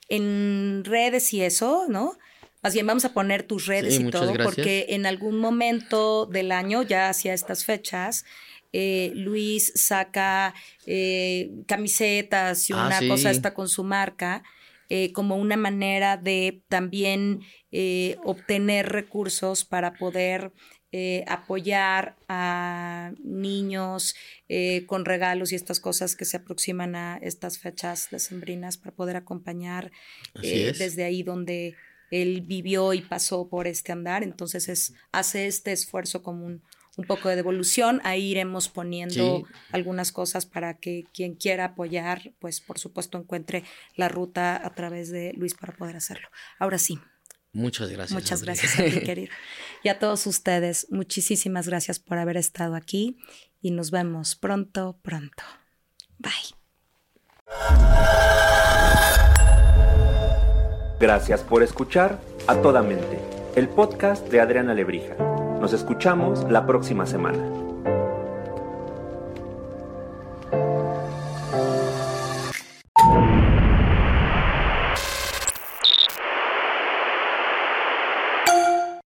en 0.08 0.82
redes 0.82 1.34
y 1.34 1.42
eso, 1.42 1.84
¿no? 1.90 2.16
Más 2.62 2.72
bien 2.72 2.86
vamos 2.86 3.04
a 3.04 3.12
poner 3.12 3.42
tus 3.42 3.66
redes 3.66 4.00
y 4.00 4.08
todo, 4.08 4.32
porque 4.42 4.86
en 4.90 5.04
algún 5.04 5.40
momento 5.40 6.24
del 6.24 6.52
año, 6.52 6.84
ya 6.84 7.10
hacia 7.10 7.34
estas 7.34 7.66
fechas, 7.66 8.24
eh, 8.72 9.12
Luis 9.14 9.72
saca 9.74 10.54
camisetas 11.66 12.70
y 12.70 12.72
ah, 12.72 12.86
una 12.86 13.06
cosa 13.08 13.30
esta 13.30 13.52
con 13.52 13.68
su 13.68 13.84
marca. 13.84 14.42
Eh, 14.88 15.12
como 15.12 15.36
una 15.36 15.56
manera 15.56 16.16
de 16.16 16.62
también 16.68 17.40
eh, 17.72 18.16
obtener 18.24 18.88
recursos 18.88 19.64
para 19.64 19.94
poder 19.94 20.52
eh, 20.92 21.24
apoyar 21.26 22.16
a 22.28 23.12
niños 23.22 24.14
con 24.86 25.04
regalos 25.04 25.50
y 25.50 25.56
estas 25.56 25.80
cosas 25.80 26.14
que 26.14 26.24
se 26.24 26.36
aproximan 26.36 26.94
a 26.94 27.18
estas 27.20 27.58
fechas 27.58 28.08
decembrinas 28.10 28.78
para 28.78 28.94
poder 28.94 29.16
acompañar 29.16 29.90
desde 30.40 31.02
ahí 31.02 31.24
donde 31.24 31.74
él 32.12 32.42
vivió 32.42 32.94
y 32.94 33.02
pasó 33.02 33.48
por 33.48 33.66
este 33.66 33.90
andar. 33.90 34.22
Entonces 34.22 34.68
es, 34.68 34.94
hace 35.10 35.48
este 35.48 35.72
esfuerzo 35.72 36.22
común 36.22 36.62
un 36.96 37.06
poco 37.06 37.28
de 37.28 37.36
devolución. 37.36 38.00
Ahí 38.04 38.30
iremos 38.30 38.68
poniendo 38.68 39.44
algunas 39.70 40.12
cosas 40.12 40.46
para 40.46 40.78
que 40.78 41.04
quien 41.12 41.34
quiera 41.34 41.66
apoyar, 41.66 42.32
pues 42.38 42.60
por 42.60 42.78
supuesto 42.78 43.18
encuentre 43.18 43.64
la 43.94 44.08
ruta 44.08 44.60
a 44.64 44.74
través 44.74 45.10
de 45.10 45.32
Luis 45.34 45.54
para 45.54 45.76
poder 45.76 45.96
hacerlo. 45.96 46.28
Ahora 46.58 46.78
sí. 46.78 46.98
Muchas 47.52 47.88
gracias. 47.90 48.12
Muchas 48.12 48.42
gracias 48.42 48.78
a 48.78 48.84
ti, 48.84 49.00
querido. 49.04 49.32
Y 49.82 49.88
a 49.88 49.98
todos 49.98 50.26
ustedes, 50.26 50.88
muchísimas 50.90 51.68
gracias 51.68 51.98
por 51.98 52.18
haber 52.18 52.36
estado 52.36 52.74
aquí 52.74 53.18
y 53.62 53.70
nos 53.70 53.90
vemos 53.90 54.36
pronto, 54.36 54.98
pronto. 55.02 55.42
Bye. 56.18 56.32
Gracias 60.98 61.42
por 61.42 61.62
escuchar 61.62 62.20
a 62.46 62.60
toda 62.62 62.82
mente, 62.82 63.20
el 63.54 63.68
podcast 63.68 64.28
de 64.28 64.40
Adriana 64.40 64.74
Lebrija. 64.74 65.35
Nos 65.60 65.72
escuchamos 65.72 66.44
la 66.50 66.66
próxima 66.66 67.06
semana. 67.06 67.65